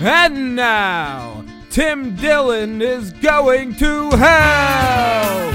And 0.00 0.54
now, 0.54 1.44
Tim 1.70 2.14
Dillon 2.14 2.80
is 2.80 3.10
going 3.14 3.74
to 3.78 4.10
hell! 4.10 5.52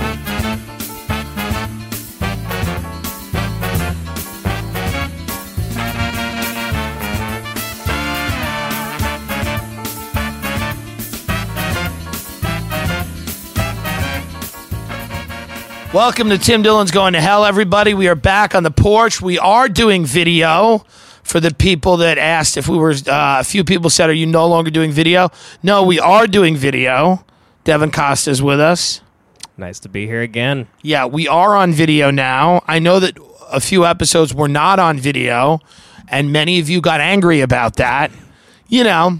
Welcome 15.94 16.28
to 16.32 16.38
Tim 16.38 16.64
Dillon's 16.64 16.92
Going 16.92 17.14
to 17.14 17.22
Hell, 17.22 17.46
everybody. 17.46 17.94
We 17.94 18.10
are 18.10 18.16
back 18.16 18.56
on 18.56 18.64
the 18.64 18.72
porch. 18.72 19.22
We 19.22 19.40
are 19.40 19.70
doing 19.70 20.06
video 20.06 20.84
for 21.24 21.40
the 21.40 21.54
people 21.54 21.98
that 21.98 22.18
asked 22.18 22.58
if 22.58 22.68
we 22.68 22.78
were. 22.78 22.92
Uh, 22.92 23.38
a 23.40 23.44
few 23.44 23.64
people 23.64 23.90
said, 23.90 24.10
"Are 24.10 24.14
you 24.14 24.26
no 24.26 24.48
longer 24.48 24.70
doing 24.70 24.92
video?" 24.92 25.30
No, 25.62 25.84
we 25.84 26.00
are 26.00 26.28
doing 26.28 26.56
video. 26.56 27.26
Devin 27.64 27.92
Costa 27.92 28.32
is 28.32 28.42
with 28.42 28.60
us. 28.60 29.02
Nice 29.58 29.80
to 29.80 29.90
be 29.90 30.08
here 30.08 30.22
again. 30.22 30.68
Yeah, 30.82 31.06
we 31.06 31.28
are 31.28 31.56
on 31.56 31.74
video 31.74 32.12
now. 32.12 32.64
I 32.68 32.80
know 32.80 33.00
that 33.00 33.18
a 33.52 33.60
few 33.60 33.86
episodes 33.86 34.34
were 34.34 34.48
not 34.48 34.80
on 34.80 34.98
video, 34.98 35.60
and 36.08 36.32
many 36.32 36.60
of 36.60 36.70
you 36.70 36.82
got 36.82 37.00
angry 37.00 37.42
about 37.42 37.76
that. 37.78 38.12
You 38.68 38.84
know, 38.84 39.20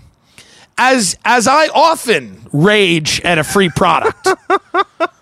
as 0.78 1.18
as 1.24 1.48
I 1.48 1.68
often 1.68 2.48
rage 2.52 3.22
at 3.22 3.38
a 3.38 3.44
free 3.44 3.70
product. 3.70 4.28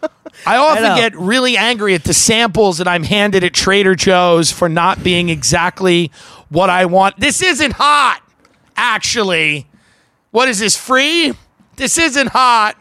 I 0.45 0.57
often 0.57 0.83
know. 0.83 0.95
get 0.95 1.15
really 1.15 1.57
angry 1.57 1.93
at 1.93 2.03
the 2.03 2.13
samples 2.13 2.77
that 2.79 2.87
I'm 2.87 3.03
handed 3.03 3.43
at 3.43 3.53
Trader 3.53 3.95
Joe's 3.95 4.51
for 4.51 4.69
not 4.69 5.03
being 5.03 5.29
exactly 5.29 6.11
what 6.49 6.69
I 6.69 6.85
want. 6.85 7.19
This 7.19 7.41
isn't 7.41 7.73
hot, 7.73 8.21
actually. 8.75 9.67
What 10.31 10.47
is 10.47 10.59
this, 10.59 10.75
free? 10.75 11.33
This 11.75 11.97
isn't 11.97 12.27
hot. 12.27 12.77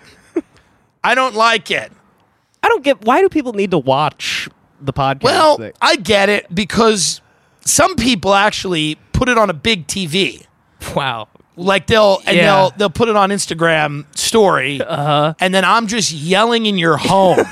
I 1.04 1.14
don't 1.14 1.34
like 1.34 1.70
it. 1.70 1.90
I 2.62 2.68
don't 2.68 2.84
get 2.84 3.04
why 3.04 3.20
do 3.20 3.28
people 3.28 3.52
need 3.54 3.70
to 3.70 3.78
watch 3.78 4.48
the 4.80 4.92
podcast? 4.92 5.22
Well, 5.22 5.56
thing? 5.56 5.72
I 5.80 5.96
get 5.96 6.28
it 6.28 6.54
because 6.54 7.20
some 7.64 7.96
people 7.96 8.34
actually 8.34 8.96
put 9.12 9.28
it 9.28 9.38
on 9.38 9.50
a 9.50 9.54
big 9.54 9.86
TV. 9.86 10.46
wow. 10.94 11.28
Like 11.60 11.86
they'll 11.86 12.20
and 12.26 12.36
Yeah. 12.36 12.44
they'll 12.46 12.70
they'll 12.76 12.90
put 12.90 13.08
it 13.08 13.16
on 13.16 13.30
Instagram 13.30 14.04
story, 14.16 14.80
uh-huh. 14.80 15.34
and 15.40 15.54
then 15.54 15.64
I'm 15.64 15.86
just 15.86 16.10
yelling 16.12 16.66
in 16.66 16.78
your 16.78 16.96
home, 16.96 17.44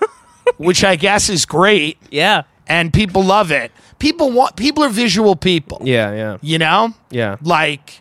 which 0.56 0.84
I 0.84 0.96
guess 0.96 1.28
is 1.28 1.46
great, 1.46 1.98
Yeah. 2.10 2.42
and 2.66 2.92
people 2.92 3.22
love 3.22 3.50
it. 3.50 3.70
People 3.98 4.30
want 4.32 4.56
people 4.56 4.82
are 4.82 4.88
visual 4.88 5.36
people, 5.36 5.82
Yeah, 5.84 6.12
yeah. 6.14 6.36
you 6.40 6.58
know, 6.58 6.94
Yeah. 7.10 7.36
like 7.42 8.00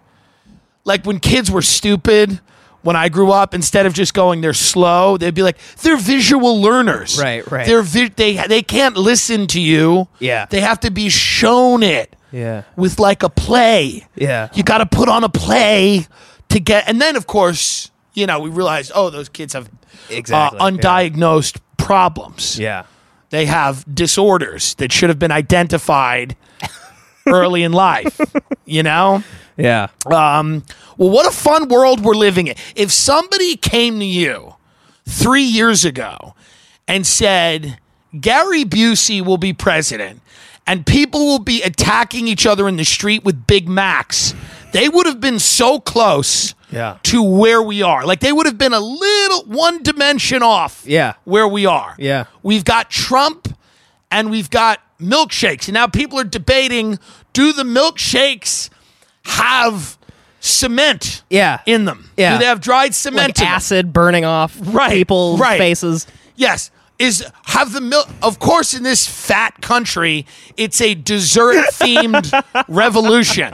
like 0.85 1.05
when 1.05 1.19
kids 1.19 1.51
were 1.51 1.61
stupid. 1.61 2.39
When 2.81 2.95
I 2.95 3.09
grew 3.09 3.29
up, 3.33 3.53
instead 3.53 3.85
of 3.85 3.93
just 3.93 4.13
going 4.13 4.39
they're 4.39 4.53
slow, 4.53 5.17
they'd 5.17 5.35
be 5.35 5.43
like 5.43 5.57
they're 5.81 5.97
visual 5.97 6.61
learners. 6.61 7.19
Right, 7.21 7.45
right. 7.51 7.67
They're 7.67 7.81
vi- 7.83 8.13
they 8.15 8.37
they 8.47 8.61
can't 8.61 8.95
listen 8.95 9.47
to 9.47 9.59
you. 9.59 10.07
Yeah. 10.19 10.45
they 10.49 10.61
have 10.61 10.79
to 10.79 10.89
be 10.89 11.09
shown 11.09 11.83
it 11.83 12.15
Yeah. 12.31 12.63
with 12.75 12.99
like 12.99 13.23
a 13.23 13.29
play. 13.29 14.07
Yeah. 14.15 14.49
You 14.53 14.63
got 14.63 14.79
to 14.79 14.85
put 14.85 15.09
on 15.09 15.23
a 15.23 15.29
play 15.29 16.05
to 16.49 16.59
get, 16.59 16.87
and 16.87 17.01
then 17.01 17.15
of 17.15 17.27
course, 17.27 17.91
you 18.13 18.25
know, 18.27 18.39
we 18.39 18.49
realized, 18.49 18.91
oh, 18.95 19.09
those 19.09 19.29
kids 19.29 19.53
have 19.53 19.69
Exactly, 20.09 20.59
uh, 20.59 20.65
yeah. 20.69 20.71
undiagnosed 20.77 21.59
problems. 21.77 22.57
Yeah. 22.59 22.83
They 23.29 23.45
have 23.45 23.83
disorders 23.93 24.73
that 24.75 24.91
should 24.91 25.09
have 25.09 25.19
been 25.19 25.31
identified 25.31 26.35
early 27.27 27.63
in 27.63 27.71
life. 27.71 28.19
You 28.65 28.83
know. 28.83 29.23
Yeah. 29.57 29.87
Um, 30.05 30.63
well, 30.97 31.09
what 31.09 31.27
a 31.27 31.31
fun 31.31 31.67
world 31.67 32.03
we're 32.03 32.15
living 32.15 32.47
in. 32.47 32.55
If 32.75 32.91
somebody 32.91 33.55
came 33.55 33.99
to 33.99 34.05
you 34.05 34.55
three 35.07 35.43
years 35.43 35.83
ago 35.85 36.33
and 36.87 37.05
said, 37.05 37.77
Gary 38.19 38.63
Busey 38.63 39.23
will 39.23 39.37
be 39.37 39.53
president 39.53 40.21
and 40.69 40.85
people 40.85 41.25
will 41.25 41.39
be 41.39 41.63
attacking 41.63 42.27
each 42.27 42.45
other 42.45 42.67
in 42.67 42.77
the 42.77 42.85
street 42.85 43.23
with 43.23 43.47
Big 43.47 43.67
Macs, 43.67 44.35
they 44.71 44.87
would 44.87 45.07
have 45.07 45.19
been 45.19 45.39
so 45.39 45.79
close 45.79 46.53
Yeah. 46.71 46.97
to 47.03 47.23
where 47.23 47.61
we 47.63 47.81
are. 47.81 48.05
Like 48.05 48.19
they 48.19 48.31
would 48.31 48.45
have 48.45 48.59
been 48.59 48.73
a 48.73 48.79
little 48.79 49.43
one 49.45 49.81
dimension 49.81 50.43
off 50.43 50.83
Yeah. 50.85 51.13
where 51.23 51.47
we 51.47 51.65
are. 51.65 51.95
Yeah. 51.97 52.25
We've 52.43 52.63
got 52.63 52.91
Trump 52.91 53.47
and 54.11 54.29
we've 54.29 54.51
got 54.51 54.79
milkshakes. 55.01 55.67
And 55.67 55.73
now 55.73 55.87
people 55.87 56.19
are 56.19 56.23
debating 56.23 56.99
do 57.33 57.51
the 57.51 57.63
milkshakes 57.63 58.69
have 59.25 59.97
cement 60.39 61.23
Yeah. 61.29 61.59
in 61.65 61.85
them? 61.85 62.11
Yeah. 62.15 62.33
Do 62.33 62.39
they 62.39 62.45
have 62.45 62.61
dried 62.61 62.93
cement 62.93 63.29
Like 63.29 63.39
in 63.39 63.45
them? 63.45 63.53
acid 63.55 63.91
burning 63.93 64.25
off 64.25 64.55
Right, 64.61 64.91
people's 64.91 65.39
right. 65.39 65.57
faces. 65.57 66.05
Yes. 66.35 66.69
Is 66.99 67.25
have 67.45 67.71
the 67.71 67.81
milk 67.81 68.09
of 68.21 68.39
course 68.39 68.73
in 68.73 68.83
this 68.83 69.07
fat 69.07 69.61
country 69.61 70.25
it's 70.57 70.81
a 70.81 70.95
dessert 70.95 71.65
themed 71.71 72.29
revolution. 72.67 73.53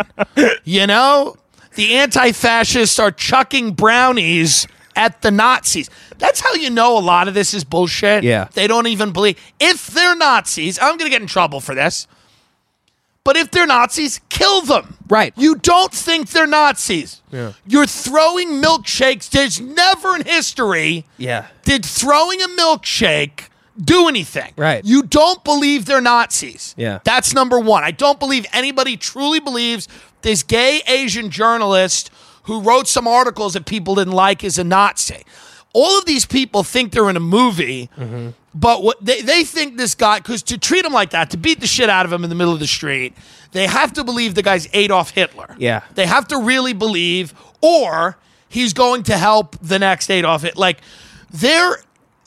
You 0.63 0.88
know? 0.88 1.38
The 1.75 1.95
anti-fascists 1.95 2.97
are 3.00 3.11
chucking 3.11 3.73
brownies 3.73 4.66
at 4.95 5.22
the 5.22 5.29
Nazis. 5.29 5.89
That's 6.17 6.39
how 6.39 6.53
you 6.53 6.69
know 6.69 6.97
a 6.97 7.00
lot 7.00 7.28
of 7.28 7.33
this 7.33 7.53
is 7.53 7.63
bullshit. 7.63 8.23
Yeah. 8.23 8.47
They 8.53 8.67
don't 8.67 8.88
even 8.88 9.11
believe 9.11 9.38
if 9.59 9.88
they're 9.88 10.16
Nazis, 10.16 10.79
I'm 10.79 10.97
going 10.97 11.09
to 11.09 11.09
get 11.09 11.22
in 11.22 11.27
trouble 11.27 11.59
for 11.59 11.75
this. 11.75 12.07
But 13.25 13.36
if 13.36 13.52
they're 13.52 13.68
Nazis, 13.68 14.22
kill 14.30 14.62
them. 14.62 14.96
Right. 15.09 15.34
You 15.36 15.56
don't 15.56 15.91
think 15.91 16.30
they're 16.30 16.47
Nazis. 16.47 17.22
Yeah. 17.31 17.52
You're 17.68 17.88
throwing 17.88 18.62
milkshakes. 18.62 19.30
There's 19.30 19.59
never 19.59 20.16
in 20.16 20.24
history 20.25 21.06
Yeah. 21.18 21.47
did 21.63 21.86
throwing 21.86 22.41
a 22.41 22.47
milkshake 22.47 23.50
do 23.84 24.08
anything? 24.08 24.53
Right. 24.56 24.86
You 24.86 25.02
don't 25.03 25.44
believe 25.44 25.86
they're 25.86 26.00
Nazis. 26.02 26.74
Yeah. 26.78 27.00
That's 27.03 27.34
number 27.34 27.59
one. 27.59 27.84
I 27.84 27.91
don't 27.91 28.19
believe 28.19 28.46
anybody 28.53 28.96
truly 28.96 29.40
believes 29.42 29.88
this 30.22 30.44
gay 30.44 30.81
Asian 30.88 31.30
journalist 31.30 32.12
who 32.44 32.62
wrote 32.62 32.88
some 32.88 33.07
articles 33.07 33.53
that 33.53 33.66
people 33.66 33.96
didn't 33.96 34.13
like 34.13 34.44
is 34.44 34.57
a 34.59 34.63
Nazi. 34.63 35.24
All 35.74 35.97
of 35.97 36.06
these 36.06 36.25
people 36.25 36.63
think 36.63 36.92
they're 36.94 37.09
in 37.09 37.18
a 37.18 37.19
movie, 37.19 37.90
Mm-hmm. 37.97 38.30
But 38.55 38.81
what 38.81 39.03
they, 39.03 39.21
they 39.21 39.43
think 39.43 39.75
this 39.77 39.93
guy, 39.95 40.19
because 40.19 40.41
to 40.43 40.57
treat 40.57 40.85
him 40.85 40.93
like 40.93 41.09
that, 41.09 41.29
to 41.31 41.38
beat 41.38 41.59
the 41.59 41.67
shit 41.67 41.89
out 41.89 42.05
of 42.05 42.13
him 42.13 42.23
in 42.23 42.29
the 42.29 42.35
middle 42.35 42.53
of 42.53 42.59
the 42.61 42.67
street, 42.67 43.13
they 43.51 43.67
have 43.67 43.93
to 43.93 44.03
believe 44.03 44.33
the 44.33 44.41
guy's 44.41 44.69
Adolf 44.73 45.11
Hitler. 45.11 45.55
Yeah. 45.59 45.83
They 45.93 46.05
have 46.05 46.29
to 46.29 46.38
really 46.38 46.71
believe, 46.73 47.33
or 47.61 48.17
he's 48.47 48.73
going 48.73 49.03
to 49.03 49.17
help 49.17 49.57
the 49.61 49.77
next 49.77 50.09
Adolf 50.09 50.44
Hitler. 50.44 50.59
Like, 50.59 50.79
they're 51.29 51.77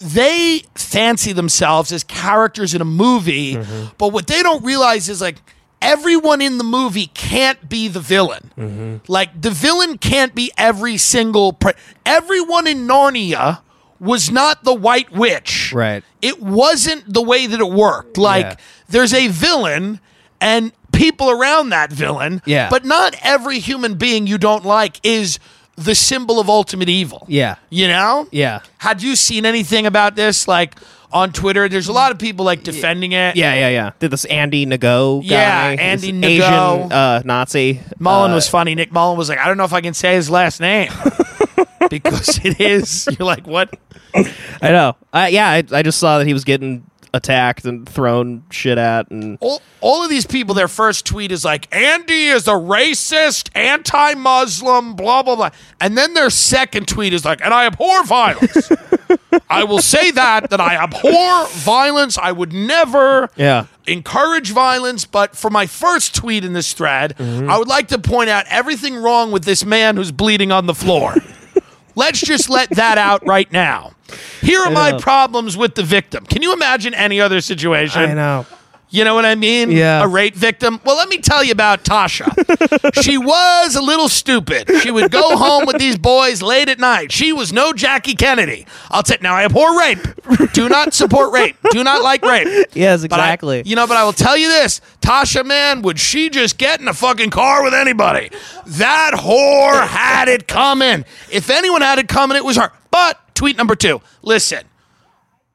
they 0.01 0.63
fancy 0.77 1.33
themselves 1.33 1.91
as 1.93 2.05
characters 2.05 2.73
in 2.73 2.81
a 2.81 2.85
movie, 2.85 3.57
mm-hmm. 3.57 3.87
but 3.97 4.13
what 4.13 4.29
they 4.29 4.43
don't 4.43 4.65
realize 4.65 5.09
is 5.09 5.21
like 5.21 5.39
everyone 5.83 6.41
in 6.41 6.59
the 6.59 6.65
movie 6.65 7.07
can't 7.07 7.69
be 7.69 7.89
the 7.89 8.01
villain. 8.01 8.53
Mm-hmm. 8.57 8.97
Like 9.11 9.41
the 9.41 9.51
villain 9.51 9.99
can't 9.99 10.35
be 10.35 10.53
every 10.57 10.99
single 10.99 11.53
pre- 11.53 11.73
everyone 12.07 12.67
in 12.69 12.87
Narnia 12.87 13.61
was 14.01 14.31
not 14.31 14.65
the 14.65 14.75
white 14.75 15.11
witch. 15.13 15.73
Right. 15.73 16.05
It 16.23 16.41
wasn't 16.41 17.13
the 17.13 17.23
way 17.23 17.47
that 17.47 17.61
it 17.61 17.71
worked. 17.71 18.17
Like 18.19 18.45
Yeah. 18.45 18.57
there's 18.89 19.13
a 19.13 19.29
villain 19.29 20.01
and 20.41 20.73
people 20.93 21.31
around 21.31 21.71
that 21.71 21.93
villain. 21.93 22.43
Yeah. 22.45 22.69
But 22.71 22.85
not 22.85 23.15
every 23.23 23.59
human 23.59 23.95
being 23.95 24.27
you 24.27 24.39
don't 24.39 24.65
like 24.65 25.01
is 25.03 25.39
the 25.77 25.95
symbol 25.95 26.41
of 26.41 26.49
ultimate 26.49 26.89
evil. 26.89 27.25
Yeah. 27.29 27.57
You 27.71 27.89
know? 27.89 28.29
Yeah. 28.31 28.61
Had 28.79 29.03
you 29.03 29.15
seen 29.17 29.47
anything 29.47 29.87
about 29.87 30.17
this, 30.17 30.49
like 30.49 30.75
on 31.13 31.33
Twitter? 31.33 31.69
There's 31.69 31.87
a 31.89 31.93
lot 31.93 32.11
of 32.11 32.19
people 32.19 32.45
like 32.45 32.63
defending 32.65 33.13
it. 33.13 33.37
Yeah, 33.37 33.55
yeah, 33.55 33.69
yeah. 33.69 33.91
Did 34.01 34.11
this 34.11 34.25
Andy 34.25 34.67
Nago 34.67 35.21
guy? 35.23 35.73
Yeah, 35.75 35.77
Andy 35.81 36.13
Nago. 36.13 36.25
Asian 36.27 36.93
uh, 36.93 37.23
Nazi. 37.25 37.81
Mullen 37.99 38.33
uh, 38.33 38.35
was 38.35 38.49
funny. 38.49 38.75
Nick 38.75 38.93
Mullen 38.93 39.17
was 39.17 39.29
like, 39.29 39.39
I 39.39 39.47
don't 39.47 39.57
know 39.57 39.65
if 39.65 39.73
I 39.73 39.81
can 39.81 39.95
say 39.95 40.15
his 40.15 40.29
last 40.29 40.61
name. 40.61 40.91
because 41.91 42.45
it 42.45 42.61
is. 42.61 43.09
You're 43.19 43.27
like, 43.27 43.47
what? 43.47 43.75
I 44.15 44.71
know. 44.71 44.97
I, 45.13 45.29
yeah, 45.29 45.49
I, 45.49 45.65
I 45.73 45.83
just 45.83 45.99
saw 45.99 46.19
that 46.19 46.27
he 46.27 46.33
was 46.33 46.45
getting 46.45 46.85
attacked 47.15 47.65
and 47.65 47.89
thrown 47.89 48.45
shit 48.51 48.79
at, 48.79 49.11
and 49.11 49.39
All, 49.41 49.63
all 49.81 50.03
of 50.03 50.11
these 50.11 50.27
people, 50.27 50.55
their 50.55 50.69
first 50.69 51.07
tweet 51.07 51.33
is 51.33 51.45
like, 51.45 51.75
Andy 51.75 52.27
is 52.27 52.47
a 52.49 52.53
racist, 52.53 53.51
anti 53.55 54.15
Muslim, 54.15 54.95
blah, 54.95 55.23
blah, 55.23 55.37
blah. 55.37 55.51
And 55.81 55.97
then 55.97 56.15
their 56.15 56.31
second 56.31 56.89
tweet 56.89 57.13
is 57.13 57.25
like, 57.25 57.43
and 57.45 57.55
I 57.55 57.67
abhor 57.67 58.05
violence. 58.05 58.71
I 59.51 59.65
will 59.65 59.81
say 59.81 60.11
that, 60.13 60.51
that 60.51 60.61
I 60.61 60.77
abhor 60.77 61.47
violence. 61.49 62.19
I 62.19 62.33
would 62.33 62.53
never 62.53 63.31
yeah, 63.37 63.67
encourage 63.87 64.53
violence. 64.53 65.05
But 65.05 65.37
for 65.37 65.51
my 65.51 65.67
first 65.67 66.15
tweet 66.15 66.45
in 66.45 66.53
this 66.53 66.73
thread, 66.73 67.17
mm-hmm. 67.17 67.49
I 67.49 67.59
would 67.59 67.69
like 67.69 67.89
to 67.89 67.99
point 67.99 68.31
out 68.31 68.45
everything 68.49 68.97
wrong 68.97 69.31
with 69.31 69.45
this 69.45 69.65
man 69.65 69.97
who's 69.97 70.13
bleeding 70.13 70.53
on 70.53 70.67
the 70.67 70.75
floor. 70.75 71.15
Let's 71.99 72.21
just 72.21 72.49
let 72.49 72.71
that 72.71 72.97
out 72.97 73.27
right 73.27 73.51
now. 73.53 73.91
Here 74.41 74.61
are 74.61 74.71
my 74.71 74.97
problems 75.01 75.57
with 75.57 75.75
the 75.75 75.83
victim. 75.83 76.25
Can 76.27 76.43
you 76.43 76.53
imagine 76.53 76.95
any 76.95 77.21
other 77.21 77.41
situation? 77.41 78.03
I 78.03 78.15
know. 78.15 78.47
You 78.91 79.05
know 79.05 79.15
what 79.15 79.27
I 79.27 79.35
mean? 79.35 79.71
Yeah. 79.71 80.03
A 80.03 80.09
rape 80.09 80.35
victim. 80.35 80.81
Well, 80.83 80.97
let 80.97 81.11
me 81.11 81.19
tell 81.19 81.45
you 81.45 81.53
about 81.53 81.85
Tasha. 81.85 82.25
she 83.03 83.19
was 83.19 83.77
a 83.77 83.83
little 83.83 84.09
stupid. 84.09 84.71
She 84.81 84.91
would 84.91 85.11
go 85.11 85.37
home 85.37 85.67
with 85.67 85.79
these 85.79 85.99
boys 85.99 86.41
late 86.41 86.71
at 86.71 86.79
night. 86.79 87.13
She 87.13 87.31
was 87.33 87.53
no 87.53 87.75
Jackie 87.75 88.15
Kennedy. 88.15 88.67
I'll 88.91 89.03
tell 89.03 89.19
now 89.21 89.35
I 89.35 89.45
abhor 89.45 89.79
rape. 89.79 89.99
Do 90.55 90.71
not 90.71 90.95
support 90.95 91.33
rape. 91.35 91.57
Do 91.71 91.85
not 91.85 92.03
like 92.03 92.23
rape. 92.25 92.67
Yes, 92.73 93.03
But 93.07 93.21
I- 93.21 93.25
exactly. 93.27 93.63
you 93.67 93.77
know, 93.77 93.87
but 93.87 93.99
I 93.99 94.05
will 94.05 94.15
tell 94.15 94.39
you 94.39 94.49
this, 94.49 94.81
Tasha, 95.03 95.45
man, 95.45 95.83
would 95.83 95.99
she 95.99 96.31
just 96.31 96.57
get 96.57 96.81
in 96.81 96.89
a 96.89 96.95
fucking 96.95 97.29
car 97.31 97.63
with 97.63 97.75
anybody? 97.75 98.31
That 98.67 99.13
whore 99.17 99.87
had 99.87 100.29
it 100.29 100.49
coming. 100.49 101.05
If 101.31 101.51
anyone 101.51 101.83
had 101.83 101.99
it 101.99 102.09
coming, 102.09 102.39
it 102.39 102.45
was 102.45 102.57
her. 102.57 102.73
But 102.91 103.19
tweet 103.35 103.59
number 103.59 103.75
two, 103.77 104.01
listen, 104.23 104.65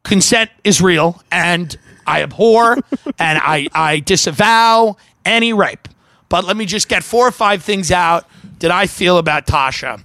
consent 0.03 0.51
is 0.63 0.81
real, 0.81 1.21
and 1.31 1.75
I 2.05 2.21
abhor 2.23 2.73
and 3.19 3.39
I, 3.41 3.67
I 3.73 3.99
disavow 3.99 4.97
any 5.25 5.53
rape. 5.53 5.87
But 6.29 6.45
let 6.45 6.57
me 6.57 6.65
just 6.65 6.89
get 6.89 7.03
four 7.03 7.27
or 7.27 7.31
five 7.31 7.63
things 7.63 7.91
out 7.91 8.27
that 8.59 8.71
I 8.71 8.87
feel 8.87 9.17
about 9.17 9.45
Tasha. 9.45 10.03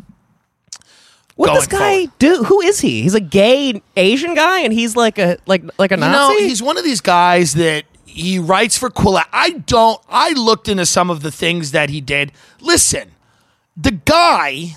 what 1.36 1.54
this 1.54 1.66
guy 1.66 2.06
forward. 2.06 2.18
do? 2.18 2.44
Who 2.44 2.60
is 2.60 2.80
he? 2.80 3.02
He's 3.02 3.14
a 3.14 3.20
gay 3.20 3.80
Asian 3.96 4.34
guy, 4.34 4.60
and 4.60 4.72
he's 4.72 4.94
like 4.94 5.18
a 5.18 5.38
like 5.46 5.62
like 5.78 5.90
a 5.92 5.94
You 5.94 6.00
know, 6.00 6.36
he's 6.38 6.62
one 6.62 6.76
of 6.76 6.84
these 6.84 7.00
guys 7.00 7.54
that 7.54 7.84
he 8.04 8.38
writes 8.38 8.76
for 8.76 8.90
Quillette. 8.90 9.28
I 9.32 9.50
don't. 9.50 10.00
I 10.08 10.32
looked 10.32 10.68
into 10.68 10.84
some 10.84 11.08
of 11.08 11.22
the 11.22 11.30
things 11.30 11.70
that 11.70 11.88
he 11.88 12.00
did. 12.00 12.32
Listen, 12.60 13.12
the 13.76 13.92
guy 13.92 14.76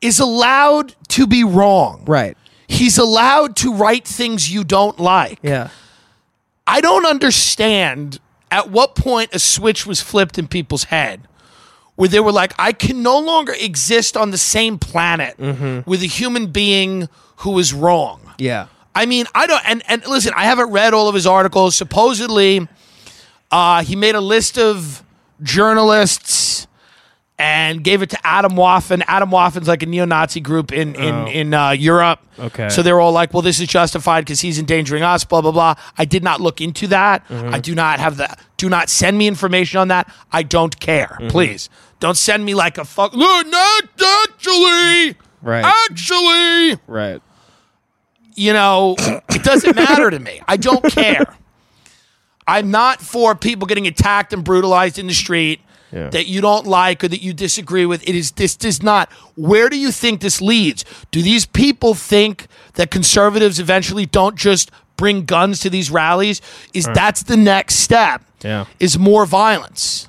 is 0.00 0.18
allowed 0.18 0.94
to 1.08 1.26
be 1.26 1.44
wrong. 1.44 2.02
right. 2.06 2.36
He's 2.68 2.98
allowed 2.98 3.54
to 3.56 3.72
write 3.72 4.04
things 4.08 4.52
you 4.52 4.64
don't 4.64 4.98
like. 4.98 5.38
Yeah. 5.40 5.68
I 6.66 6.80
don't 6.80 7.06
understand 7.06 8.18
at 8.50 8.70
what 8.70 8.94
point 8.94 9.30
a 9.34 9.38
switch 9.38 9.86
was 9.86 10.00
flipped 10.00 10.38
in 10.38 10.48
people's 10.48 10.84
head 10.84 11.28
where 11.94 12.08
they 12.08 12.20
were 12.20 12.32
like, 12.32 12.52
I 12.58 12.72
can 12.72 13.02
no 13.02 13.18
longer 13.18 13.54
exist 13.58 14.16
on 14.16 14.30
the 14.30 14.38
same 14.38 14.78
planet 14.78 15.38
with 15.86 16.02
a 16.02 16.06
human 16.06 16.48
being 16.48 17.08
who 17.36 17.58
is 17.58 17.72
wrong. 17.72 18.20
Yeah. 18.38 18.66
I 18.94 19.06
mean, 19.06 19.26
I 19.34 19.46
don't. 19.46 19.62
And 19.66 19.82
and 19.88 20.06
listen, 20.06 20.32
I 20.34 20.44
haven't 20.44 20.70
read 20.70 20.94
all 20.94 21.08
of 21.08 21.14
his 21.14 21.26
articles. 21.26 21.76
Supposedly, 21.76 22.66
uh, 23.50 23.82
he 23.82 23.94
made 23.94 24.14
a 24.14 24.20
list 24.20 24.58
of 24.58 25.02
journalists 25.42 26.65
and 27.38 27.84
gave 27.84 28.00
it 28.00 28.10
to 28.10 28.16
Atomwaffen. 28.18 29.02
Adam 29.06 29.30
Waffen's 29.30 29.68
like 29.68 29.82
a 29.82 29.86
neo-Nazi 29.86 30.40
group 30.40 30.72
in 30.72 30.94
in 30.94 31.28
in 31.28 31.54
uh, 31.54 31.70
Europe. 31.70 32.20
Okay. 32.38 32.68
So 32.70 32.82
they're 32.82 33.00
all 33.00 33.12
like, 33.12 33.32
"Well, 33.34 33.42
this 33.42 33.60
is 33.60 33.68
justified 33.68 34.22
because 34.24 34.40
he's 34.40 34.58
endangering 34.58 35.02
us." 35.02 35.24
Blah 35.24 35.42
blah 35.42 35.52
blah. 35.52 35.74
I 35.98 36.04
did 36.06 36.24
not 36.24 36.40
look 36.40 36.60
into 36.60 36.86
that. 36.88 37.24
I 37.30 37.58
do 37.60 37.74
not 37.74 38.00
have 38.00 38.16
the. 38.16 38.34
Do 38.56 38.68
not 38.70 38.88
send 38.88 39.18
me 39.18 39.26
information 39.28 39.78
on 39.80 39.88
that. 39.88 40.10
I 40.32 40.42
don't 40.42 40.78
care. 40.80 41.18
Please 41.28 41.68
don't 42.00 42.16
send 42.16 42.44
me 42.44 42.54
like 42.54 42.78
a 42.78 42.84
fuck. 42.84 43.14
No, 43.14 43.42
not 43.42 43.84
actually. 44.24 45.16
Right. 45.42 45.64
Actually 45.90 46.80
Right. 46.86 47.22
you 48.34 48.52
know, 48.52 48.96
it 48.98 49.42
doesn't 49.44 49.76
matter 49.76 50.10
to 50.10 50.18
me. 50.18 50.40
I 50.48 50.56
don't 50.56 50.82
care. 50.84 51.24
I'm 52.48 52.70
not 52.70 53.00
for 53.00 53.34
people 53.34 53.66
getting 53.66 53.86
attacked 53.86 54.32
and 54.32 54.42
brutalized 54.44 54.98
in 54.98 55.06
the 55.06 55.14
street 55.14 55.60
Yeah. 55.92 56.10
that 56.10 56.26
you 56.26 56.40
don't 56.40 56.66
like 56.66 57.04
or 57.04 57.08
that 57.08 57.22
you 57.22 57.32
disagree 57.32 57.86
with. 57.86 58.02
It 58.08 58.14
is 58.14 58.32
this 58.32 58.56
does 58.56 58.82
not. 58.82 59.10
Where 59.36 59.68
do 59.68 59.78
you 59.78 59.92
think 59.92 60.20
this 60.20 60.40
leads? 60.40 60.84
Do 61.10 61.22
these 61.22 61.46
people 61.46 61.94
think 61.94 62.48
that 62.74 62.90
conservatives 62.90 63.60
eventually 63.60 64.04
don't 64.06 64.36
just 64.36 64.70
bring 64.96 65.24
guns 65.24 65.60
to 65.60 65.70
these 65.70 65.90
rallies? 65.90 66.42
Is 66.74 66.86
that's 66.86 67.22
the 67.22 67.36
next 67.36 67.76
step? 67.76 68.22
Yeah. 68.42 68.64
Is 68.80 68.98
more 68.98 69.26
violence. 69.26 70.08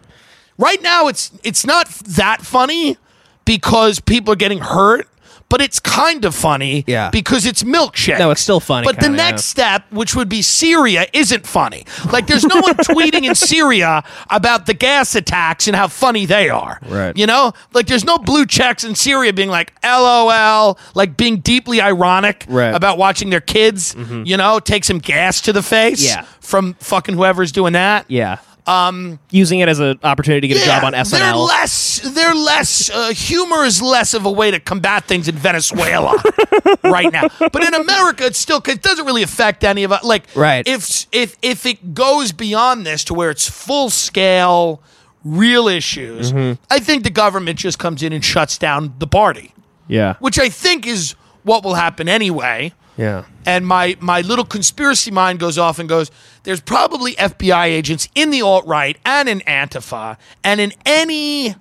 Right 0.58 0.82
now 0.82 1.08
it's 1.08 1.32
it's 1.44 1.66
not 1.66 1.88
that 1.88 2.42
funny 2.42 2.98
because 3.46 4.00
people 4.00 4.34
are 4.34 4.38
getting 4.38 4.60
hurt. 4.60 5.08
But 5.50 5.62
it's 5.62 5.80
kind 5.80 6.26
of 6.26 6.36
funny 6.36 6.84
Yeah. 6.88 7.10
because 7.10 7.46
it's 7.46 7.64
milkshake. 7.64 8.20
No, 8.20 8.32
it's 8.32 8.42
still 8.42 8.60
funny, 8.60 8.86
But 8.86 8.98
the 8.98 9.04
kinda, 9.04 9.18
next 9.18 9.46
step, 9.46 9.84
which 9.92 10.14
would 10.14 10.28
be 10.28 10.42
Syria, 10.42 11.06
isn't 11.14 11.48
funny. 11.48 11.86
Like, 12.12 12.28
there's 12.28 12.44
no 12.44 12.58
one 12.60 12.74
tweeting 12.76 13.24
in 13.26 13.34
Syria 13.34 14.04
about 14.30 14.66
the 14.66 14.74
gas 14.74 15.16
attacks 15.16 15.68
and 15.68 15.76
how 15.76 15.88
funny 15.88 16.26
they 16.26 16.50
are. 16.50 16.80
Right. 16.86 17.16
You 17.18 17.28
know, 17.28 17.54
like 17.74 17.88
there's 17.88 18.04
no 18.04 18.18
blue 18.18 18.46
checks 18.46 18.84
in 18.84 18.94
Syria 18.96 19.32
being 19.32 19.50
like 19.50 19.72
LOL, 19.84 20.78
like 20.96 21.16
being 21.18 21.38
deeply 21.38 21.80
ironic 21.82 22.46
Right. 22.50 22.68
Mm-hmm. 22.68 22.76
about 22.76 22.98
watching 22.98 23.30
their 23.30 23.42
kids. 23.42 23.96
You 24.26 24.36
know, 24.38 24.60
take 24.60 24.84
some 24.84 24.98
gas 25.00 25.40
to 25.42 25.54
the 25.54 25.64
face. 25.64 26.04
Yeah. 26.04 26.26
From 26.42 26.74
fucking 26.80 27.16
whoever's 27.16 27.52
doing 27.52 27.74
that. 27.74 28.06
Yeah. 28.10 28.38
Um, 28.68 29.20
using 29.32 29.60
it 29.60 29.70
as 29.70 29.80
an 29.80 29.98
opportunity 30.04 30.48
to 30.48 30.54
get 30.54 30.62
a 30.62 30.66
job 30.66 30.84
on 30.84 30.92
SNL. 30.94 31.12
They're 31.20 31.36
less. 31.36 32.00
They're 32.14 32.36
less. 32.36 32.90
Uh, 32.90 33.10
humor 33.14 33.64
is 33.64 33.82
less 33.82 34.14
of 34.14 34.26
a 34.26 34.32
way 34.32 34.52
to 34.52 34.60
combat 34.60 35.06
things 35.06 35.30
in 35.30 35.36
Venezuela 35.36 36.22
right 36.84 37.12
now. 37.12 37.30
But 37.40 37.64
in 37.64 37.74
America, 37.74 38.26
it's 38.26 38.38
still. 38.38 38.62
It 38.68 38.82
doesn't 38.82 39.06
really 39.06 39.24
affect 39.24 39.64
any 39.64 39.84
of 39.86 39.92
us. 39.94 40.04
Like, 40.04 40.24
Right. 40.36 40.68
If 40.68 41.06
if 41.14 41.38
if 41.42 41.66
it 41.66 41.94
goes 41.94 42.34
beyond 42.34 42.86
this 42.86 43.06
to 43.06 43.14
where 43.14 43.30
it's 43.30 43.50
full 43.50 43.90
scale, 43.90 44.82
real 45.24 45.68
issues, 45.70 46.34
Mm-hmm. 46.34 46.62
I 46.70 46.80
think 46.80 47.04
the 47.06 47.10
government 47.10 47.58
just 47.60 47.80
comes 47.80 48.04
in 48.04 48.12
and 48.12 48.24
shuts 48.24 48.58
down 48.58 48.94
the 49.00 49.08
party, 49.08 49.54
yeah. 49.88 50.16
which 50.20 50.38
I 50.38 50.50
think 50.50 50.86
is 50.86 51.16
what 51.44 51.64
will 51.64 51.76
happen 51.76 52.10
anyway 52.10 52.74
Yeah. 52.98 53.26
and 53.46 53.66
my 53.68 53.96
my 54.00 54.22
little 54.22 54.46
conspiracy 54.46 55.12
mind 55.12 55.40
goes 55.40 55.58
off 55.58 55.78
and 55.78 55.88
goes 55.88 56.10
there's 56.44 56.62
probably 56.62 57.14
FBI 57.16 57.66
agents 57.66 58.10
in 58.16 58.32
the 58.32 58.42
alt 58.42 58.66
right 58.66 58.98
and 59.06 59.30
in 59.30 59.42
Antifa 59.42 60.18
and 60.44 60.60
in 60.60 60.74
any 60.86 61.56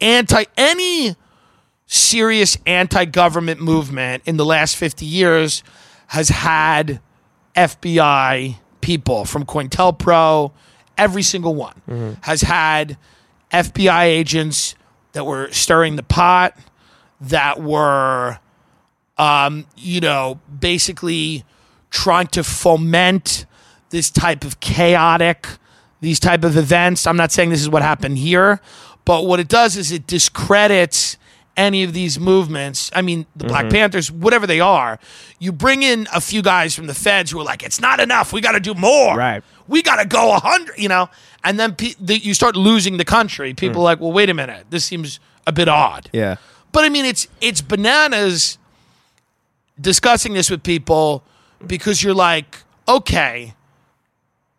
anti 0.00 0.44
any 0.56 1.14
serious 1.86 2.56
anti-government 2.66 3.60
movement 3.60 4.22
in 4.26 4.36
the 4.36 4.44
last 4.44 4.76
50 4.76 5.04
years 5.04 5.62
has 6.08 6.28
had 6.28 7.00
FBI 7.54 8.56
people 8.80 9.24
from 9.24 9.44
COINTELPRO 9.44 10.52
every 10.96 11.22
single 11.22 11.54
one 11.54 11.80
mm-hmm. 11.88 12.12
has 12.22 12.42
had 12.42 12.96
FBI 13.52 14.04
agents 14.04 14.74
that 15.12 15.24
were 15.24 15.50
stirring 15.50 15.96
the 15.96 16.02
pot 16.02 16.56
that 17.20 17.60
were 17.60 18.38
um, 19.18 19.66
you 19.76 20.00
know, 20.00 20.40
basically 20.60 21.44
trying 21.90 22.26
to 22.28 22.44
foment 22.44 23.46
this 23.90 24.10
type 24.10 24.44
of 24.44 24.60
chaotic, 24.60 25.46
these 26.00 26.20
type 26.20 26.44
of 26.44 26.56
events. 26.56 27.06
I'm 27.06 27.16
not 27.16 27.32
saying 27.32 27.50
this 27.50 27.60
is 27.60 27.68
what 27.68 27.82
happened 27.82 28.18
here, 28.18 28.60
but 29.04 29.26
what 29.26 29.40
it 29.40 29.48
does 29.48 29.76
is 29.76 29.90
it 29.90 30.06
discredits 30.06 31.16
any 31.56 31.82
of 31.82 31.92
these 31.92 32.20
movements. 32.20 32.88
I 32.94 33.02
mean, 33.02 33.26
the 33.34 33.46
Black 33.46 33.68
Panthers, 33.68 34.12
whatever 34.12 34.46
they 34.46 34.60
are, 34.60 35.00
you 35.40 35.50
bring 35.50 35.82
in 35.82 36.06
a 36.14 36.20
few 36.20 36.40
guys 36.40 36.72
from 36.74 36.86
the 36.86 36.94
feds 36.94 37.32
who 37.32 37.40
are 37.40 37.44
like, 37.44 37.64
it's 37.64 37.80
not 37.80 37.98
enough. 37.98 38.32
We 38.32 38.40
got 38.40 38.52
to 38.52 38.60
do 38.60 38.74
more. 38.74 39.16
Right. 39.16 39.42
We 39.66 39.82
got 39.82 39.96
to 39.96 40.06
go 40.06 40.34
a 40.34 40.38
hundred, 40.38 40.78
you 40.78 40.88
know, 40.88 41.10
and 41.42 41.58
then 41.58 41.74
pe- 41.74 41.94
the, 42.00 42.16
you 42.16 42.32
start 42.32 42.54
losing 42.54 42.96
the 42.96 43.04
country. 43.04 43.54
People 43.54 43.82
are 43.82 43.84
like, 43.84 44.00
well, 44.00 44.12
wait 44.12 44.30
a 44.30 44.34
minute. 44.34 44.66
This 44.70 44.84
seems 44.84 45.18
a 45.48 45.52
bit 45.52 45.68
odd. 45.68 46.08
Yeah. 46.12 46.36
But 46.70 46.84
I 46.84 46.90
mean, 46.90 47.04
it's 47.04 47.26
it's 47.40 47.60
bananas 47.60 48.58
discussing 49.80 50.34
this 50.34 50.50
with 50.50 50.62
people 50.62 51.22
because 51.66 52.02
you're 52.02 52.14
like, 52.14 52.58
okay, 52.86 53.54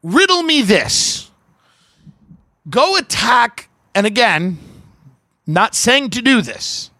riddle 0.03 0.43
me 0.43 0.61
this. 0.61 1.31
Go 2.69 2.97
attack, 2.97 3.69
and 3.95 4.05
again, 4.05 4.59
not 5.47 5.73
saying 5.73 6.11
to 6.11 6.21
do 6.21 6.41
this, 6.41 6.91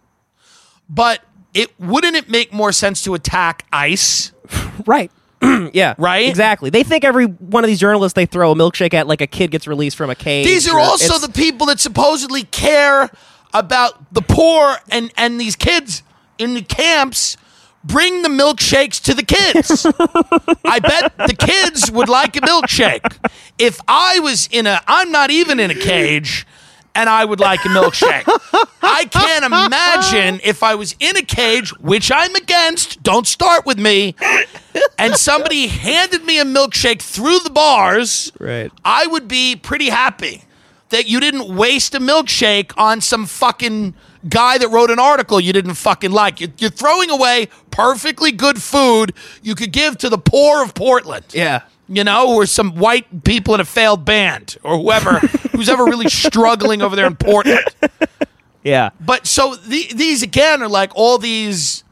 but 0.88 1.22
it 1.54 1.78
wouldn't 1.78 2.16
it 2.16 2.28
make 2.28 2.52
more 2.52 2.72
sense 2.72 3.02
to 3.04 3.14
attack 3.14 3.66
ICE? 3.72 4.32
Right. 4.86 5.12
yeah. 5.72 5.94
Right? 5.96 6.28
Exactly. 6.28 6.70
They 6.70 6.82
think 6.82 7.04
every 7.04 7.26
one 7.26 7.64
of 7.64 7.68
these 7.68 7.78
journalists 7.78 8.14
they 8.14 8.26
throw 8.26 8.52
a 8.52 8.54
milkshake 8.54 8.94
at 8.94 9.06
like 9.06 9.20
a 9.20 9.26
kid 9.26 9.50
gets 9.50 9.66
released 9.66 9.96
from 9.96 10.10
a 10.10 10.14
cage. 10.14 10.46
These 10.46 10.68
are 10.68 10.76
or 10.76 10.80
also 10.80 11.18
the 11.18 11.32
people 11.32 11.66
that 11.68 11.80
supposedly 11.80 12.42
care 12.44 13.10
about 13.54 14.12
the 14.12 14.22
poor 14.22 14.76
and 14.90 15.12
and 15.16 15.40
these 15.40 15.56
kids 15.56 16.02
in 16.38 16.54
the 16.54 16.62
camps 16.62 17.36
bring 17.84 18.22
the 18.22 18.28
milkshakes 18.28 19.00
to 19.04 19.14
the 19.14 19.22
kids. 19.22 19.86
I 20.64 20.78
bet 20.80 21.16
the 21.16 21.34
kids 21.34 21.90
would 21.90 22.08
like 22.08 22.36
a 22.36 22.40
milkshake. 22.40 23.16
If 23.58 23.80
I 23.88 24.18
was 24.20 24.48
in 24.52 24.66
a, 24.66 24.82
I'm 24.86 25.10
not 25.10 25.30
even 25.30 25.58
in 25.60 25.70
a 25.70 25.74
cage. 25.74 26.46
And 26.92 27.08
I 27.08 27.24
would 27.24 27.38
like 27.38 27.64
a 27.64 27.68
milkshake. 27.68 28.24
I 28.82 29.04
can't 29.04 29.44
imagine 29.44 30.40
if 30.42 30.64
I 30.64 30.74
was 30.74 30.96
in 30.98 31.16
a 31.16 31.22
cage, 31.22 31.70
which 31.78 32.10
I'm 32.12 32.34
against, 32.34 33.00
don't 33.04 33.28
start 33.28 33.64
with 33.64 33.78
me, 33.78 34.16
and 34.98 35.14
somebody 35.14 35.68
handed 35.68 36.24
me 36.24 36.40
a 36.40 36.44
milkshake 36.44 37.00
through 37.00 37.38
the 37.40 37.50
bars, 37.50 38.32
Right. 38.40 38.72
I 38.84 39.06
would 39.06 39.28
be 39.28 39.54
pretty 39.54 39.88
happy 39.88 40.42
that 40.88 41.06
you 41.08 41.20
didn't 41.20 41.54
waste 41.54 41.94
a 41.94 42.00
milkshake 42.00 42.72
on 42.76 43.00
some 43.00 43.24
fucking 43.24 43.94
guy 44.28 44.58
that 44.58 44.68
wrote 44.68 44.90
an 44.90 44.98
article 44.98 45.40
you 45.40 45.52
didn't 45.52 45.74
fucking 45.74 46.12
like. 46.12 46.40
You're, 46.40 46.70
throwing 46.70 47.10
away 47.10 47.48
perfectly 47.70 48.32
good 48.32 48.62
food 48.62 49.12
you 49.42 49.54
could 49.54 49.72
give 49.72 49.98
to 49.98 50.08
the 50.08 50.18
poor 50.18 50.62
of 50.62 50.74
Portland. 50.74 51.24
Yeah. 51.32 51.62
You 51.88 52.04
know, 52.04 52.34
or 52.34 52.46
some 52.46 52.76
white 52.76 53.24
people 53.24 53.54
in 53.54 53.60
a 53.60 53.64
failed 53.64 54.04
band, 54.04 54.56
or 54.62 54.78
whoever 54.78 55.18
who's 55.52 55.68
ever 55.68 55.84
really 55.84 56.08
struggling 56.08 56.82
over 56.82 56.94
there 56.94 57.06
in 57.06 57.16
Portland. 57.16 57.64
Yeah. 58.62 58.90
But 59.00 59.26
so 59.26 59.56
the, 59.56 59.88
these 59.94 60.22
again 60.22 60.62
are 60.62 60.68
like 60.68 60.92
all 60.94 61.18
these. 61.18 61.84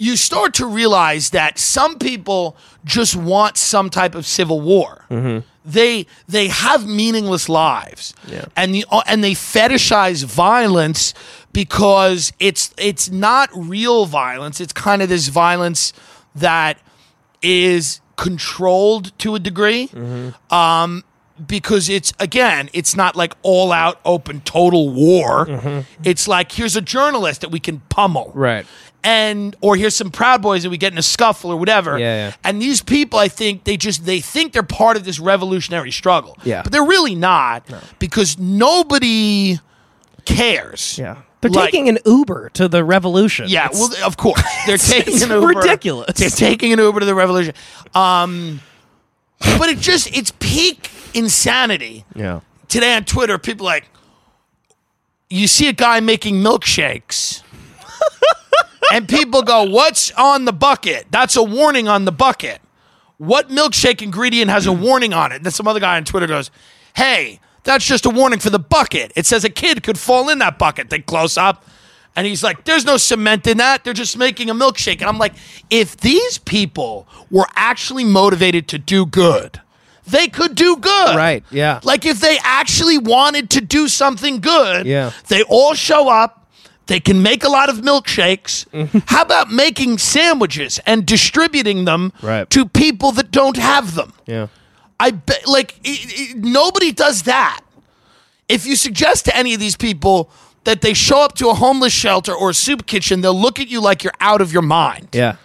You 0.00 0.16
start 0.16 0.54
to 0.54 0.66
realize 0.66 1.30
that 1.30 1.58
some 1.58 1.98
people 1.98 2.56
just 2.84 3.16
want 3.16 3.56
some 3.56 3.90
type 3.90 4.14
of 4.14 4.26
civil 4.26 4.60
war. 4.60 5.04
Mm-hmm. 5.10 5.44
They 5.64 6.06
they 6.28 6.48
have 6.48 6.88
meaningless 6.88 7.48
lives, 7.48 8.14
and 8.56 8.72
the 8.72 8.86
and 9.06 9.22
they 9.22 9.32
fetishize 9.32 10.24
violence 10.24 11.14
because 11.52 12.32
it's 12.38 12.72
it's 12.78 13.10
not 13.10 13.50
real 13.54 14.06
violence. 14.06 14.60
It's 14.60 14.72
kind 14.72 15.02
of 15.02 15.08
this 15.08 15.28
violence 15.28 15.92
that 16.34 16.78
is 17.42 18.00
controlled 18.16 19.16
to 19.18 19.34
a 19.34 19.38
degree 19.38 19.88
um, 20.50 21.04
because 21.46 21.88
it's 21.88 22.12
again, 22.18 22.68
it's 22.72 22.96
not 22.96 23.16
like 23.16 23.34
all 23.42 23.70
out, 23.72 24.00
open, 24.04 24.40
total 24.42 24.90
war. 24.90 25.84
It's 26.04 26.26
like 26.28 26.52
here's 26.52 26.76
a 26.76 26.80
journalist 26.82 27.40
that 27.42 27.50
we 27.50 27.60
can 27.60 27.80
pummel, 27.88 28.32
Right. 28.34 28.66
And 29.04 29.54
or 29.60 29.76
here's 29.76 29.94
some 29.94 30.10
Proud 30.10 30.42
Boys 30.42 30.64
that 30.64 30.70
we 30.70 30.76
get 30.76 30.92
in 30.92 30.98
a 30.98 31.02
scuffle 31.02 31.52
or 31.52 31.56
whatever. 31.56 31.96
Yeah, 31.98 32.26
yeah. 32.28 32.34
And 32.42 32.60
these 32.60 32.82
people, 32.82 33.20
I 33.20 33.28
think 33.28 33.62
they 33.62 33.76
just 33.76 34.04
they 34.04 34.20
think 34.20 34.52
they're 34.52 34.64
part 34.64 34.96
of 34.96 35.04
this 35.04 35.20
revolutionary 35.20 35.92
struggle. 35.92 36.36
Yeah. 36.42 36.62
but 36.62 36.72
they're 36.72 36.82
really 36.84 37.14
not 37.14 37.64
because 38.00 38.36
nobody 38.40 39.60
cares. 40.24 40.98
Yeah. 40.98 41.16
They're 41.40 41.50
Like- 41.50 41.66
taking 41.70 41.88
an 41.88 41.98
Uber 42.04 42.50
to 42.54 42.66
the 42.68 42.82
revolution. 42.84 43.46
Yeah, 43.48 43.66
It's- 43.66 43.78
well, 43.78 44.06
of 44.06 44.16
course 44.16 44.42
they're 44.66 44.76
taking 44.78 45.14
it's 45.14 45.22
an 45.22 45.30
Uber. 45.30 45.46
ridiculous. 45.48 46.16
They're 46.18 46.30
taking 46.30 46.72
an 46.72 46.78
Uber 46.80 47.00
to 47.00 47.06
the 47.06 47.14
revolution. 47.14 47.54
Um, 47.94 48.60
but 49.40 49.68
it 49.68 49.78
just 49.78 50.14
it's 50.16 50.32
peak 50.40 50.90
insanity. 51.14 52.04
yeah. 52.14 52.40
Today 52.68 52.94
on 52.96 53.04
Twitter, 53.04 53.38
people 53.38 53.64
like 53.64 53.88
you 55.30 55.46
see 55.46 55.68
a 55.68 55.72
guy 55.72 56.00
making 56.00 56.36
milkshakes. 56.36 57.42
and 58.92 59.08
people 59.08 59.42
go, 59.42 59.62
"What's 59.64 60.10
on 60.12 60.44
the 60.44 60.52
bucket?" 60.52 61.06
That's 61.10 61.36
a 61.36 61.42
warning 61.42 61.88
on 61.88 62.04
the 62.04 62.12
bucket. 62.12 62.60
What 63.18 63.48
milkshake 63.48 64.02
ingredient 64.02 64.50
has 64.50 64.66
a 64.66 64.72
warning 64.72 65.12
on 65.12 65.32
it? 65.32 65.36
And 65.36 65.44
then 65.44 65.52
some 65.52 65.66
other 65.68 65.80
guy 65.80 65.96
on 65.96 66.04
Twitter 66.04 66.26
goes, 66.26 66.50
"Hey, 66.94 67.40
that's 67.68 67.84
just 67.84 68.06
a 68.06 68.10
warning 68.10 68.38
for 68.40 68.50
the 68.50 68.58
bucket. 68.58 69.12
It 69.14 69.26
says 69.26 69.44
a 69.44 69.50
kid 69.50 69.82
could 69.82 69.98
fall 69.98 70.28
in 70.30 70.38
that 70.38 70.58
bucket." 70.58 70.88
They 70.90 71.00
close 71.00 71.36
up, 71.36 71.64
and 72.16 72.26
he's 72.26 72.42
like, 72.42 72.64
"There's 72.64 72.84
no 72.84 72.96
cement 72.96 73.46
in 73.46 73.58
that. 73.58 73.84
They're 73.84 73.92
just 74.04 74.16
making 74.16 74.48
a 74.50 74.54
milkshake." 74.54 75.00
And 75.00 75.08
I'm 75.10 75.18
like, 75.18 75.34
if 75.70 75.96
these 75.96 76.38
people 76.38 77.06
were 77.30 77.46
actually 77.54 78.04
motivated 78.04 78.68
to 78.68 78.78
do 78.78 79.04
good, 79.06 79.60
they 80.06 80.28
could 80.28 80.54
do 80.54 80.76
good. 80.76 81.14
Right, 81.16 81.44
yeah. 81.50 81.80
Like 81.82 82.06
if 82.06 82.20
they 82.20 82.38
actually 82.42 82.96
wanted 82.98 83.50
to 83.50 83.60
do 83.60 83.86
something 83.88 84.40
good, 84.40 84.86
Yeah. 84.86 85.10
they 85.28 85.42
all 85.42 85.74
show 85.74 86.08
up. 86.08 86.34
They 86.86 87.00
can 87.00 87.22
make 87.22 87.44
a 87.44 87.50
lot 87.50 87.68
of 87.68 87.82
milkshakes. 87.82 88.64
Mm-hmm. 88.72 89.00
How 89.08 89.20
about 89.20 89.50
making 89.50 89.98
sandwiches 89.98 90.80
and 90.86 91.04
distributing 91.04 91.84
them 91.84 92.12
Right. 92.22 92.48
to 92.48 92.64
people 92.64 93.12
that 93.12 93.30
don't 93.30 93.58
have 93.58 93.94
them? 93.94 94.14
Yeah. 94.26 94.46
I 95.00 95.12
bet, 95.12 95.46
like, 95.46 95.76
it, 95.84 96.32
it- 96.32 96.36
nobody 96.38 96.92
does 96.92 97.22
that. 97.24 97.60
If 98.48 98.64
you 98.66 98.76
suggest 98.76 99.26
to 99.26 99.36
any 99.36 99.54
of 99.54 99.60
these 99.60 99.76
people 99.76 100.30
that 100.64 100.80
they 100.80 100.94
show 100.94 101.20
up 101.22 101.34
to 101.36 101.48
a 101.50 101.54
homeless 101.54 101.92
shelter 101.92 102.32
or 102.34 102.50
a 102.50 102.54
soup 102.54 102.86
kitchen, 102.86 103.20
they'll 103.20 103.38
look 103.38 103.60
at 103.60 103.68
you 103.68 103.80
like 103.80 104.02
you're 104.02 104.12
out 104.20 104.40
of 104.40 104.52
your 104.52 104.62
mind. 104.62 105.08
Yeah. 105.12 105.36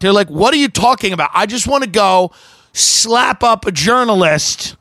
They're 0.00 0.12
like, 0.12 0.28
what 0.28 0.52
are 0.54 0.56
you 0.58 0.68
talking 0.68 1.12
about? 1.12 1.30
I 1.34 1.46
just 1.46 1.66
want 1.66 1.84
to 1.84 1.90
go 1.90 2.32
slap 2.72 3.42
up 3.42 3.66
a 3.66 3.72
journalist 3.72 4.76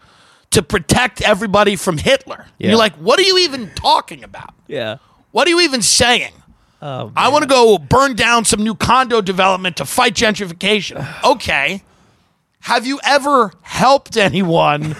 to 0.51 0.61
protect 0.63 1.21
everybody 1.21 1.75
from 1.75 1.97
Hitler. 1.97 2.45
Yeah. 2.57 2.69
You're 2.69 2.77
like, 2.77 2.95
what 2.95 3.19
are 3.19 3.23
you 3.23 3.37
even 3.39 3.69
talking 3.75 4.23
about? 4.23 4.53
Yeah. 4.67 4.97
What 5.31 5.47
are 5.47 5.49
you 5.51 5.61
even 5.61 5.81
saying? 5.81 6.31
Oh, 6.81 7.11
I 7.15 7.29
want 7.29 7.43
to 7.43 7.47
go 7.49 7.77
burn 7.77 8.15
down 8.15 8.45
some 8.45 8.63
new 8.63 8.75
condo 8.75 9.19
development 9.21 9.77
to 9.77 9.85
fight 9.85 10.13
gentrification. 10.13 11.05
okay. 11.23 11.83
Have 12.65 12.87
you 12.87 12.99
ever 13.03 13.51
helped 13.61 14.17
anyone 14.17 14.95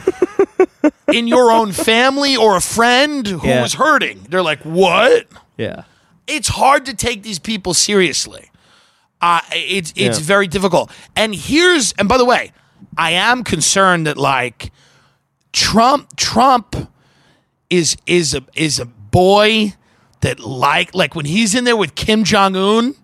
in 1.13 1.27
your 1.27 1.51
own 1.51 1.72
family 1.72 2.36
or 2.38 2.55
a 2.55 2.62
friend 2.62 3.25
who 3.25 3.48
Yeah. 3.48 3.63
was 3.63 3.74
hurting? 3.74 4.27
They're 4.29 4.43
like, 4.43 4.62
what? 4.62 5.25
Yeah. 5.57 5.84
it's 6.27 6.48
hard 6.48 6.86
to 6.88 6.93
take 6.93 7.24
these 7.24 7.39
people 7.39 7.74
seriously. 7.74 8.50
Uh, 9.22 9.41
it's 9.51 9.91
it's 9.95 10.19
Yeah. 10.19 10.25
very 10.25 10.48
difficult. 10.48 10.91
And 11.15 11.34
here's 11.36 11.91
and 12.00 12.07
by 12.07 12.17
the 12.17 12.25
way, 12.25 12.51
I 12.98 13.12
am 13.12 13.43
concerned 13.43 14.05
that 14.07 14.17
like 14.17 14.72
Trump 15.53 16.15
Trump 16.15 16.75
is 17.69 17.95
is 18.05 18.34
a 18.36 18.41
is 18.55 18.79
a 18.79 18.86
boy 18.86 19.74
that 20.22 20.39
like 20.39 20.93
like 20.93 21.15
when 21.15 21.25
he's 21.25 21.55
in 21.55 21.63
there 21.63 21.77
with 21.77 21.95
Kim 21.95 22.24
Jong 22.24 22.55
Un 22.55 22.95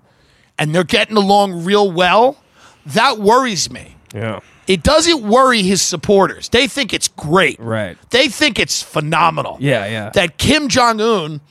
and 0.60 0.74
they're 0.76 0.84
getting 0.84 1.18
along 1.18 1.64
real 1.64 1.92
well, 1.92 2.38
that 2.86 3.18
worries 3.18 3.72
me. 3.72 3.96
Yeah. 4.14 4.40
It 4.72 4.84
doesn't 4.84 5.22
worry 5.22 5.64
his 5.64 5.82
supporters. 5.82 6.48
They 6.50 6.68
think 6.68 6.94
it's 6.94 7.10
great. 7.10 7.60
Right. 7.60 7.98
They 8.12 8.28
think 8.30 8.58
it's 8.58 8.82
phenomenal 8.82 9.58
Yeah. 9.60 9.86
Yeah. 9.86 10.10
that 10.12 10.38
Kim 10.38 10.70
Jong 10.70 11.02
Un, 11.02 11.42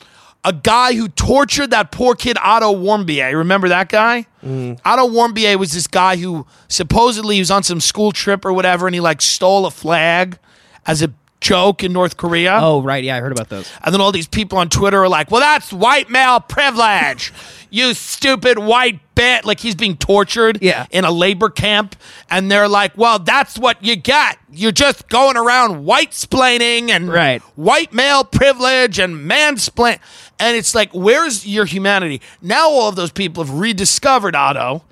a 0.43 0.55
guy 0.55 0.95
who 0.95 1.09
tortured 1.09 1.71
that 1.73 1.91
poor 1.93 2.15
kid 2.15 2.39
Otto 2.43 2.73
Warmbier, 2.75 3.37
remember 3.37 3.69
that 3.69 3.91
guy? 3.91 4.27
Mm-hmm. 4.43 4.81
Otto 4.89 5.07
Warmbier 5.09 5.57
was 5.57 5.73
this 5.73 5.87
guy 5.87 6.17
who 6.17 6.47
supposedly 6.69 7.39
was 7.39 7.50
on 7.50 7.62
some 7.62 7.79
school 7.81 8.11
trip 8.11 8.45
or 8.47 8.53
whatever, 8.55 8.87
and 8.87 8.95
he 8.95 9.00
like 9.03 9.21
stole 9.21 9.67
a 9.67 9.71
flag 9.71 10.39
as 10.87 11.03
a 11.03 11.12
joke 11.40 11.82
in 11.82 11.92
North 11.92 12.16
Korea. 12.16 12.59
oh, 12.61 12.82
right. 12.82 13.02
Yeah. 13.02 13.16
I 13.16 13.20
heard 13.20 13.32
about 13.32 13.49
those. 13.49 13.70
And 13.82 13.92
then 13.94 14.00
all 14.00 14.12
these 14.12 14.28
people 14.28 14.59
on 14.59 14.68
Twitter 14.68 15.02
are 15.02 15.09
like, 15.09 15.30
well, 15.30 15.40
that's 15.40 15.73
white 15.73 16.11
male 16.11 16.40
privilege. 16.40 17.32
you 17.70 17.94
stupid 17.94 18.59
white 18.59 19.00
bit. 19.14 19.44
Like 19.44 19.61
he's 19.61 19.75
being 19.76 19.97
tortured 19.97 20.59
Yeah. 20.61 20.87
in 20.90 21.04
a 21.04 21.11
labor 21.11 21.49
camp. 21.49 21.94
And 22.28 22.50
they're 22.50 22.68
like, 22.68 22.97
well, 22.99 23.18
that's 23.18 23.59
what 23.59 23.82
you 23.85 23.97
get. 23.97 24.38
You're 24.52 24.73
just 24.73 25.09
going 25.09 25.37
around 25.37 25.85
white 25.85 26.11
splaining 26.11 26.90
and 26.90 27.09
Right. 27.09 27.40
white 27.56 27.92
male 27.92 28.25
privilege 28.25 28.99
and 28.99 29.14
mansplain. 29.30 29.99
And 30.38 30.56
it's 30.56 30.75
like, 30.75 30.90
where's 30.92 31.47
your 31.47 31.64
humanity? 31.64 32.20
Now 32.42 32.68
all 32.70 32.88
of 32.88 32.97
those 32.97 33.12
people 33.12 33.44
have 33.44 33.54
rediscovered 33.54 34.35
Otto. 34.35 34.85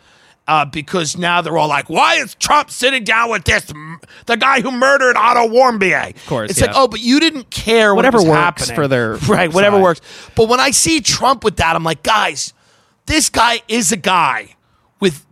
Uh, 0.49 0.65
because 0.65 1.15
now 1.19 1.43
they're 1.43 1.59
all 1.59 1.69
like, 1.69 1.91
"Why 1.91 2.15
is 2.15 2.35
Trump 2.37 2.71
sitting 2.71 3.05
down 3.05 3.31
with 3.31 3.45
this 3.45 3.67
the 4.25 4.37
guy 4.39 4.63
who 4.63 4.71
murdered 4.71 5.15
Otto 5.15 5.47
Warmbier?" 5.47 6.17
Of 6.17 6.27
course, 6.27 6.51
it's 6.51 6.61
yeah. 6.61 6.69
like, 6.69 6.75
"Oh, 6.77 6.89
but 6.89 7.01
you 7.01 7.21
didn't 7.21 7.51
care 7.51 7.95
Whatever 7.95 8.17
what 8.17 8.25
was 8.25 8.31
works 8.31 8.41
happening. 8.69 8.75
for 8.77 8.89
their 8.89 9.15
right, 9.29 9.53
whatever 9.53 9.77
side. 9.77 9.83
works." 9.83 10.01
But 10.35 10.49
when 10.49 10.59
I 10.59 10.71
see 10.71 11.01
Trump 11.03 11.45
with 11.45 11.57
that, 11.59 11.77
I'm 11.77 11.85
like, 11.85 12.03
guys, 12.03 12.55
this 13.05 13.29
guy 13.29 13.61
is 13.69 13.93
a 13.93 13.97
guy 13.99 14.57
with 15.01 15.27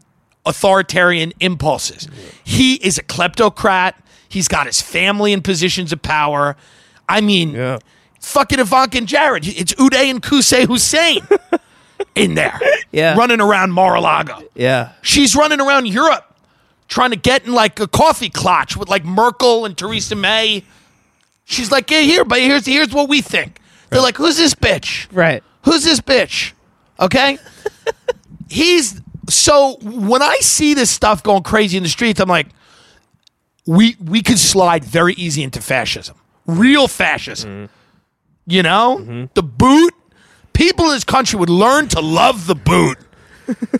authoritarian 0.44 1.32
impulses. 1.40 2.08
He 2.44 2.75
is 2.75 2.99
a 2.99 3.02
kleptocrat. 3.02 3.94
He's 4.28 4.49
got 4.49 4.66
his 4.66 4.82
family 4.82 5.32
in 5.32 5.40
positions 5.40 5.92
of 5.92 6.02
power. 6.02 6.56
I 7.08 7.23
mean, 7.23 7.52
Yeah. 7.52 7.78
fucking 8.20 8.58
Ivanka 8.58 8.99
and 8.99 9.06
Jared. 9.08 9.46
It's 9.49 9.73
Uday 9.75 10.11
and 10.11 10.23
Qusay 10.23 10.66
Hussein 10.66 11.26
in 12.16 12.35
there, 12.35 12.58
Yeah. 12.92 13.14
running 13.16 13.40
around 13.40 13.73
Mar-a-Lago. 13.73 14.42
Yeah. 14.54 14.92
She's 15.02 15.37
running 15.37 15.61
around 15.61 15.87
Europe 15.87 16.26
trying 16.88 17.11
to 17.11 17.16
get 17.16 17.46
in 17.46 17.52
like 17.52 17.80
a 17.80 17.87
coffee 17.87 18.30
clutch 18.30 18.76
with 18.76 18.88
like 18.88 19.04
Merkel 19.04 19.64
and 19.64 19.76
Theresa 19.76 20.14
May. 20.14 20.64
She's 21.44 21.70
like, 21.70 21.90
yeah, 21.90 22.00
here, 22.00 22.25
but 22.25 22.40
here's 22.40 22.66
here's 22.66 22.92
what 22.92 23.08
we 23.08 23.20
think. 23.20 23.61
They're 23.90 24.00
like, 24.00 24.16
who's 24.16 24.37
this 24.37 24.54
bitch? 24.54 25.06
Right. 25.12 25.42
Who's 25.64 25.85
this 25.85 26.00
bitch? 26.00 26.52
Okay. 26.99 27.38
He's 28.49 29.00
so 29.28 29.78
when 29.82 30.23
I 30.23 30.37
see 30.40 30.75
this 30.75 30.90
stuff 30.90 31.23
going 31.23 31.42
crazy 31.42 31.76
in 31.76 31.82
the 31.82 31.88
streets, 31.88 32.20
I'm 32.20 32.28
like, 32.28 32.49
we 33.66 33.96
we 34.04 34.23
could 34.23 34.38
slide 34.38 34.85
very 34.85 35.14
easy 35.14 35.42
into 35.42 35.61
fascism, 35.61 36.16
real 36.46 36.88
fascism. 36.88 37.50
Mm-hmm. 37.50 37.73
You 38.49 38.62
know, 38.62 38.99
mm-hmm. 39.00 39.25
the 39.35 39.42
boot. 39.42 39.92
People 40.56 40.86
in 40.86 40.92
this 40.92 41.04
country 41.04 41.38
would 41.38 41.50
learn 41.50 41.88
to 41.88 42.00
love 42.00 42.46
the 42.46 42.54
boot. 42.54 42.98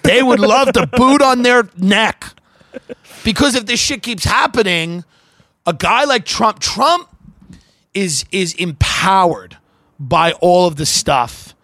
They 0.03 0.23
would 0.23 0.41
love 0.41 0.75
the 0.75 0.87
boot 0.87 1.23
on 1.23 1.43
their 1.43 1.69
neck. 1.77 2.25
Because 3.25 3.55
if 3.55 3.65
this 3.65 3.81
shit 3.81 4.03
keeps 4.03 4.25
happening, 4.25 5.03
a 5.65 5.73
guy 5.73 6.05
like 6.05 6.27
Trump, 6.27 6.59
Trump 6.59 7.09
is 7.95 8.27
is 8.31 8.53
empowered 8.55 9.57
by 9.99 10.33
all 10.33 10.67
of 10.67 10.77
the 10.77 10.85
stuff 10.85 11.55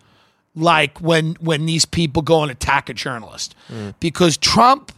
like 0.54 0.98
when 0.98 1.34
when 1.40 1.66
these 1.66 1.84
people 1.84 2.22
go 2.22 2.42
and 2.42 2.50
attack 2.50 2.88
a 2.88 2.94
journalist. 2.94 3.54
Mm. 3.68 3.94
Because 4.00 4.38
Trump 4.38 4.92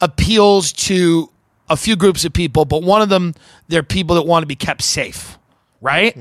appeals 0.00 0.72
to 0.72 1.30
a 1.68 1.76
few 1.76 1.96
groups 1.96 2.24
of 2.24 2.32
people, 2.32 2.64
but 2.64 2.82
one 2.82 3.02
of 3.02 3.10
them 3.10 3.34
they're 3.68 3.82
people 3.82 4.16
that 4.16 4.22
want 4.22 4.42
to 4.42 4.46
be 4.46 4.56
kept 4.56 4.82
safe, 4.82 5.38
right? 5.80 6.16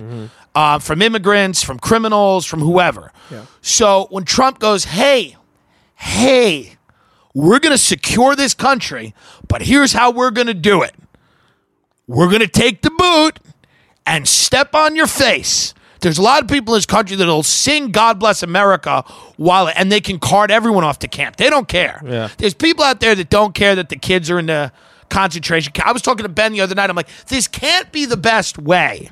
Uh, 0.55 0.79
from 0.79 1.01
immigrants, 1.01 1.63
from 1.63 1.79
criminals, 1.79 2.45
from 2.45 2.59
whoever. 2.59 3.11
So 3.61 4.07
when 4.09 4.23
Trump 4.25 4.59
goes, 4.59 4.85
"Hey, 4.85 5.35
hey, 5.95 6.75
we're 7.33 7.59
going 7.59 7.71
to 7.73 7.77
secure 7.77 8.35
this 8.35 8.53
country, 8.53 9.13
but 9.47 9.61
here's 9.61 9.93
how 9.93 10.11
we're 10.11 10.31
going 10.31 10.47
to 10.47 10.53
do 10.53 10.81
it. 10.81 10.93
We're 12.07 12.27
going 12.27 12.41
to 12.41 12.47
take 12.47 12.81
the 12.81 12.89
boot 12.91 13.39
and 14.05 14.27
step 14.27 14.73
on 14.75 14.95
your 14.95 15.07
face." 15.07 15.73
There's 16.01 16.17
a 16.17 16.21
lot 16.21 16.41
of 16.41 16.47
people 16.47 16.73
in 16.73 16.77
this 16.77 16.85
country 16.85 17.17
that'll 17.17 17.43
sing 17.43 17.91
"God 17.91 18.19
Bless 18.19 18.41
America" 18.41 19.03
while 19.35 19.69
and 19.75 19.91
they 19.91 19.99
can 20.01 20.17
cart 20.17 20.49
everyone 20.49 20.83
off 20.85 20.99
to 20.99 21.07
camp. 21.07 21.35
They 21.35 21.49
don't 21.49 21.67
care. 21.67 22.01
Yeah. 22.05 22.29
There's 22.37 22.53
people 22.53 22.83
out 22.85 23.01
there 23.01 23.15
that 23.15 23.29
don't 23.29 23.53
care 23.53 23.75
that 23.75 23.89
the 23.89 23.97
kids 23.97 24.29
are 24.29 24.39
in 24.39 24.45
the 24.47 24.71
concentration 25.09 25.73
camp. 25.73 25.87
I 25.87 25.91
was 25.91 26.01
talking 26.01 26.23
to 26.23 26.29
Ben 26.29 26.53
the 26.53 26.61
other 26.61 26.75
night. 26.75 26.89
I'm 26.89 26.95
like, 26.95 27.09
this 27.27 27.47
can't 27.47 27.91
be 27.91 28.05
the 28.05 28.17
best 28.17 28.57
way. 28.57 29.07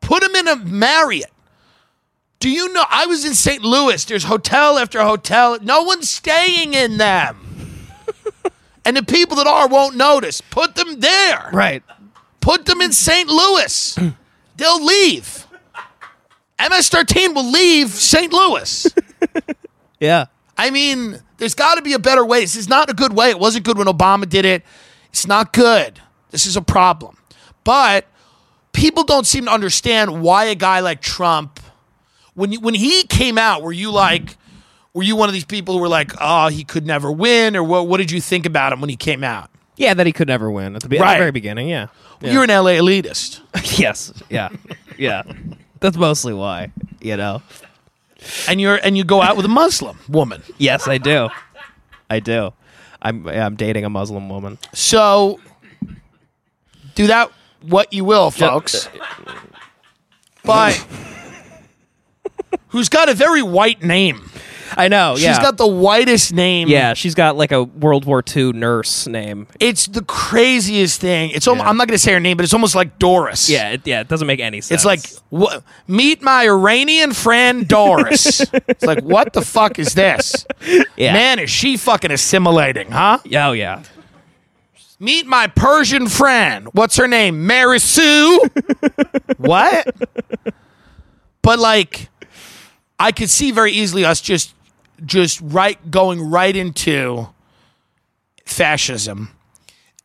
Put 0.00 0.22
them 0.22 0.34
in 0.34 0.48
a 0.48 0.56
Marriott. 0.56 1.32
Do 2.38 2.50
you 2.50 2.72
know? 2.72 2.84
I 2.88 3.06
was 3.06 3.24
in 3.24 3.34
St. 3.34 3.62
Louis. 3.62 4.04
There's 4.04 4.24
hotel 4.24 4.78
after 4.78 5.02
hotel. 5.02 5.58
No 5.62 5.82
one's 5.82 6.08
staying 6.10 6.74
in 6.74 6.98
them. 6.98 7.86
and 8.84 8.96
the 8.96 9.02
people 9.02 9.36
that 9.38 9.46
are 9.46 9.66
won't 9.68 9.96
notice. 9.96 10.40
Put 10.42 10.74
them 10.74 11.00
there. 11.00 11.48
Right. 11.52 11.82
Put 12.40 12.66
them 12.66 12.80
in 12.80 12.92
St. 12.92 13.28
Louis. 13.28 13.98
They'll 14.56 14.84
leave. 14.84 15.46
MS-13 16.58 17.34
will 17.34 17.50
leave 17.50 17.88
St. 17.90 18.32
Louis. 18.32 18.86
Yeah. 19.98 20.26
I 20.58 20.70
mean, 20.70 21.20
there's 21.38 21.54
got 21.54 21.76
to 21.76 21.82
be 21.82 21.92
a 21.92 21.98
better 21.98 22.24
way. 22.24 22.40
This 22.40 22.56
is 22.56 22.68
not 22.68 22.90
a 22.90 22.94
good 22.94 23.12
way. 23.12 23.30
It 23.30 23.38
wasn't 23.38 23.64
good 23.64 23.78
when 23.78 23.86
Obama 23.86 24.28
did 24.28 24.44
it. 24.44 24.62
It's 25.10 25.26
not 25.26 25.52
good. 25.52 26.00
This 26.30 26.46
is 26.46 26.56
a 26.56 26.62
problem. 26.62 27.16
But 27.64 28.06
people 28.72 29.04
don't 29.04 29.26
seem 29.26 29.46
to 29.46 29.50
understand 29.50 30.22
why 30.22 30.44
a 30.44 30.54
guy 30.54 30.80
like 30.80 31.00
Trump, 31.00 31.60
when 32.34 32.52
you, 32.52 32.60
when 32.60 32.74
he 32.74 33.04
came 33.04 33.38
out, 33.38 33.62
were 33.62 33.72
you 33.72 33.90
like, 33.90 34.36
were 34.94 35.02
you 35.02 35.16
one 35.16 35.28
of 35.28 35.32
these 35.34 35.44
people 35.44 35.74
who 35.74 35.80
were 35.80 35.88
like, 35.88 36.12
oh, 36.20 36.48
he 36.48 36.64
could 36.64 36.86
never 36.86 37.10
win, 37.12 37.54
or 37.56 37.62
what? 37.62 37.86
What 37.86 37.98
did 37.98 38.10
you 38.10 38.20
think 38.20 38.46
about 38.46 38.72
him 38.72 38.80
when 38.80 38.88
he 38.88 38.96
came 38.96 39.22
out? 39.22 39.50
Yeah, 39.76 39.92
that 39.92 40.06
he 40.06 40.12
could 40.12 40.28
never 40.28 40.50
win 40.50 40.74
at 40.74 40.82
the, 40.82 40.88
be- 40.88 40.98
at 40.98 41.12
the 41.12 41.18
very 41.18 41.32
beginning. 41.32 41.68
Yeah. 41.68 41.88
yeah. 42.20 42.32
You're 42.32 42.44
an 42.44 42.48
LA 42.48 42.72
elitist. 42.72 43.40
yes. 43.78 44.10
Yeah. 44.30 44.48
Yeah. 44.96 45.22
That's 45.80 45.98
mostly 45.98 46.32
why. 46.32 46.72
You 47.00 47.18
know. 47.18 47.42
And 48.48 48.60
you're 48.60 48.76
and 48.76 48.96
you 48.96 49.04
go 49.04 49.22
out 49.22 49.36
with 49.36 49.44
a 49.44 49.50
Muslim 49.50 49.98
woman. 50.08 50.42
Yes, 50.58 50.88
I 50.88 50.98
do. 50.98 51.28
I 52.10 52.20
do. 52.20 52.52
I'm 53.02 53.26
I'm 53.28 53.56
dating 53.56 53.84
a 53.84 53.90
Muslim 53.90 54.28
woman. 54.28 54.58
So 54.72 55.40
do 56.94 57.06
that 57.08 57.30
what 57.62 57.92
you 57.92 58.04
will, 58.04 58.30
folks. 58.30 58.88
But 60.44 60.84
who's 62.68 62.88
got 62.88 63.08
a 63.08 63.14
very 63.14 63.42
white 63.42 63.82
name. 63.82 64.30
I 64.76 64.88
know. 64.88 65.14
She's 65.16 65.24
yeah. 65.24 65.42
got 65.42 65.56
the 65.58 65.66
whitest 65.66 66.32
name. 66.32 66.68
yeah, 66.68 66.94
she's 66.94 67.14
got 67.14 67.36
like 67.36 67.52
a 67.52 67.64
World 67.64 68.04
War 68.04 68.22
II 68.34 68.52
nurse 68.52 69.06
name. 69.06 69.46
It's 69.60 69.86
the 69.86 70.02
craziest 70.02 71.00
thing. 71.00 71.30
It's 71.30 71.46
almost, 71.46 71.64
Yeah. 71.64 71.70
I'm 71.70 71.76
not 71.76 71.88
going 71.88 71.96
to 71.96 72.02
say 72.02 72.12
her 72.12 72.20
name, 72.20 72.36
but 72.36 72.44
it's 72.44 72.54
almost 72.54 72.74
like 72.74 72.98
Doris. 72.98 73.48
Yeah, 73.50 73.70
it, 73.72 73.82
yeah, 73.86 74.00
it 74.00 74.08
doesn't 74.08 74.26
make 74.26 74.40
any 74.40 74.60
sense. 74.60 74.80
It's 74.80 74.84
like 74.84 75.00
wha- 75.30 75.60
meet 75.86 76.22
my 76.22 76.44
Iranian 76.48 77.12
friend 77.12 77.68
Doris. 77.68 78.40
it's 78.52 78.84
like 78.84 79.02
what 79.04 79.32
the 79.32 79.42
fuck 79.42 79.78
is 79.78 79.94
this? 79.94 80.46
yeah. 80.96 81.12
Man, 81.12 81.38
is 81.38 81.50
she 81.50 81.76
fucking 81.76 82.10
assimilating, 82.10 82.90
huh? 82.90 83.18
Oh 83.34 83.52
yeah. 83.52 83.82
Meet 84.98 85.26
my 85.26 85.46
Persian 85.46 86.08
friend. 86.08 86.68
What's 86.72 86.96
her 86.96 87.06
name? 87.06 87.46
Mary 87.46 87.78
Sue. 87.78 88.40
what? 89.36 89.86
But 91.42 91.58
like, 91.58 92.08
I 92.98 93.12
could 93.12 93.28
see 93.28 93.50
very 93.50 93.72
easily 93.72 94.06
us 94.06 94.22
just, 94.22 94.54
just 95.04 95.40
right 95.42 95.90
going 95.90 96.30
right 96.30 96.54
into 96.54 97.28
fascism, 98.44 99.30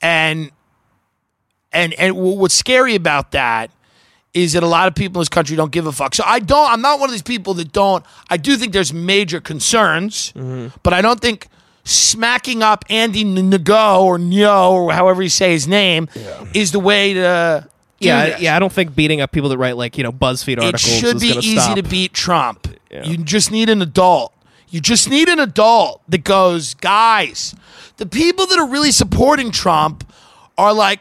and 0.02 0.52
and 1.72 1.94
and 1.94 2.16
what's 2.16 2.56
scary 2.56 2.96
about 2.96 3.32
that 3.32 3.72
is 4.34 4.54
that 4.54 4.64
a 4.64 4.68
lot 4.68 4.88
of 4.88 4.96
people 4.96 5.20
in 5.20 5.22
this 5.22 5.30
country 5.30 5.56
don't 5.56 5.72
give 5.72 5.86
a 5.88 5.92
fuck. 5.92 6.16
So 6.16 6.24
I 6.26 6.40
don't. 6.40 6.72
I'm 6.72 6.82
not 6.82 7.00
one 7.00 7.10
of 7.10 7.12
these 7.12 7.22
people 7.22 7.54
that 7.56 7.72
don't. 7.72 8.06
I 8.30 8.38
do 8.38 8.56
think 8.56 8.74
there's 8.74 8.94
major 8.94 9.42
concerns, 9.42 10.32
mm-hmm. 10.34 10.76
but 10.84 10.94
I 10.94 11.02
don't 11.02 11.20
think 11.20 11.48
smacking 11.84 12.62
up 12.62 12.86
Andy 12.90 13.26
Ngo 13.26 14.02
or 14.02 14.18
Nyo 14.18 14.72
or 14.72 14.94
however 14.94 15.22
you 15.22 15.30
say 15.30 15.52
his 15.52 15.68
name 15.68 16.08
is 16.54 16.72
the 16.72 16.80
way 16.80 17.14
to. 17.14 17.68
Yeah, 18.00 18.26
this. 18.26 18.42
yeah. 18.42 18.56
I 18.56 18.60
don't 18.60 18.74
think 18.74 18.96
beating 18.96 19.22
up 19.22 19.32
people 19.32 19.50
that 19.50 19.60
write 19.60 19.78
like 19.78 19.98
you 19.98 20.04
know 20.04 20.12
BuzzFeed 20.12 20.54
It 20.54 20.60
articles 20.60 20.82
should 20.82 21.16
is 21.18 21.22
be 21.22 21.28
easy 21.28 21.58
stop. 21.58 21.76
to 21.76 21.84
beat 21.84 22.14
Trump. 22.14 22.68
Yeah. 22.90 23.04
You 23.04 23.18
just 23.18 23.52
need 23.52 23.70
an 23.70 23.82
adult. 23.82 24.34
You 24.72 24.80
just 24.82 25.10
need 25.10 25.28
an 25.30 25.40
adult 25.40 26.02
that 26.10 26.24
goes, 26.24 26.74
guys, 26.76 27.54
the 27.98 28.06
people 28.06 28.46
that 28.48 28.58
are 28.58 28.68
really 28.68 28.92
supporting 28.92 29.52
Trump 29.52 30.10
are 30.58 30.74
like 30.74 31.00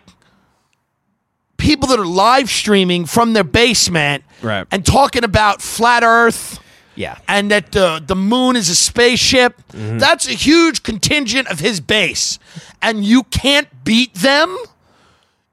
people 1.57 1.89
that 1.89 1.99
are 1.99 2.07
live 2.07 2.51
streaming 2.51 3.07
from 3.07 3.33
their 3.33 3.45
basement 3.45 4.25
Right. 4.43 4.67
and 4.71 4.85
talking 4.85 5.25
about 5.25 5.61
flat 5.63 6.03
earth 6.03 6.59
Yeah. 6.97 7.19
and 7.29 7.51
that 7.51 7.73
the, 7.73 8.03
the 8.05 8.17
moon 8.17 8.57
is 8.57 8.69
a 8.71 8.75
spaceship. 8.75 9.57
Mm-hmm. 9.73 9.99
That's 9.99 10.27
a 10.27 10.33
huge 10.33 10.83
contingent 10.83 11.49
of 11.49 11.61
his 11.61 11.81
base. 11.81 12.39
And 12.83 13.05
you 13.05 13.23
can't 13.25 13.69
beat 13.85 14.15
them? 14.15 14.57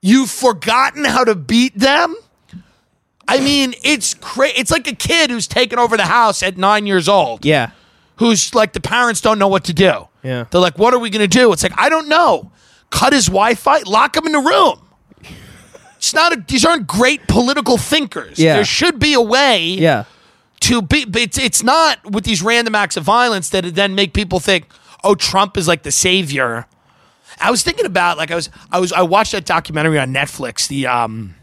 You've 0.00 0.30
forgotten 0.30 1.04
how 1.04 1.24
to 1.24 1.34
beat 1.34 1.78
them? 1.78 2.16
I 3.30 3.40
mean, 3.40 3.74
it's 3.82 4.14
cra- 4.14 4.48
It's 4.56 4.70
like 4.70 4.88
a 4.88 4.94
kid 4.94 5.28
who's 5.30 5.46
taken 5.46 5.78
over 5.78 5.96
the 5.98 6.06
house 6.06 6.42
at 6.42 6.56
nine 6.56 6.86
years 6.86 7.08
old, 7.08 7.44
Yeah. 7.44 7.70
Who's 8.18 8.54
like 8.54 8.72
the 8.72 8.80
parents 8.80 9.20
don't 9.20 9.38
know 9.38 9.48
what 9.48 9.64
to 9.64 9.72
do. 9.72 10.08
Yeah. 10.22 10.44
They're 10.50 10.60
like, 10.60 10.78
"What 10.78 10.94
are 10.94 10.98
we 10.98 11.10
going 11.10 11.28
to 11.28 11.38
do?" 11.38 11.52
It's 11.52 11.62
like, 11.62 11.72
I 11.78 11.88
don't 11.88 12.08
know. 12.08 12.52
Cut 12.90 13.12
his 13.12 13.26
Wi-Fi, 13.26 13.80
lock 13.86 14.16
him 14.16 14.26
in 14.26 14.32
the 14.32 14.40
room. 14.40 14.80
It's 15.96 16.14
not. 16.14 16.32
A, 16.32 16.44
these 16.46 16.64
aren't 16.64 16.86
great 16.86 17.26
political 17.28 17.76
thinkers. 17.76 18.38
Yeah. 18.38 18.54
There 18.54 18.64
should 18.64 18.98
be 18.98 19.14
a 19.14 19.20
way 19.20 19.64
Yeah. 19.64 20.04
to 20.60 20.80
be 20.82 21.04
but 21.04 21.22
it's, 21.22 21.38
it's 21.38 21.62
not 21.62 21.98
with 22.12 22.24
these 22.24 22.42
random 22.42 22.74
acts 22.74 22.96
of 22.96 23.04
violence 23.04 23.48
that 23.50 23.74
then 23.74 23.94
make 23.94 24.12
people 24.14 24.40
think 24.40 24.66
oh 25.04 25.14
trump 25.14 25.56
is 25.56 25.68
like 25.68 25.84
the 25.84 25.92
savior 25.92 26.66
i 27.40 27.48
was 27.52 27.62
thinking 27.62 27.86
about 27.86 28.18
like 28.18 28.32
i 28.32 28.34
was 28.34 28.50
i 28.72 28.80
was 28.80 28.92
i 28.92 29.00
watched 29.02 29.30
that 29.30 29.44
documentary 29.46 29.96
on 30.00 30.12
netflix 30.12 30.66
the 30.66 30.84
um 30.84 31.36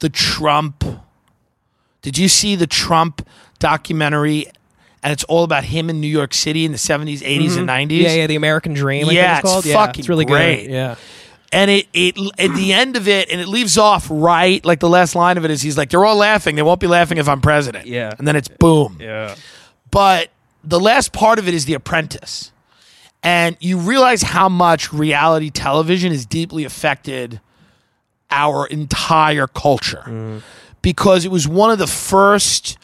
the 0.00 0.10
trump 0.10 0.84
did 2.02 2.18
you 2.18 2.28
see 2.28 2.54
the 2.54 2.66
trump 2.66 3.26
documentary 3.58 4.46
and 5.02 5.12
it's 5.12 5.24
all 5.24 5.44
about 5.44 5.64
him 5.64 5.88
in 5.90 6.00
new 6.00 6.08
york 6.08 6.34
city 6.34 6.64
in 6.64 6.72
the 6.72 6.78
70s 6.78 7.20
80s 7.20 7.56
and 7.58 7.68
90s 7.68 7.82
Mm-hmm. 7.88 7.90
Yeah, 7.92 8.14
yeah. 8.14 8.26
The 8.26 8.36
American 8.36 8.74
Dream. 8.74 9.08
I 9.08 9.12
Yeah, 9.12 9.38
it's 9.38 9.42
called. 9.48 9.58
it's 9.58 9.66
yeah, 9.68 9.74
fucking 9.86 10.00
it's 10.00 10.08
really 10.08 10.24
great. 10.24 10.66
good. 10.66 10.72
Yeah. 10.72 10.94
and 11.52 11.70
it 11.70 11.86
it 11.92 12.16
at 12.38 12.54
the 12.54 12.72
end 12.72 12.96
of 12.96 13.08
it 13.08 13.30
and 13.30 13.40
it 13.40 13.48
leaves 13.48 13.78
off 13.78 14.06
right 14.10 14.64
like 14.64 14.80
the 14.80 14.88
last 14.88 15.14
line 15.14 15.36
of 15.38 15.44
it 15.44 15.50
is 15.50 15.62
he's 15.62 15.78
like 15.78 15.90
they're 15.90 16.04
all 16.04 16.16
laughing 16.16 16.56
they 16.56 16.62
won't 16.62 16.80
be 16.80 16.86
laughing 16.86 17.18
if 17.18 17.28
i'm 17.28 17.40
president 17.40 17.86
Yeah. 17.86 18.12
and 18.18 18.26
then 18.28 18.36
it's 18.36 18.48
boom 18.48 18.98
Yeah. 19.00 19.34
but 19.90 20.30
the 20.64 20.80
last 20.80 21.12
part 21.12 21.38
of 21.38 21.46
it 21.48 21.54
is 21.54 21.64
The 21.66 21.74
Apprentice. 21.74 22.52
And 23.22 23.56
you 23.60 23.78
realize 23.78 24.22
how 24.22 24.48
much 24.48 24.92
reality 24.92 25.50
television 25.50 26.12
has 26.12 26.26
deeply 26.26 26.64
affected 26.64 27.40
our 28.30 28.66
entire 28.66 29.46
culture 29.46 30.42
because 30.82 31.24
it 31.24 31.30
was 31.30 31.48
one 31.48 31.70
of 31.70 31.78
the 31.78 31.86
first 31.86 32.76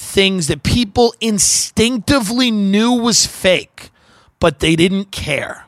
things 0.00 0.46
that 0.46 0.62
people 0.62 1.12
instinctively 1.20 2.52
knew 2.52 2.92
was 2.92 3.26
fake, 3.26 3.90
but 4.38 4.60
they 4.60 4.76
didn't 4.76 5.10
care. 5.10 5.64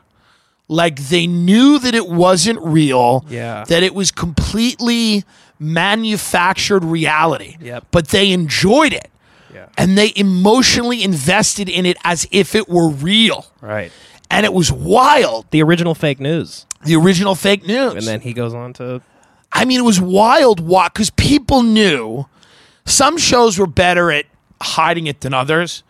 Like 0.69 1.09
they 1.09 1.27
knew 1.27 1.77
that 1.79 1.93
it 1.93 2.07
wasn't 2.07 2.59
real, 2.61 3.25
Yeah. 3.29 3.65
that 3.67 3.83
it 3.83 3.93
was 3.93 4.09
completely 4.09 5.25
manufactured 5.59 6.85
reality, 6.85 7.57
Yep. 7.59 7.87
but 7.91 8.07
they 8.07 8.31
enjoyed 8.31 8.93
it 8.93 9.11
Yeah. 9.53 9.65
and 9.77 9.97
they 9.97 10.13
emotionally 10.15 11.03
invested 11.03 11.67
in 11.67 11.85
it 11.85 11.97
as 12.05 12.25
if 12.31 12.55
it 12.55 12.69
were 12.69 12.87
real. 12.89 13.47
Right. 13.59 13.91
And 14.29 14.45
it 14.45 14.53
was 14.53 14.71
wild. 14.71 15.45
The 15.51 15.61
original 15.61 15.93
fake 15.93 16.21
news. 16.21 16.65
The 16.85 16.95
original 16.95 17.35
fake 17.35 17.67
news. 17.67 17.95
And 17.95 18.07
then 18.07 18.21
he 18.21 18.31
goes 18.31 18.53
on 18.53 18.71
to 18.73 19.01
I 19.53 19.65
mean, 19.65 19.77
it 19.79 19.83
was 19.83 19.99
wild 19.99 20.61
what 20.61 20.93
because 20.93 21.09
people 21.09 21.61
knew 21.63 22.25
some 22.85 23.17
shows 23.17 23.57
were 23.57 23.67
better 23.67 24.11
at 24.11 24.25
hiding 24.61 25.07
it 25.07 25.21
than 25.21 25.33
others. 25.33 25.83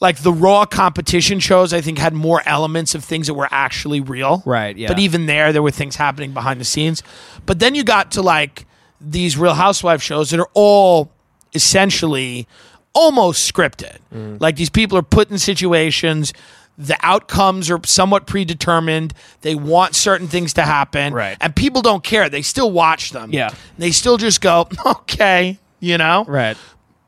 like 0.00 0.18
the 0.22 0.32
raw 0.32 0.64
competition 0.66 1.38
shows 1.40 1.72
i 1.72 1.80
think 1.80 1.98
had 1.98 2.12
more 2.12 2.42
elements 2.46 2.94
of 2.94 3.02
things 3.04 3.26
that 3.28 3.34
were 3.34 3.48
actually 3.50 4.00
real 4.00 4.42
Right, 4.44 4.76
yeah. 4.76 4.88
but 4.88 4.98
even 4.98 5.26
there 5.26 5.52
there 5.52 5.62
were 5.62 5.70
things 5.70 5.96
happening 5.96 6.32
behind 6.34 6.60
the 6.60 6.64
scenes 6.64 7.02
but 7.46 7.58
then 7.60 7.74
you 7.74 7.84
got 7.84 8.10
to 8.12 8.20
like 8.22 8.66
these 9.00 9.38
real 9.38 9.54
housewife 9.54 10.02
shows 10.02 10.30
that 10.30 10.40
are 10.40 10.50
all 10.52 11.10
essentially 11.54 12.46
almost 12.92 13.50
scripted 13.52 13.98
Mm. 14.14 14.40
like 14.40 14.56
these 14.56 14.70
people 14.70 14.96
are 14.98 15.02
put 15.02 15.30
in 15.30 15.38
situations 15.38 16.32
the 16.76 16.96
outcomes 17.02 17.70
are 17.70 17.80
somewhat 17.84 18.26
predetermined 18.26 19.14
they 19.42 19.54
want 19.54 19.94
certain 19.94 20.28
things 20.28 20.52
to 20.54 20.62
happen 20.62 21.12
Right. 21.14 21.36
and 21.40 21.54
people 21.56 21.82
don't 21.82 22.04
care 22.04 22.28
they 22.28 22.42
still 22.42 22.70
watch 22.70 23.10
them 23.12 23.30
Yeah. 23.32 23.50
they 23.78 23.90
still 23.92 24.16
just 24.18 24.40
go 24.40 24.68
okay 24.86 25.58
you 25.84 25.98
know 25.98 26.24
Right. 26.26 26.56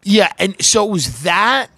yeah, 0.03 0.33
and 0.39 0.61
so 0.62 0.87
it 0.87 0.91
was 0.91 1.23
that. 1.23 1.69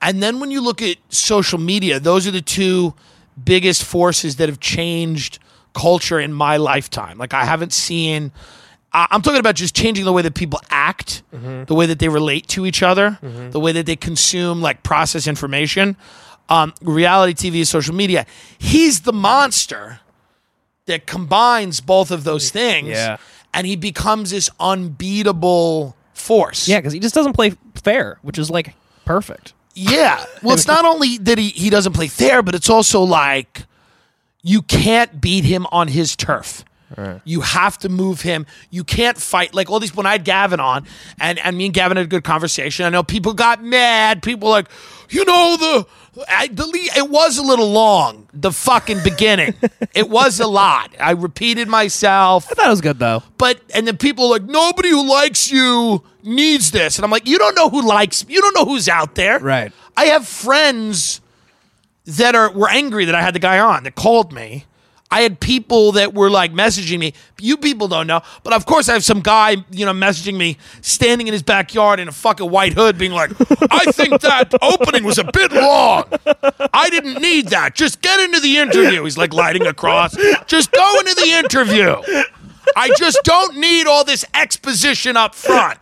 And 0.00 0.20
then 0.20 0.40
when 0.40 0.50
you 0.50 0.60
look 0.60 0.82
at 0.82 0.96
social 1.10 1.60
media, 1.60 2.00
those 2.00 2.26
are 2.26 2.32
the 2.32 2.42
two 2.42 2.94
biggest 3.42 3.84
forces 3.84 4.36
that 4.36 4.48
have 4.48 4.58
changed 4.58 5.38
culture 5.74 6.18
in 6.18 6.32
my 6.32 6.56
lifetime. 6.56 7.18
Like 7.18 7.32
I 7.32 7.44
haven't 7.44 7.72
seen 7.72 8.32
I'm 8.94 9.22
talking 9.22 9.40
about 9.40 9.54
just 9.54 9.74
changing 9.74 10.04
the 10.04 10.12
way 10.12 10.22
that 10.22 10.34
people 10.34 10.60
act, 10.68 11.22
mm-hmm. 11.34 11.64
the 11.64 11.74
way 11.74 11.86
that 11.86 11.98
they 11.98 12.08
relate 12.08 12.46
to 12.48 12.66
each 12.66 12.82
other, 12.82 13.18
mm-hmm. 13.22 13.50
the 13.50 13.60
way 13.60 13.72
that 13.72 13.86
they 13.86 13.96
consume 13.96 14.60
like 14.60 14.82
process 14.82 15.26
information. 15.26 15.96
Um, 16.48 16.74
reality 16.82 17.50
TV 17.50 17.66
social 17.66 17.94
media. 17.94 18.26
He's 18.58 19.02
the 19.02 19.12
monster 19.12 20.00
that 20.86 21.06
combines 21.06 21.80
both 21.80 22.10
of 22.10 22.24
those 22.24 22.48
mm, 22.48 22.52
things. 22.52 22.88
Yeah. 22.88 23.16
And 23.54 23.66
he 23.66 23.76
becomes 23.76 24.32
this 24.32 24.50
unbeatable 24.60 25.96
force. 26.14 26.68
Yeah, 26.68 26.78
because 26.78 26.92
he 26.92 27.00
just 27.00 27.14
doesn't 27.14 27.32
play 27.34 27.54
fair, 27.74 28.18
which 28.22 28.38
is 28.38 28.50
like 28.50 28.74
perfect. 29.04 29.54
Yeah. 29.74 30.24
Well, 30.42 30.54
it's 30.54 30.66
not 30.66 30.84
only 30.84 31.18
that 31.18 31.38
he, 31.38 31.50
he 31.50 31.70
doesn't 31.70 31.92
play 31.92 32.08
fair, 32.08 32.42
but 32.42 32.54
it's 32.56 32.68
also 32.68 33.02
like 33.02 33.64
you 34.42 34.60
can't 34.62 35.20
beat 35.20 35.44
him 35.44 35.66
on 35.70 35.86
his 35.88 36.16
turf. 36.16 36.64
You 37.24 37.40
have 37.40 37.78
to 37.78 37.88
move 37.88 38.20
him. 38.22 38.46
You 38.70 38.84
can't 38.84 39.18
fight 39.18 39.54
like 39.54 39.70
all 39.70 39.80
these. 39.80 39.94
When 39.94 40.06
I 40.06 40.12
had 40.12 40.24
Gavin 40.24 40.60
on, 40.60 40.86
and, 41.20 41.38
and 41.38 41.56
me 41.56 41.66
and 41.66 41.74
Gavin 41.74 41.96
had 41.96 42.06
a 42.06 42.08
good 42.08 42.24
conversation. 42.24 42.86
I 42.86 42.88
know 42.90 43.02
people 43.02 43.34
got 43.34 43.62
mad. 43.62 44.22
People 44.22 44.48
were 44.48 44.52
like, 44.54 44.68
you 45.10 45.24
know, 45.24 45.56
the 45.58 45.86
I, 46.28 46.48
the 46.48 46.64
it 46.96 47.08
was 47.10 47.38
a 47.38 47.42
little 47.42 47.70
long. 47.70 48.28
The 48.34 48.52
fucking 48.52 49.02
beginning, 49.02 49.54
it 49.94 50.10
was 50.10 50.40
a 50.40 50.46
lot. 50.46 50.94
I 51.00 51.12
repeated 51.12 51.68
myself. 51.68 52.46
I 52.50 52.54
thought 52.54 52.66
it 52.66 52.70
was 52.70 52.80
good 52.80 52.98
though. 52.98 53.22
But 53.38 53.60
and 53.74 53.86
then 53.86 53.96
people 53.96 54.26
are 54.26 54.30
like, 54.30 54.42
nobody 54.42 54.90
who 54.90 55.08
likes 55.08 55.50
you 55.50 56.02
needs 56.22 56.70
this, 56.70 56.98
and 56.98 57.04
I'm 57.04 57.10
like, 57.10 57.26
you 57.26 57.38
don't 57.38 57.54
know 57.54 57.68
who 57.68 57.82
likes, 57.82 58.24
you 58.28 58.40
don't 58.40 58.54
know 58.54 58.64
who's 58.64 58.88
out 58.88 59.14
there, 59.14 59.38
Right. 59.38 59.72
I 59.96 60.06
have 60.06 60.26
friends 60.26 61.20
that 62.04 62.34
are 62.34 62.50
were 62.52 62.68
angry 62.68 63.04
that 63.06 63.14
I 63.14 63.22
had 63.22 63.34
the 63.34 63.38
guy 63.38 63.58
on 63.58 63.84
that 63.84 63.94
called 63.94 64.32
me. 64.32 64.66
I 65.12 65.20
had 65.20 65.40
people 65.40 65.92
that 65.92 66.14
were 66.14 66.30
like 66.30 66.54
messaging 66.54 66.98
me. 66.98 67.12
You 67.38 67.58
people 67.58 67.86
don't 67.86 68.06
know, 68.06 68.22
but 68.44 68.54
of 68.54 68.64
course 68.64 68.88
I 68.88 68.94
have 68.94 69.04
some 69.04 69.20
guy, 69.20 69.56
you 69.70 69.84
know, 69.84 69.92
messaging 69.92 70.38
me, 70.38 70.56
standing 70.80 71.26
in 71.26 71.34
his 71.34 71.42
backyard 71.42 72.00
in 72.00 72.08
a 72.08 72.12
fucking 72.12 72.50
white 72.50 72.72
hood, 72.72 72.96
being 72.96 73.12
like, 73.12 73.30
"I 73.70 73.92
think 73.92 74.22
that 74.22 74.54
opening 74.62 75.04
was 75.04 75.18
a 75.18 75.24
bit 75.24 75.52
long. 75.52 76.04
I 76.72 76.88
didn't 76.88 77.20
need 77.20 77.48
that. 77.48 77.74
Just 77.74 78.00
get 78.00 78.20
into 78.20 78.40
the 78.40 78.56
interview." 78.56 79.04
He's 79.04 79.18
like 79.18 79.34
lighting 79.34 79.66
across. 79.66 80.16
Just 80.46 80.72
go 80.72 80.98
into 81.00 81.14
the 81.14 81.30
interview. 81.32 81.96
I 82.74 82.90
just 82.96 83.20
don't 83.22 83.58
need 83.58 83.86
all 83.86 84.04
this 84.04 84.24
exposition 84.32 85.18
up 85.18 85.34
front. 85.34 85.78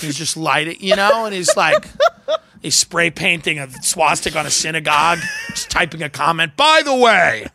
He's 0.00 0.16
just 0.16 0.36
lighting, 0.36 0.76
you 0.78 0.94
know, 0.94 1.24
and 1.24 1.34
he's 1.34 1.56
like, 1.56 1.88
he's 2.60 2.76
spray 2.76 3.10
painting 3.10 3.58
a 3.58 3.70
swastika 3.82 4.38
on 4.38 4.46
a 4.46 4.50
synagogue, 4.50 5.18
just 5.48 5.70
typing 5.70 6.02
a 6.02 6.10
comment. 6.10 6.56
By 6.56 6.82
the 6.84 6.94
way, 6.94 7.46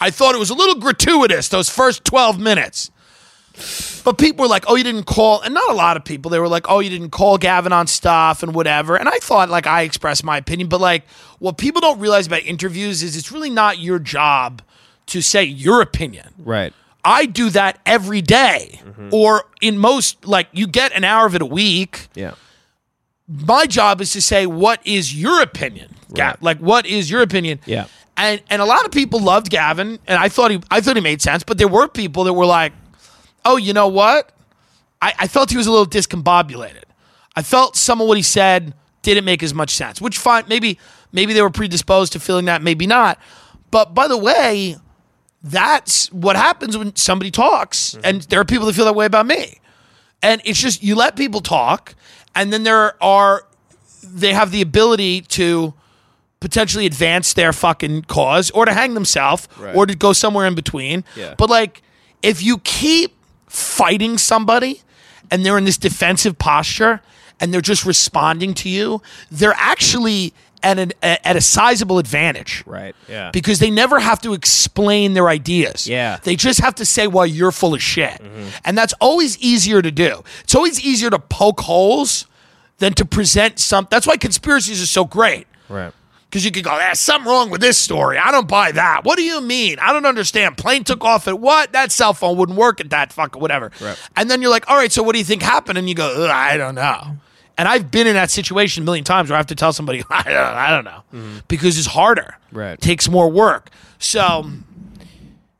I 0.00 0.10
thought 0.10 0.34
it 0.34 0.38
was 0.38 0.50
a 0.50 0.54
little 0.54 0.76
gratuitous 0.76 1.48
those 1.48 1.68
first 1.68 2.04
12 2.04 2.38
minutes. 2.38 2.90
But 4.04 4.18
people 4.18 4.42
were 4.42 4.48
like, 4.48 4.64
oh, 4.68 4.74
you 4.74 4.84
didn't 4.84 5.04
call, 5.04 5.40
and 5.40 5.54
not 5.54 5.70
a 5.70 5.72
lot 5.74 5.96
of 5.96 6.04
people. 6.04 6.30
They 6.30 6.38
were 6.38 6.48
like, 6.48 6.66
oh, 6.68 6.80
you 6.80 6.90
didn't 6.90 7.10
call 7.10 7.38
Gavin 7.38 7.72
on 7.72 7.86
stuff 7.86 8.42
and 8.42 8.54
whatever. 8.54 8.96
And 8.96 9.08
I 9.08 9.18
thought, 9.18 9.48
like, 9.48 9.66
I 9.66 9.82
expressed 9.82 10.22
my 10.24 10.36
opinion. 10.36 10.68
But, 10.68 10.80
like, 10.80 11.08
what 11.38 11.56
people 11.56 11.80
don't 11.80 11.98
realize 11.98 12.26
about 12.26 12.42
interviews 12.42 13.02
is 13.02 13.16
it's 13.16 13.32
really 13.32 13.48
not 13.48 13.78
your 13.78 13.98
job 13.98 14.60
to 15.06 15.22
say 15.22 15.42
your 15.42 15.80
opinion. 15.80 16.34
Right. 16.38 16.74
I 17.02 17.24
do 17.24 17.48
that 17.50 17.80
every 17.86 18.20
day. 18.20 18.80
Mm-hmm. 18.84 19.08
Or 19.12 19.44
in 19.62 19.78
most, 19.78 20.26
like, 20.26 20.48
you 20.52 20.66
get 20.66 20.92
an 20.92 21.02
hour 21.02 21.26
of 21.26 21.34
it 21.34 21.40
a 21.40 21.46
week. 21.46 22.08
Yeah. 22.14 22.34
My 23.28 23.66
job 23.66 24.00
is 24.00 24.12
to 24.12 24.22
say, 24.22 24.46
what 24.46 24.80
is 24.84 25.14
your 25.14 25.42
opinion? 25.42 25.94
Ga- 26.12 26.26
Right. 26.26 26.42
Like, 26.42 26.58
what 26.58 26.86
is 26.86 27.10
your 27.10 27.22
opinion? 27.22 27.60
Yeah. 27.66 27.86
And 28.16 28.40
and 28.48 28.62
a 28.62 28.64
lot 28.64 28.84
of 28.86 28.92
people 28.92 29.20
loved 29.20 29.50
Gavin, 29.50 29.98
and 30.06 30.18
I 30.18 30.28
thought 30.28 30.50
he 30.50 30.60
I 30.70 30.80
thought 30.80 30.96
he 30.96 31.02
made 31.02 31.20
sense, 31.20 31.42
but 31.42 31.58
there 31.58 31.68
were 31.68 31.86
people 31.86 32.24
that 32.24 32.32
were 32.32 32.46
like, 32.46 32.72
oh, 33.44 33.56
you 33.58 33.72
know 33.74 33.88
what? 33.88 34.32
I, 35.02 35.12
I 35.18 35.26
felt 35.28 35.50
he 35.50 35.56
was 35.58 35.66
a 35.66 35.70
little 35.70 35.86
discombobulated. 35.86 36.84
I 37.34 37.42
felt 37.42 37.76
some 37.76 38.00
of 38.00 38.08
what 38.08 38.16
he 38.16 38.22
said 38.22 38.72
didn't 39.02 39.26
make 39.26 39.42
as 39.42 39.52
much 39.52 39.70
sense. 39.70 40.00
Which 40.00 40.16
fine, 40.16 40.44
maybe 40.48 40.78
maybe 41.12 41.34
they 41.34 41.42
were 41.42 41.50
predisposed 41.50 42.12
to 42.14 42.20
feeling 42.20 42.46
that, 42.46 42.62
maybe 42.62 42.86
not. 42.86 43.18
But 43.70 43.92
by 43.92 44.08
the 44.08 44.16
way, 44.16 44.76
that's 45.42 46.10
what 46.12 46.36
happens 46.36 46.78
when 46.78 46.96
somebody 46.96 47.30
talks, 47.30 47.90
mm-hmm. 47.90 48.00
and 48.04 48.22
there 48.22 48.40
are 48.40 48.44
people 48.44 48.66
that 48.66 48.72
feel 48.72 48.86
that 48.86 48.94
way 48.94 49.04
about 49.04 49.26
me. 49.26 49.60
And 50.22 50.40
it's 50.44 50.58
just 50.58 50.82
you 50.82 50.94
let 50.94 51.16
people 51.16 51.40
talk, 51.42 51.94
and 52.36 52.52
then 52.52 52.62
there 52.62 53.02
are 53.02 53.44
they 54.04 54.32
have 54.32 54.52
the 54.52 54.62
ability 54.62 55.22
to 55.22 55.74
potentially 56.38 56.86
advance 56.86 57.32
their 57.32 57.52
fucking 57.52 58.02
cause 58.02 58.50
or 58.52 58.64
to 58.66 58.72
hang 58.72 58.94
themselves 58.94 59.48
or 59.74 59.86
to 59.86 59.96
go 59.96 60.12
somewhere 60.12 60.46
in 60.46 60.54
between. 60.54 61.02
Yeah. 61.16 61.34
But 61.36 61.50
like 61.50 61.82
if 62.22 62.42
you 62.42 62.58
keep 62.58 63.16
fighting 63.48 64.18
somebody 64.18 64.82
and 65.30 65.44
they're 65.44 65.58
in 65.58 65.64
this 65.64 65.78
defensive 65.78 66.38
posture 66.38 67.00
and 67.40 67.52
they're 67.52 67.60
just 67.60 67.84
responding 67.84 68.54
to 68.54 68.68
you, 68.68 69.02
they're 69.30 69.54
actually 69.56 70.32
at 70.62 70.78
an 70.78 70.92
at 71.02 71.36
a 71.36 71.40
sizable 71.40 71.98
advantage. 71.98 72.62
Right. 72.66 72.94
Yeah. 73.08 73.30
Because 73.32 73.58
they 73.58 73.70
never 73.70 73.98
have 73.98 74.20
to 74.22 74.32
explain 74.34 75.14
their 75.14 75.28
ideas. 75.28 75.86
Yeah. 75.86 76.18
They 76.22 76.36
just 76.36 76.60
have 76.60 76.74
to 76.76 76.84
say 76.84 77.06
why 77.06 77.26
you're 77.26 77.52
full 77.52 77.74
of 77.74 77.82
shit. 77.82 78.20
Mm-hmm. 78.22 78.48
And 78.64 78.76
that's 78.78 78.94
always 79.00 79.38
easier 79.38 79.82
to 79.82 79.90
do. 79.90 80.22
It's 80.44 80.54
always 80.54 80.80
easier 80.80 81.10
to 81.10 81.18
poke 81.18 81.60
holes 81.60 82.26
than 82.78 82.92
to 82.94 83.04
present 83.04 83.58
something. 83.58 83.88
That's 83.90 84.06
why 84.06 84.16
conspiracies 84.16 84.82
are 84.82 84.86
so 84.86 85.04
great. 85.04 85.46
right. 85.68 85.92
Because 86.28 86.44
you 86.44 86.50
could 86.50 86.64
go, 86.64 86.76
there's 86.76 86.98
something 86.98 87.30
wrong 87.30 87.50
with 87.50 87.60
this 87.60 87.78
story. 87.78 88.18
I 88.18 88.32
don't 88.32 88.48
buy 88.48 88.72
that. 88.72 89.04
What 89.04 89.16
do 89.16 89.22
you 89.22 89.40
mean? 89.40 89.78
I 89.78 89.92
don't 89.92 90.04
understand. 90.04 90.56
Plane 90.58 90.82
took 90.82 91.04
off 91.04 91.28
at 91.28 91.38
what? 91.38 91.72
That 91.72 91.92
cell 91.92 92.12
phone 92.14 92.36
wouldn't 92.36 92.58
work 92.58 92.80
at 92.80 92.90
that 92.90 93.12
fucking 93.12 93.40
whatever. 93.40 93.70
Right. 93.80 93.96
And 94.16 94.28
then 94.28 94.42
you're 94.42 94.50
like, 94.50 94.68
all 94.68 94.76
right, 94.76 94.90
so 94.90 95.04
what 95.04 95.12
do 95.12 95.20
you 95.20 95.24
think 95.24 95.40
happened? 95.40 95.78
And 95.78 95.88
you 95.88 95.94
go, 95.94 96.28
I 96.28 96.56
don't 96.56 96.74
know. 96.74 97.16
And 97.58 97.66
I've 97.68 97.90
been 97.90 98.06
in 98.06 98.14
that 98.14 98.30
situation 98.30 98.82
a 98.82 98.84
million 98.84 99.04
times 99.04 99.30
where 99.30 99.36
I 99.36 99.38
have 99.38 99.46
to 99.46 99.54
tell 99.54 99.72
somebody, 99.72 100.04
I 100.10 100.22
don't, 100.24 100.34
I 100.36 100.70
don't 100.70 100.84
know. 100.84 101.02
Mm-hmm. 101.14 101.38
Because 101.48 101.78
it's 101.78 101.86
harder. 101.86 102.36
Right. 102.52 102.80
Takes 102.80 103.08
more 103.08 103.30
work. 103.30 103.70
So 103.98 104.50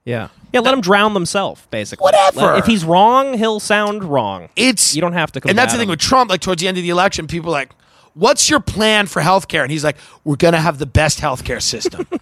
Yeah. 0.04 0.28
Yeah. 0.52 0.60
Let 0.60 0.72
him 0.74 0.80
drown 0.80 1.14
themselves, 1.14 1.62
basically. 1.70 2.04
Whatever. 2.04 2.40
Let- 2.40 2.58
if 2.60 2.66
he's 2.66 2.84
wrong, 2.84 3.36
he'll 3.38 3.60
sound 3.60 4.04
wrong. 4.04 4.48
it's 4.56 4.94
You 4.94 5.00
don't 5.00 5.12
have 5.14 5.32
to. 5.32 5.48
And 5.48 5.56
that's 5.58 5.72
the 5.72 5.78
thing 5.78 5.88
him. 5.88 5.90
with 5.90 6.00
Trump. 6.00 6.30
Like 6.30 6.40
towards 6.40 6.60
the 6.62 6.68
end 6.68 6.76
of 6.78 6.82
the 6.82 6.90
election, 6.90 7.26
people 7.26 7.50
are 7.50 7.52
like, 7.60 7.72
"What's 8.14 8.48
your 8.48 8.60
plan 8.60 9.06
for 9.06 9.20
healthcare?" 9.20 9.62
And 9.62 9.70
he's 9.70 9.84
like, 9.84 9.96
"We're 10.24 10.36
gonna 10.36 10.60
have 10.60 10.78
the 10.78 10.86
best 10.86 11.20
healthcare 11.20 11.60
system." 11.62 12.06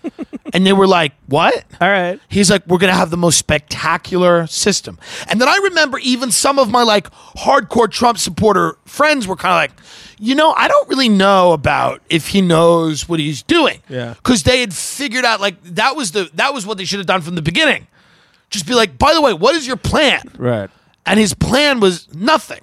and 0.55 0.67
they 0.67 0.73
were 0.73 0.87
like, 0.87 1.13
"What?" 1.27 1.65
All 1.81 1.89
right. 1.89 2.19
He's 2.29 2.51
like, 2.51 2.67
"We're 2.67 2.79
gonna 2.79 2.95
have 2.95 3.11
the 3.11 3.17
most 3.19 3.37
spectacular 3.39 4.47
system." 4.47 4.99
And 5.29 5.41
then 5.41 5.49
I 5.49 5.57
remember 5.65 5.99
even 5.99 6.31
some 6.31 6.59
of 6.59 6.71
my 6.71 6.83
like 6.83 7.11
hardcore 7.37 7.91
Trump 7.91 8.17
supporter 8.19 8.79
friends 8.87 9.27
were 9.27 9.37
kind 9.37 9.53
of 9.53 9.57
like, 9.57 9.73
"You 10.19 10.35
know, 10.35 10.53
I 10.57 10.69
don't 10.69 10.89
really 10.89 11.09
know 11.11 11.53
about 11.53 12.01
if 12.09 12.29
he 12.29 12.41
knows 12.41 13.09
what 13.09 13.21
he's 13.21 13.43
doing." 13.43 13.83
Yeah. 13.91 14.15
because 14.15 14.45
they 14.45 14.61
had 14.61 14.73
figured 14.73 15.25
out 15.27 15.41
like 15.41 15.63
that 15.75 15.97
was 15.97 16.13
the 16.13 16.31
that 16.35 16.55
was 16.55 16.65
what 16.65 16.79
they 16.79 16.85
should 16.87 16.99
have 17.01 17.07
done 17.07 17.21
from 17.21 17.35
the 17.35 17.43
beginning. 17.43 17.87
Just 18.51 18.67
be 18.67 18.75
like, 18.75 18.97
"By 18.99 19.13
the 19.13 19.21
way, 19.21 19.33
what 19.35 19.55
is 19.57 19.67
your 19.67 19.77
plan?" 19.77 20.23
Right. 20.39 20.71
and 21.07 21.21
his 21.21 21.35
plan 21.35 21.81
was 21.81 22.09
nothing. 22.15 22.61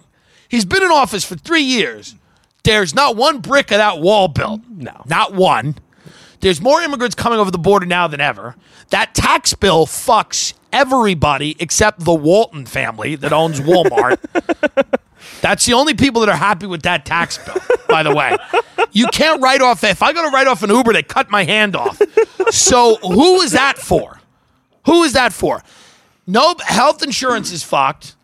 He's 0.49 0.65
been 0.65 0.81
in 0.81 0.89
office 0.91 1.23
for 1.23 1.35
three 1.35 1.61
years. 1.61 2.15
There's 2.63 2.93
not 2.95 3.15
one 3.15 3.39
brick 3.39 3.71
of 3.71 3.77
that 3.77 3.99
wall 3.99 4.27
built. 4.27 4.61
No. 4.69 5.01
Not 5.05 5.33
one. 5.33 5.75
There's 6.41 6.61
more 6.61 6.81
immigrants 6.81 7.15
coming 7.15 7.39
over 7.39 7.51
the 7.51 7.57
border 7.57 7.85
now 7.85 8.07
than 8.07 8.19
ever. 8.19 8.55
That 8.89 9.15
tax 9.15 9.53
bill 9.53 9.85
fucks 9.85 10.53
everybody 10.73 11.55
except 11.59 11.99
the 12.03 12.13
Walton 12.13 12.65
family 12.65 13.15
that 13.15 13.31
owns 13.31 13.59
Walmart. 13.59 14.17
That's 15.41 15.65
the 15.65 15.73
only 15.73 15.93
people 15.93 16.21
that 16.21 16.29
are 16.29 16.35
happy 16.35 16.65
with 16.65 16.81
that 16.83 17.05
tax 17.05 17.37
bill, 17.37 17.61
by 17.87 18.03
the 18.03 18.13
way. 18.13 18.37
You 18.91 19.07
can't 19.07 19.41
write 19.41 19.61
off, 19.61 19.83
if 19.83 20.01
I 20.03 20.13
go 20.13 20.23
to 20.23 20.33
write 20.33 20.47
off 20.47 20.63
an 20.63 20.69
Uber, 20.71 20.93
they 20.93 21.03
cut 21.03 21.29
my 21.29 21.43
hand 21.43 21.75
off. 21.75 22.01
So 22.49 22.95
who 22.97 23.41
is 23.41 23.51
that 23.51 23.77
for? 23.77 24.19
Who 24.85 25.03
is 25.03 25.13
that 25.13 25.33
for? 25.33 25.63
No, 26.27 26.55
health 26.65 27.03
insurance 27.03 27.51
is 27.51 27.63
fucked. 27.63 28.15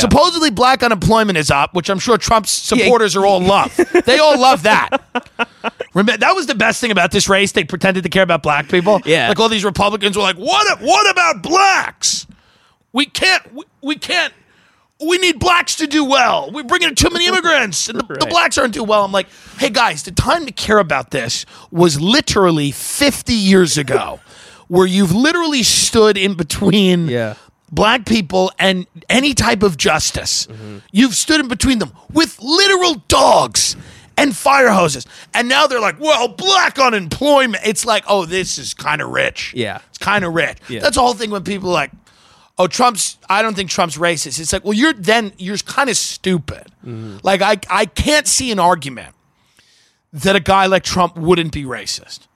Supposedly, 0.00 0.50
black 0.50 0.82
unemployment 0.82 1.36
is 1.38 1.50
up, 1.50 1.74
which 1.74 1.88
I'm 1.90 1.98
sure 1.98 2.16
Trump's 2.18 2.50
supporters 2.50 3.14
are 3.16 3.26
all 3.26 3.40
love. 3.44 3.74
They 4.06 4.18
all 4.18 4.38
love 4.38 4.62
that. 4.64 4.88
Remember, 5.94 6.16
that 6.16 6.34
was 6.34 6.46
the 6.46 6.54
best 6.54 6.80
thing 6.80 6.90
about 6.90 7.10
this 7.10 7.28
race. 7.28 7.52
They 7.52 7.64
pretended 7.64 8.02
to 8.04 8.08
care 8.08 8.22
about 8.22 8.42
black 8.42 8.68
people. 8.68 9.00
Yeah. 9.04 9.28
like 9.28 9.38
all 9.38 9.48
these 9.48 9.64
Republicans 9.64 10.16
were 10.16 10.22
like, 10.22 10.36
"What? 10.36 10.80
What 10.80 11.10
about 11.10 11.42
blacks? 11.42 12.26
We 12.92 13.06
can't. 13.06 13.52
We, 13.54 13.64
we 13.82 13.96
can't." 13.96 14.32
We 15.04 15.18
need 15.18 15.40
blacks 15.40 15.74
to 15.76 15.88
do 15.88 16.04
well. 16.04 16.50
We're 16.52 16.62
bringing 16.62 16.90
in 16.90 16.94
too 16.94 17.10
many 17.10 17.26
immigrants, 17.26 17.88
and 17.88 17.98
the, 17.98 18.04
the 18.20 18.26
blacks 18.26 18.56
aren't 18.56 18.72
doing 18.74 18.86
well. 18.86 19.04
I'm 19.04 19.10
like, 19.10 19.26
hey 19.58 19.68
guys, 19.68 20.04
the 20.04 20.12
time 20.12 20.46
to 20.46 20.52
care 20.52 20.78
about 20.78 21.10
this 21.10 21.44
was 21.72 22.00
literally 22.00 22.70
50 22.70 23.32
years 23.34 23.76
ago, 23.76 24.20
where 24.68 24.86
you've 24.86 25.12
literally 25.12 25.64
stood 25.64 26.16
in 26.16 26.34
between 26.34 27.08
Yeah. 27.08 27.34
Black 27.72 28.04
people 28.06 28.52
and 28.58 28.86
any 29.08 29.34
type 29.34 29.62
of 29.62 29.76
justice. 29.76 30.46
Mm-hmm. 30.46 30.78
You've 30.92 31.14
stood 31.14 31.40
in 31.40 31.48
between 31.48 31.78
them 31.78 31.92
with 32.12 32.38
literal 32.40 33.02
dogs 33.08 33.74
and 34.16 34.36
fire 34.36 34.70
hoses. 34.70 35.06
And 35.32 35.48
now 35.48 35.66
they're 35.66 35.80
like, 35.80 35.98
well, 35.98 36.28
black 36.28 36.78
unemployment. 36.78 37.66
It's 37.66 37.84
like, 37.84 38.04
oh, 38.06 38.26
this 38.26 38.58
is 38.58 38.74
kind 38.74 39.00
of 39.00 39.08
rich. 39.08 39.54
Yeah. 39.56 39.80
It's 39.88 39.98
kind 39.98 40.24
of 40.24 40.34
rich. 40.34 40.58
Yeah. 40.68 40.80
That's 40.80 40.96
the 40.96 41.02
whole 41.02 41.14
thing 41.14 41.30
when 41.30 41.44
people 41.44 41.70
are 41.70 41.74
like, 41.74 41.92
oh, 42.58 42.66
Trump's, 42.66 43.16
I 43.28 43.40
don't 43.40 43.54
think 43.54 43.70
Trump's 43.70 43.96
racist. 43.96 44.38
It's 44.38 44.52
like, 44.52 44.64
well, 44.64 44.74
you're 44.74 44.92
then, 44.92 45.32
you're 45.38 45.56
kind 45.56 45.88
of 45.88 45.96
stupid. 45.96 46.66
Mm-hmm. 46.84 47.18
Like, 47.22 47.40
I, 47.40 47.58
I 47.70 47.86
can't 47.86 48.26
see 48.26 48.52
an 48.52 48.58
argument 48.58 49.14
that 50.12 50.36
a 50.36 50.40
guy 50.40 50.66
like 50.66 50.84
Trump 50.84 51.16
wouldn't 51.16 51.52
be 51.52 51.64
racist. 51.64 52.26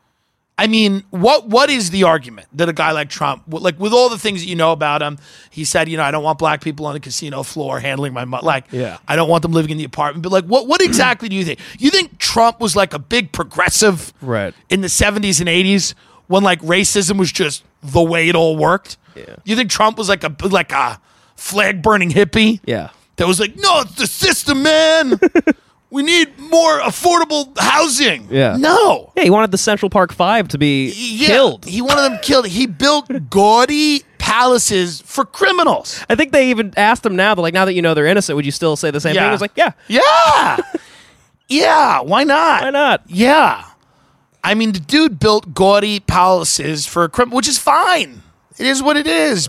I 0.58 0.68
mean, 0.68 1.04
what 1.10 1.48
what 1.48 1.68
is 1.68 1.90
the 1.90 2.04
argument 2.04 2.48
that 2.54 2.68
a 2.68 2.72
guy 2.72 2.90
like 2.92 3.10
Trump, 3.10 3.42
like 3.48 3.78
with 3.78 3.92
all 3.92 4.08
the 4.08 4.16
things 4.18 4.40
that 4.40 4.48
you 4.48 4.56
know 4.56 4.72
about 4.72 5.02
him, 5.02 5.18
he 5.50 5.66
said, 5.66 5.86
you 5.88 5.98
know, 5.98 6.02
I 6.02 6.10
don't 6.10 6.24
want 6.24 6.38
black 6.38 6.62
people 6.62 6.86
on 6.86 6.94
the 6.94 7.00
casino 7.00 7.42
floor 7.42 7.78
handling 7.78 8.14
my 8.14 8.24
money. 8.24 8.42
Like, 8.46 8.64
Yeah. 8.72 8.96
I 9.06 9.16
don't 9.16 9.28
want 9.28 9.42
them 9.42 9.52
living 9.52 9.70
in 9.72 9.76
the 9.76 9.84
apartment. 9.84 10.22
But 10.22 10.32
like, 10.32 10.44
what 10.46 10.66
what 10.66 10.80
exactly 10.80 11.28
do 11.28 11.36
you 11.36 11.44
think? 11.44 11.60
You 11.78 11.90
think 11.90 12.18
Trump 12.18 12.58
was 12.58 12.74
like 12.74 12.94
a 12.94 12.98
big 12.98 13.32
progressive, 13.32 14.14
Right. 14.22 14.54
in 14.70 14.80
the 14.80 14.88
seventies 14.88 15.40
and 15.40 15.48
eighties 15.48 15.94
when 16.26 16.42
like 16.42 16.60
racism 16.62 17.18
was 17.18 17.30
just 17.30 17.62
the 17.82 18.02
way 18.02 18.28
it 18.30 18.34
all 18.34 18.56
worked? 18.56 18.96
Yeah. 19.14 19.36
You 19.44 19.56
think 19.56 19.68
Trump 19.70 19.98
was 19.98 20.08
like 20.08 20.24
a 20.24 20.34
like 20.48 20.72
a 20.72 20.98
flag 21.36 21.82
burning 21.82 22.10
hippie? 22.10 22.60
Yeah. 22.64 22.88
that 23.16 23.26
was 23.26 23.38
like, 23.40 23.56
no, 23.56 23.80
it's 23.80 23.96
the 23.96 24.06
system, 24.06 24.62
man. 24.62 25.20
we 25.90 26.02
need 26.02 26.38
more 26.38 26.80
affordable 26.80 27.56
housing. 27.58 28.28
Yeah. 28.30 28.56
No. 28.56 29.12
Yeah, 29.16 29.24
he 29.24 29.30
wanted 29.30 29.50
the 29.52 29.58
Central 29.58 29.88
Park 29.90 30.12
Five 30.12 30.48
to 30.48 30.58
be 30.58 30.92
Yeah, 30.94 31.26
killed. 31.28 31.64
He 31.64 31.80
wanted 31.80 32.02
them 32.02 32.18
killed. 32.22 32.46
He 32.48 32.66
built 32.66 33.08
gaudy 33.30 34.02
palaces 34.18 35.00
for 35.02 35.24
criminals. 35.24 36.04
I 36.10 36.14
think 36.16 36.32
they 36.32 36.50
even 36.50 36.74
asked 36.76 37.06
him 37.06 37.14
now. 37.16 37.34
They're 37.34 37.42
like, 37.42 37.54
now 37.54 37.64
that 37.64 37.74
you 37.74 37.82
know 37.82 37.94
they're 37.94 38.06
innocent, 38.06 38.34
would 38.36 38.44
you 38.46 38.52
still 38.52 38.76
say 38.76 38.90
the 38.90 39.00
same 39.00 39.10
thing? 39.14 39.22
Yeah. 39.22 39.28
He 39.28 39.32
was 39.32 39.40
like, 39.40 39.52
yeah, 39.56 39.72
Yeah. 39.88 40.56
yeah. 41.48 42.00
Why 42.00 42.24
not? 42.24 42.62
why 42.62 42.70
not? 42.70 43.02
Yeah. 43.06 43.64
I 44.42 44.54
mean, 44.54 44.72
the 44.72 44.80
dude 44.80 45.18
built 45.18 45.54
gaudy 45.54 46.00
palaces 46.00 46.86
for 46.86 47.08
crim, 47.08 47.30
which 47.30 47.48
is 47.48 47.58
fine. 47.58 48.22
It 48.58 48.66
is 48.66 48.82
what 48.82 48.96
it 48.96 49.06
is. 49.06 49.48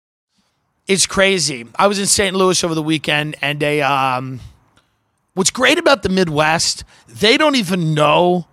It's 0.87 1.05
crazy. 1.05 1.67
I 1.75 1.87
was 1.87 1.99
in 1.99 2.05
St. 2.05 2.35
Louis 2.35 2.63
over 2.63 2.75
the 2.75 2.83
weekend, 2.83 3.35
and 3.41 3.59
they. 3.59 3.81
Um, 3.81 4.39
what's 5.33 5.51
great 5.51 5.77
about 5.77 6.03
the 6.03 6.09
Midwest, 6.09 6.83
they 7.07 7.37
don't 7.37 7.55
even 7.55 7.93
know 7.93 8.47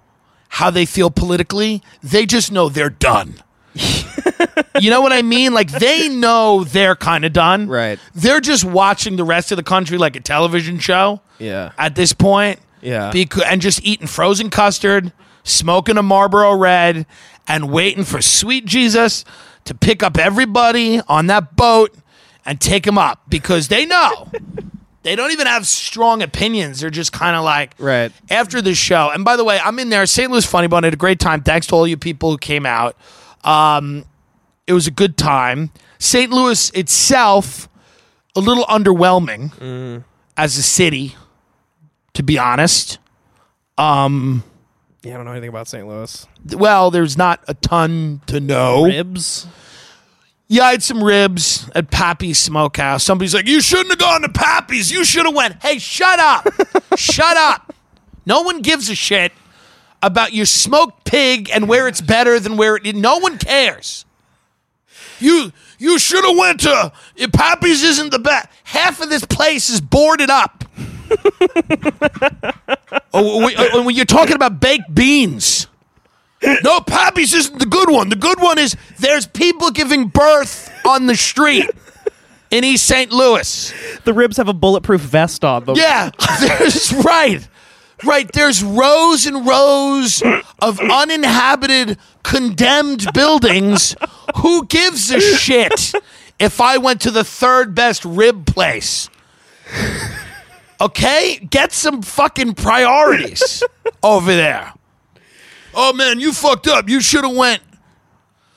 how 0.49 0.71
they 0.71 0.87
feel 0.87 1.11
politically. 1.11 1.83
They 2.03 2.27
just 2.27 2.51
know 2.51 2.69
they're 2.69 2.91
done. 2.91 3.43
you 4.81 4.91
know 4.91 5.01
what 5.01 5.13
I 5.13 5.23
mean? 5.23 5.53
Like 5.53 5.71
they 5.71 6.09
know 6.09 6.65
they're 6.65 6.97
kind 6.97 7.25
of 7.25 7.33
done. 7.33 7.69
Right. 7.69 7.99
They're 8.15 8.41
just 8.41 8.65
watching 8.65 9.17
the 9.17 9.25
rest 9.25 9.53
of 9.53 9.57
the 9.57 9.63
country 9.63 9.99
like 9.99 10.17
a 10.17 10.21
television 10.21 10.79
show. 10.79 11.21
Yeah. 11.39 11.73
At 11.79 11.95
this 11.95 12.13
point. 12.13 12.61
Yeah. 12.81 13.13
And 13.47 13.61
just 13.61 13.85
eating 13.85 14.07
frozen 14.07 14.51
custard, 14.51 15.13
smoking 15.43 15.99
a 15.99 16.03
Marlboro 16.03 16.55
Red, 16.55 17.07
and 17.47 17.71
waiting 17.71 18.05
for 18.05 18.23
sweet 18.23 18.65
Jesus 18.67 19.25
to 19.65 19.75
pick 19.75 20.03
up 20.03 20.17
everybody 20.17 21.01
on 21.09 21.27
that 21.27 21.57
boat 21.57 21.95
and 22.49 22.61
take 22.61 22.85
them 22.85 22.97
up 22.97 23.21
because 23.29 23.69
they 23.69 23.85
know. 23.85 24.29
They 25.03 25.15
don't 25.17 25.31
even 25.33 25.47
have 25.47 25.67
strong 25.67 26.23
opinions. 26.23 26.81
They're 26.81 26.91
just 26.91 27.13
kind 27.13 27.37
of 27.37 27.45
like 27.45 27.75
Right. 27.79 28.11
after 28.31 28.61
the 28.63 28.75
show. 28.75 29.11
And 29.11 29.25
by 29.25 29.37
the 29.37 29.45
way, 29.45 29.61
I'm 29.63 29.79
in 29.79 29.91
there. 29.91 30.05
St. 30.07 30.31
Louis 30.31 30.45
Funny 30.45 30.67
Bone 30.67 30.83
had 30.83 30.93
a 30.95 30.97
great 30.97 31.21
time. 31.21 31.43
Thanks 31.43 31.67
to 31.69 31.75
all 31.77 31.87
you 31.87 31.97
people 31.97 32.31
who 32.33 32.39
came 32.39 32.67
out. 32.67 32.97
Um, 33.45 34.05
it 34.67 34.73
was 34.73 34.87
a 34.87 34.91
good 34.91 35.17
time. 35.17 35.71
St. 35.99 36.31
Louis 36.33 36.71
itself, 36.71 37.69
a 38.35 38.41
little 38.41 38.65
underwhelming 38.65 40.03
as 40.37 40.57
a 40.59 40.63
city, 40.63 41.17
to 42.15 42.23
be 42.23 42.39
honest. 42.39 42.99
Um, 43.79 44.43
Yeah, 45.03 45.15
I 45.15 45.17
don't 45.17 45.27
know 45.27 45.33
anything 45.33 45.49
about 45.51 45.69
St. 45.69 45.87
Louis. 45.87 46.27
well, 46.55 46.91
there's 46.91 47.17
not 47.17 47.41
a 47.49 47.55
ton 47.55 48.21
to 48.27 48.41
know. 48.41 48.85
Ribs. 48.85 49.47
Yeah, 50.51 50.65
I 50.65 50.71
had 50.73 50.83
some 50.83 51.05
ribs 51.05 51.69
at 51.75 51.91
Pappy's 51.91 52.39
Smokehouse. 52.39 53.05
Somebody's 53.05 53.35
like, 53.35 53.47
"You 53.47 53.61
shouldn't 53.61 53.91
have 53.91 53.99
gone 53.99 54.23
to 54.23 54.31
Pappy's. 54.31 54.91
You 54.91 55.05
should 55.05 55.27
have 55.27 55.35
went." 55.35 55.63
Hey, 55.63 55.79
shut 55.79 56.19
up! 56.19 56.49
shut 56.97 57.37
up! 57.37 57.75
No 58.25 58.41
one 58.43 58.63
gives 58.63 58.89
a 58.89 58.95
shit 58.95 59.33
about 60.03 60.33
your 60.33 60.47
smoked 60.47 61.05
pig 61.05 61.51
and 61.53 61.69
where 61.69 61.87
it's 61.87 62.01
better 62.01 62.41
than 62.41 62.57
where 62.57 62.77
it. 62.77 62.97
No 62.97 63.19
one 63.19 63.37
cares. 63.37 64.07
You 65.21 65.53
you 65.79 65.99
should 65.99 66.25
have 66.25 66.37
went 66.37 66.61
to 66.61 66.93
if 67.17 67.31
Pappy's 67.33 67.83
isn't 67.83 68.11
the 68.11 68.19
best. 68.19 68.49
Half 68.65 69.03
of 69.03 69.11
this 69.11 69.25
place 69.27 69.69
is 69.69 69.83
boarded 69.83 70.31
up. 70.31 70.65
oh, 73.13 73.45
when- 73.45 73.55
oh, 73.59 73.69
oh, 73.75 73.83
when 73.83 73.95
you're 73.95 74.05
talking 74.07 74.35
about 74.35 74.61
baked 74.61 74.95
beans. 74.95 75.67
No, 76.63 76.81
Pappy's 76.81 77.35
isn't 77.35 77.59
the 77.59 77.67
good 77.67 77.91
one. 77.91 78.09
The 78.09 78.17
good 78.17 78.41
one 78.41 78.59
is 78.59 78.77
there's 78.99 79.27
people 79.27 79.71
giving 79.71 80.07
birth 80.09 80.71
on 80.87 81.07
the 81.07 81.17
street 81.17 81.69
in 82.51 82.65
East 82.65 82.87
St. 82.87 83.11
Louis. 83.11 83.73
The 84.05 84.13
ribs 84.13 84.37
have 84.37 84.49
a 84.49 84.53
bulletproof 84.53 85.01
vest 85.01 85.45
on 85.45 85.65
them. 85.65 85.77
Yeah, 85.77 86.11
there's 86.41 86.93
right. 87.05 87.47
Right, 88.05 88.31
there's 88.33 88.63
rows 88.63 89.27
and 89.27 89.45
rows 89.45 90.23
of 90.61 90.79
uninhabited, 90.79 91.99
condemned 92.23 93.13
buildings. 93.13 93.97
Who 94.37 94.67
gives 94.67 95.11
a 95.11 95.21
shit 95.21 95.93
if 96.39 96.61
I 96.61 96.79
went 96.79 97.01
to 97.01 97.11
the 97.11 97.25
third 97.25 97.75
best 97.75 98.05
rib 98.05 98.47
place? 98.47 99.11
Okay? 100.81 101.45
Get 101.51 101.73
some 101.73 102.03
fucking 102.03 102.55
priorities 102.55 103.65
over 104.01 104.33
there. 104.37 104.73
Oh 105.81 105.93
man, 105.93 106.19
you 106.19 106.33
fucked 106.33 106.67
up. 106.67 106.89
You 106.89 107.01
should 107.01 107.23
have 107.23 107.37
went. 107.37 107.63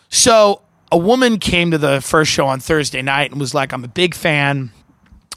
So 0.09 0.63
a 0.91 0.97
woman 0.97 1.37
came 1.37 1.69
to 1.71 1.77
the 1.77 2.01
first 2.01 2.31
show 2.31 2.47
on 2.47 2.59
Thursday 2.59 3.01
night 3.03 3.29
and 3.31 3.39
was 3.39 3.53
like, 3.53 3.71
I'm 3.73 3.83
a 3.83 3.87
big 3.87 4.15
fan. 4.15 4.71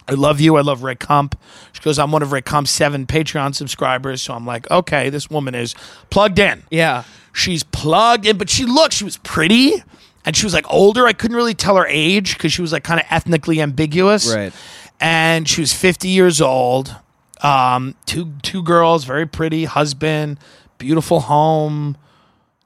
I 0.09 0.13
love 0.13 0.41
you. 0.41 0.57
I 0.57 0.63
love 0.63 0.83
Ray 0.83 0.95
Kump. 0.95 1.39
She 1.73 1.83
goes, 1.83 1.99
I'm 1.99 2.11
one 2.11 2.23
of 2.23 2.33
Ray 2.33 2.41
Kump's 2.43 2.71
seven 2.71 3.07
Patreon 3.07 3.55
subscribers. 3.55 4.23
So 4.23 4.33
I'm 4.35 4.47
like, 4.47 4.71
okay, 4.71 5.11
this 5.11 5.29
woman 5.31 5.55
is 5.55 5.75
plugged 6.11 6.39
in. 6.39 6.63
Yeah. 6.71 7.05
She's 7.35 7.63
plugged 7.63 8.25
in, 8.27 8.39
but 8.39 8.49
she 8.49 8.65
looked, 8.65 8.95
she 8.95 9.05
was 9.05 9.19
pretty 9.19 9.83
and 10.25 10.35
she 10.35 10.47
was 10.47 10.55
like 10.55 10.67
older. 10.71 11.07
I 11.07 11.13
couldn't 11.13 11.37
really 11.37 11.55
tell 11.55 11.77
her 11.77 11.87
age 11.87 12.35
because 12.37 12.53
she 12.53 12.63
was 12.63 12.73
like 12.73 12.83
kind 12.85 12.99
of 13.01 13.07
ethnically 13.11 13.61
ambiguous. 13.61 14.35
Right. 14.35 14.53
and 15.01 15.47
she 15.49 15.61
was 15.61 15.73
50 15.75 16.09
years 16.09 16.41
old. 16.41 16.97
Um, 17.43 17.95
two 18.07 18.33
two 18.43 18.63
girls, 18.63 19.05
very 19.05 19.27
pretty, 19.27 19.65
husband, 19.67 20.39
beautiful 20.79 21.21
home, 21.21 21.97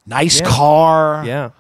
nice 0.07 0.41
Yeah. 0.41 0.47
car. 0.49 1.25
Yeah. 1.27 1.51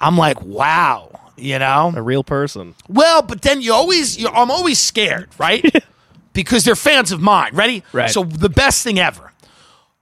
I'm 0.00 0.16
like, 0.16 0.40
wow, 0.42 1.10
you 1.36 1.58
know. 1.58 1.92
A 1.96 2.02
real 2.02 2.22
person. 2.22 2.74
Well, 2.88 3.22
but 3.22 3.42
then 3.42 3.60
you 3.60 3.72
always, 3.72 4.16
you 4.18 4.28
I'm 4.28 4.50
always 4.50 4.78
scared, 4.78 5.28
right? 5.38 5.64
because 6.32 6.64
they're 6.64 6.76
fans 6.76 7.10
of 7.10 7.20
mine. 7.20 7.54
Ready? 7.54 7.82
Right. 7.92 8.10
So 8.10 8.22
the 8.24 8.48
best 8.48 8.84
thing 8.84 8.98
ever. 8.98 9.32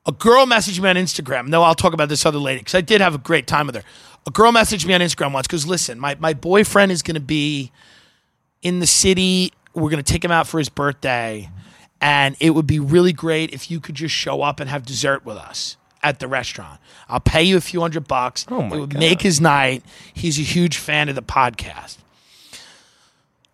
A 0.04 0.12
girl 0.12 0.46
messaged 0.46 0.78
me 0.80 0.88
on 0.88 0.96
Instagram. 0.96 1.48
No, 1.48 1.62
I'll 1.62 1.74
talk 1.74 1.92
about 1.92 2.08
this 2.08 2.24
other 2.26 2.38
lady 2.38 2.60
because 2.60 2.74
I 2.76 2.80
did 2.80 3.00
have 3.00 3.14
a 3.14 3.18
great 3.18 3.46
time 3.46 3.66
with 3.66 3.74
her. 3.76 3.82
A 4.26 4.30
girl 4.30 4.52
messaged 4.52 4.86
me 4.86 4.94
on 4.94 5.00
Instagram 5.00 5.32
once 5.32 5.46
because 5.46 5.66
listen, 5.66 5.98
my 5.98 6.16
my 6.20 6.32
boyfriend 6.34 6.92
is 6.92 7.02
going 7.02 7.14
to 7.14 7.20
be 7.20 7.72
in 8.62 8.80
the 8.80 8.86
city. 8.86 9.52
We're 9.74 9.90
going 9.90 10.02
to 10.02 10.12
take 10.12 10.24
him 10.24 10.30
out 10.30 10.46
for 10.46 10.58
his 10.58 10.68
birthday, 10.68 11.48
and 12.00 12.36
it 12.40 12.50
would 12.50 12.66
be 12.66 12.78
really 12.78 13.12
great 13.12 13.52
if 13.52 13.70
you 13.70 13.80
could 13.80 13.94
just 13.94 14.14
show 14.14 14.42
up 14.42 14.60
and 14.60 14.68
have 14.70 14.84
dessert 14.84 15.24
with 15.24 15.36
us 15.36 15.76
at 16.02 16.20
the 16.20 16.28
restaurant. 16.28 16.80
I'll 17.08 17.20
pay 17.20 17.42
you 17.42 17.56
a 17.56 17.60
few 17.60 17.80
hundred 17.80 18.06
bucks. 18.06 18.46
Oh 18.48 18.62
my 18.62 18.76
it 18.76 18.80
would 18.80 18.90
God. 18.90 19.00
make 19.00 19.22
his 19.22 19.40
night. 19.40 19.82
He's 20.12 20.38
a 20.38 20.42
huge 20.42 20.76
fan 20.78 21.08
of 21.08 21.14
the 21.14 21.22
podcast. 21.22 21.98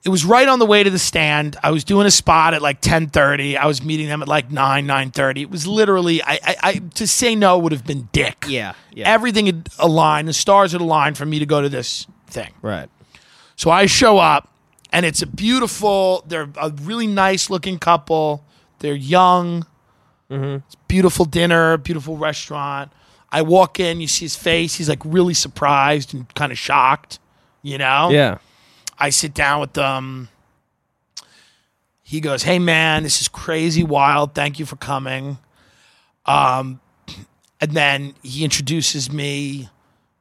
It 0.05 0.09
was 0.09 0.25
right 0.25 0.49
on 0.49 0.59
the 0.59 0.67
way 0.67 0.83
to 0.83 0.91
the 0.91 0.99
stand. 0.99 1.57
I 1.63 1.71
was 1.71 1.85
doing 1.85 2.09
a 2.09 2.11
spot 2.11 2.55
at 2.55 2.63
like 2.63 2.81
10:30. 2.81 3.57
I 3.57 3.67
was 3.67 3.85
meeting 3.85 4.09
them 4.09 4.21
at 4.21 4.27
like 4.27 4.51
9, 4.51 4.85
9:30. 4.85 5.43
It 5.43 5.51
was 5.51 5.67
literally 5.67 6.21
I, 6.25 6.41
I, 6.43 6.57
I 6.63 6.73
to 6.95 7.07
say 7.07 7.37
no 7.37 7.57
would 7.59 7.71
have 7.71 7.87
been 7.87 8.09
dick. 8.13 8.45
Yeah, 8.49 8.75
yeah. 8.93 9.09
Everything 9.09 9.47
had 9.47 9.69
aligned. 9.79 10.27
The 10.27 10.33
stars 10.33 10.73
had 10.73 10.81
aligned 10.81 11.17
for 11.17 11.25
me 11.25 11.39
to 11.39 11.47
go 11.47 11.63
to 11.63 11.69
this 11.69 12.07
thing. 12.27 12.51
Right. 12.63 12.89
So 13.55 13.71
I 13.71 13.87
show 13.87 14.19
up, 14.19 14.49
and 14.93 15.07
it's 15.07 15.23
a 15.23 15.27
beautiful. 15.27 16.23
They're 16.27 16.49
a 16.61 16.71
really 16.83 17.07
nice 17.07 17.49
looking 17.51 17.79
couple. 17.79 18.45
They're 18.81 18.95
young. 18.95 19.67
It's 20.31 20.77
beautiful 20.89 21.25
dinner, 21.25 21.77
beautiful 21.77 22.17
restaurant. 22.17 22.91
I 23.31 23.43
walk 23.43 23.81
in, 23.81 24.01
you 24.01 24.07
see 24.07 24.25
his 24.27 24.37
face. 24.37 24.75
He's 24.77 24.89
like 24.89 25.01
really 25.05 25.35
surprised 25.35 26.15
and 26.15 26.33
kind 26.35 26.53
of 26.53 26.59
shocked. 26.59 27.19
You 27.63 27.79
know. 27.79 28.11
Yeah. 28.11 28.39
I 28.99 29.11
sit 29.11 29.35
down 29.35 29.61
with 29.61 29.73
them. 29.73 30.29
He 32.03 32.21
goes, 32.21 32.43
"Hey 32.43 32.59
man, 32.59 33.03
this 33.03 33.21
is 33.21 33.29
crazy 33.29 33.83
wild. 33.83 34.35
Thank 34.35 34.59
you 34.59 34.67
for 34.67 34.77
coming." 34.77 35.39
Um, 36.27 36.81
and 37.61 37.73
then 37.73 38.15
he 38.23 38.45
introduces 38.45 39.11
me, 39.11 39.69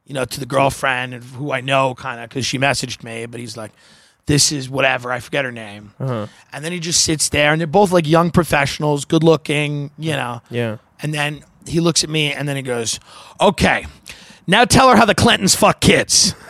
you 0.06 0.14
know, 0.14 0.24
to 0.24 0.40
the 0.40 0.46
girlfriend 0.46 1.14
who 1.14 1.52
I 1.52 1.60
know 1.60 1.94
kind 1.94 2.20
of 2.20 2.28
because 2.28 2.46
she 2.46 2.58
messaged 2.58 3.02
me. 3.02 3.26
But 3.26 3.40
he's 3.40 3.56
like, 3.56 3.72
"This 4.26 4.52
is 4.52 4.68
whatever." 4.68 5.12
I 5.12 5.20
forget 5.20 5.44
her 5.44 5.52
name. 5.52 5.92
Uh-huh. 5.98 6.26
And 6.52 6.64
then 6.64 6.72
he 6.72 6.80
just 6.80 7.04
sits 7.04 7.28
there, 7.28 7.52
and 7.52 7.60
they're 7.60 7.66
both 7.66 7.92
like 7.92 8.06
young 8.06 8.30
professionals, 8.30 9.04
good 9.04 9.22
looking, 9.22 9.90
you 9.98 10.12
know. 10.12 10.42
Yeah. 10.50 10.78
And 11.00 11.12
then 11.12 11.44
he 11.66 11.80
looks 11.80 12.04
at 12.04 12.10
me, 12.10 12.32
and 12.32 12.48
then 12.48 12.56
he 12.56 12.62
goes, 12.62 13.00
"Okay, 13.40 13.86
now 14.46 14.64
tell 14.64 14.88
her 14.88 14.96
how 14.96 15.04
the 15.04 15.14
Clintons 15.14 15.54
fuck 15.54 15.80
kids." 15.80 16.34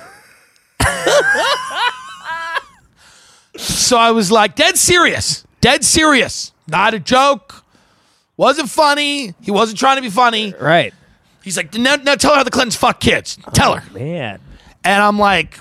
So 3.56 3.98
I 3.98 4.10
was 4.10 4.32
like, 4.32 4.56
dead 4.56 4.78
serious, 4.78 5.44
dead 5.60 5.84
serious, 5.84 6.52
not 6.66 6.94
a 6.94 6.98
joke. 6.98 7.64
Wasn't 8.36 8.70
funny. 8.70 9.34
He 9.42 9.50
wasn't 9.50 9.78
trying 9.78 9.96
to 9.96 10.02
be 10.02 10.10
funny. 10.10 10.54
Right. 10.58 10.94
He's 11.42 11.56
like, 11.56 11.74
now, 11.74 11.96
now 11.96 12.14
tell 12.14 12.32
her 12.32 12.38
how 12.38 12.44
the 12.44 12.50
Clintons 12.50 12.76
fuck 12.76 13.00
kids. 13.00 13.38
Tell 13.52 13.72
oh, 13.72 13.76
her. 13.76 13.92
Man. 13.92 14.40
And 14.84 15.02
I'm 15.02 15.18
like, 15.18 15.58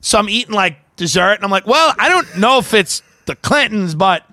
so 0.00 0.18
I'm 0.18 0.28
eating 0.28 0.54
like 0.54 0.78
dessert, 0.96 1.34
and 1.34 1.44
I'm 1.44 1.50
like, 1.50 1.66
well, 1.66 1.94
I 1.98 2.08
don't 2.08 2.38
know 2.38 2.58
if 2.58 2.72
it's 2.74 3.02
the 3.26 3.36
Clintons, 3.36 3.94
but 3.94 4.24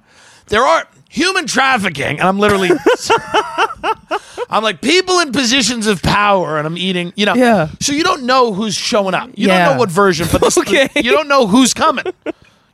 there 0.47 0.63
are 0.63 0.87
human 1.09 1.45
trafficking, 1.47 2.19
and 2.19 2.21
I'm 2.27 2.39
literally, 2.39 2.69
I'm 4.49 4.63
like 4.63 4.81
people 4.81 5.19
in 5.19 5.31
positions 5.31 5.87
of 5.87 6.01
power, 6.01 6.57
and 6.57 6.67
I'm 6.67 6.77
eating, 6.77 7.13
you 7.15 7.25
know, 7.25 7.33
Yeah. 7.35 7.69
So 7.79 7.93
you 7.93 8.03
don't 8.03 8.23
know 8.23 8.53
who's 8.53 8.75
showing 8.75 9.13
up. 9.15 9.29
You 9.35 9.47
Yeah. 9.47 9.65
don't 9.65 9.73
know 9.75 9.79
what 9.79 9.89
version, 9.89 10.27
but 10.31 10.41
this, 10.41 10.57
Okay. 10.63 10.89
you 10.95 11.11
don't 11.11 11.27
know 11.27 11.47
who's 11.47 11.73
coming. 11.73 12.05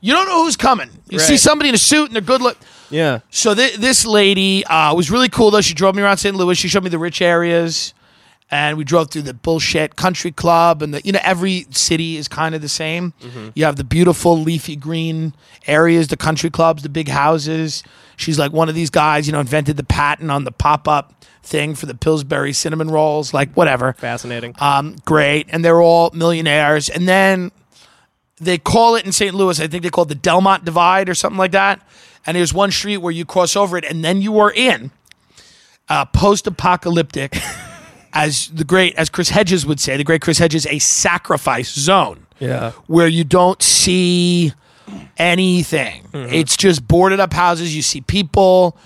You 0.00 0.12
don't 0.14 0.26
know 0.26 0.44
who's 0.44 0.56
coming. 0.56 0.90
You 1.08 1.18
see 1.18 1.34
Right. 1.34 1.40
somebody 1.40 1.68
in 1.68 1.74
a 1.74 1.78
suit 1.78 2.06
and 2.06 2.14
they're 2.14 2.22
good 2.22 2.40
look. 2.42 2.56
Yeah. 2.90 3.20
So 3.30 3.54
th- 3.54 3.76
this 3.76 4.04
lady 4.06 4.64
uh, 4.64 4.94
was 4.94 5.10
really 5.10 5.28
cool 5.28 5.50
though. 5.50 5.60
She 5.60 5.74
drove 5.74 5.94
me 5.94 6.02
around 6.02 6.16
St. 6.16 6.34
Louis. 6.34 6.56
She 6.56 6.68
showed 6.68 6.82
me 6.84 6.90
the 6.90 6.98
rich 6.98 7.20
areas, 7.22 7.92
and 8.50 8.76
we 8.76 8.84
drove 8.84 9.10
through 9.10 9.22
the 9.22 9.34
bullshit 9.34 9.96
country 9.96 10.32
club. 10.32 10.82
And 10.82 10.94
the, 10.94 11.00
you 11.04 11.12
know 11.12 11.20
every 11.22 11.66
city 11.70 12.16
is 12.16 12.26
kind 12.28 12.54
of 12.54 12.62
the 12.62 12.68
same. 12.68 13.12
You 13.54 13.64
have 13.64 13.76
the 13.76 13.84
beautiful 13.84 14.36
leafy 14.38 14.76
green 14.76 15.34
areas, 15.66 16.08
the 16.08 16.16
country 16.16 16.50
clubs, 16.50 16.82
the 16.82 16.88
big 16.88 17.08
houses. 17.08 17.82
She's 18.16 18.38
like 18.38 18.52
one 18.52 18.68
of 18.68 18.74
these 18.74 18.90
guys, 18.90 19.26
you 19.26 19.32
know, 19.32 19.40
invented 19.40 19.76
the 19.76 19.84
patent 19.84 20.30
on 20.30 20.44
the 20.44 20.52
pop 20.52 20.86
up 20.88 21.14
thing 21.42 21.74
for 21.74 21.86
the 21.86 21.94
Pillsbury 21.94 22.52
cinnamon 22.52 22.90
rolls. 22.90 23.32
Like 23.32 23.52
whatever, 23.54 23.94
Fascinating. 23.94 24.54
um, 24.58 24.96
great. 25.06 25.46
And 25.50 25.64
they're 25.64 25.80
all 25.80 26.10
millionaires. 26.12 26.90
And 26.90 27.08
then 27.08 27.50
they 28.38 28.58
call 28.58 28.94
it 28.96 29.04
in 29.06 29.12
St. 29.12 29.34
Louis, 29.34 29.58
I 29.60 29.66
think 29.68 29.82
they 29.82 29.90
call 29.90 30.04
it 30.04 30.08
the 30.08 30.14
Delmar 30.14 30.58
Divide 30.58 31.08
or 31.08 31.14
something 31.14 31.38
like 31.38 31.52
that. 31.52 31.80
And 32.26 32.36
there's 32.36 32.52
one 32.52 32.70
street 32.70 32.98
where 32.98 33.12
you 33.12 33.24
cross 33.24 33.56
over 33.56 33.78
it, 33.78 33.84
and 33.84 34.04
then 34.04 34.20
you 34.20 34.38
are 34.38 34.50
in 34.50 34.90
uh, 35.88 36.04
post 36.04 36.46
apocalyptic, 36.46 37.36
as 38.12 38.48
the 38.48 38.64
great, 38.64 38.94
as 38.96 39.08
Chris 39.08 39.30
Hedges 39.30 39.66
would 39.66 39.80
say, 39.80 39.96
the 39.96 40.04
great 40.04 40.22
Chris 40.22 40.38
Hedges, 40.38 40.66
a 40.66 40.78
sacrifice 40.78 41.72
zone 41.72 42.26
yeah. 42.38 42.72
where 42.86 43.08
you 43.08 43.24
don't 43.24 43.62
see 43.62 44.52
anything. 45.16 46.02
Mm-hmm. 46.12 46.34
It's 46.34 46.56
just 46.56 46.86
boarded 46.86 47.20
up 47.20 47.32
houses. 47.32 47.74
You 47.74 47.82
see 47.82 48.00
people. 48.00 48.76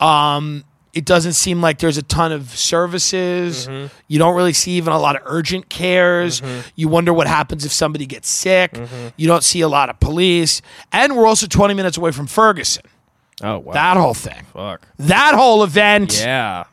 Um, 0.00 0.64
it 0.92 1.04
doesn't 1.04 1.32
seem 1.32 1.60
like 1.60 1.78
there's 1.78 1.98
a 1.98 2.02
ton 2.02 2.30
of 2.30 2.50
services. 2.50 3.66
Mm-hmm. 3.66 3.92
You 4.06 4.18
don't 4.20 4.36
really 4.36 4.52
see 4.52 4.72
even 4.72 4.92
a 4.92 4.98
lot 4.98 5.16
of 5.16 5.22
urgent 5.26 5.68
cares. 5.68 6.40
Mm-hmm. 6.40 6.68
You 6.76 6.88
wonder 6.88 7.12
what 7.12 7.26
happens 7.26 7.64
if 7.64 7.72
somebody 7.72 8.06
gets 8.06 8.28
sick. 8.30 8.80
You 9.16 9.26
don't 9.26 9.42
see 9.42 9.60
a 9.60 9.68
lot 9.68 9.90
of 9.90 9.98
police. 9.98 10.62
And 10.92 11.16
we're 11.16 11.26
also 11.26 11.46
20 11.48 11.74
minutes 11.74 11.96
away 11.96 12.12
from 12.12 12.28
Ferguson. 12.28 12.84
Oh 13.42 13.58
wow. 13.58 13.72
That 13.72 13.96
whole 13.96 14.14
thing. 14.14 14.44
Fuck. 14.52 14.86
That 14.98 15.34
whole 15.34 15.64
event. 15.64 16.20
Yeah. 16.20 16.64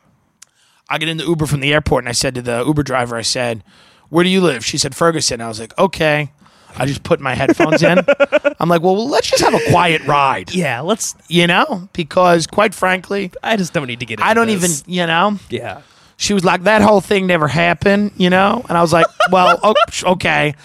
I 0.92 0.98
get 0.98 1.10
in 1.10 1.18
the 1.18 1.24
Uber 1.26 1.46
from 1.48 1.62
the 1.62 1.74
airport 1.74 2.04
and 2.04 2.10
I 2.10 2.14
said 2.14 2.36
to 2.36 2.42
the 2.42 2.64
Uber 2.66 2.84
driver, 2.84 3.16
I 3.16 3.22
said, 3.22 3.64
Where 4.10 4.24
do 4.24 4.30
you 4.30 4.42
live? 4.42 4.66
She 4.66 4.78
said, 4.78 4.96
Ferguson. 4.96 5.42
I 5.42 5.48
was 5.48 5.60
like, 5.60 5.78
Okay. 5.78 6.32
I 6.78 6.86
just 6.86 7.04
put 7.04 7.20
my 7.20 7.34
headphones 7.36 7.84
in. 7.84 8.00
I'm 8.60 8.70
like, 8.70 8.82
Well, 8.82 9.08
let's 9.10 9.30
just 9.30 9.44
have 9.44 9.54
a 9.54 9.60
quiet 9.72 10.04
ride, 10.06 10.54
Yeah. 10.54 10.82
Let's. 10.82 11.16
you 11.28 11.48
know? 11.48 11.90
Because 11.94 12.48
quite 12.48 12.74
frankly, 12.74 13.32
I 13.42 13.58
just 13.58 13.74
don't 13.74 13.88
need 13.88 14.00
to 14.02 14.06
get. 14.06 14.22
I 14.22 14.34
don't 14.34 14.50
even, 14.50 14.72
you 14.86 15.06
know? 15.08 15.38
Yeah. 15.50 15.82
She 16.18 16.34
was 16.34 16.44
like, 16.46 16.64
That 16.64 16.82
whole 16.82 17.02
thing 17.02 17.26
never 17.28 17.48
happened, 17.48 18.12
you 18.18 18.30
know? 18.30 18.64
And 18.70 18.78
I 18.78 18.82
was 18.82 18.94
like, 18.94 19.06
Well, 19.32 19.60
oh, 19.64 19.74
okay. 20.04 20.56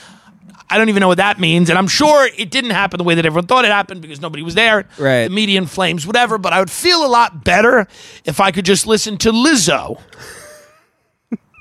I 0.68 0.78
don't 0.78 0.88
even 0.88 1.00
know 1.00 1.08
what 1.08 1.18
that 1.18 1.38
means. 1.38 1.70
And 1.70 1.78
I'm 1.78 1.86
sure 1.88 2.28
it 2.36 2.50
didn't 2.50 2.70
happen 2.72 2.98
the 2.98 3.04
way 3.04 3.14
that 3.14 3.24
everyone 3.24 3.46
thought 3.46 3.64
it 3.64 3.70
happened 3.70 4.02
because 4.02 4.20
nobody 4.20 4.42
was 4.42 4.54
there. 4.54 4.86
Right. 4.98 5.24
The 5.24 5.30
media 5.30 5.58
in 5.58 5.66
flames, 5.66 6.06
whatever. 6.06 6.38
But 6.38 6.52
I 6.52 6.58
would 6.58 6.70
feel 6.70 7.04
a 7.04 7.08
lot 7.08 7.44
better 7.44 7.86
if 8.24 8.40
I 8.40 8.50
could 8.50 8.64
just 8.64 8.86
listen 8.86 9.16
to 9.18 9.30
Lizzo 9.30 10.00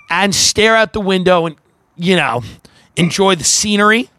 and 0.10 0.34
stare 0.34 0.76
out 0.76 0.94
the 0.94 1.02
window 1.02 1.46
and, 1.46 1.56
you 1.96 2.16
know, 2.16 2.42
enjoy 2.96 3.36
the 3.36 3.44
scenery. 3.44 4.10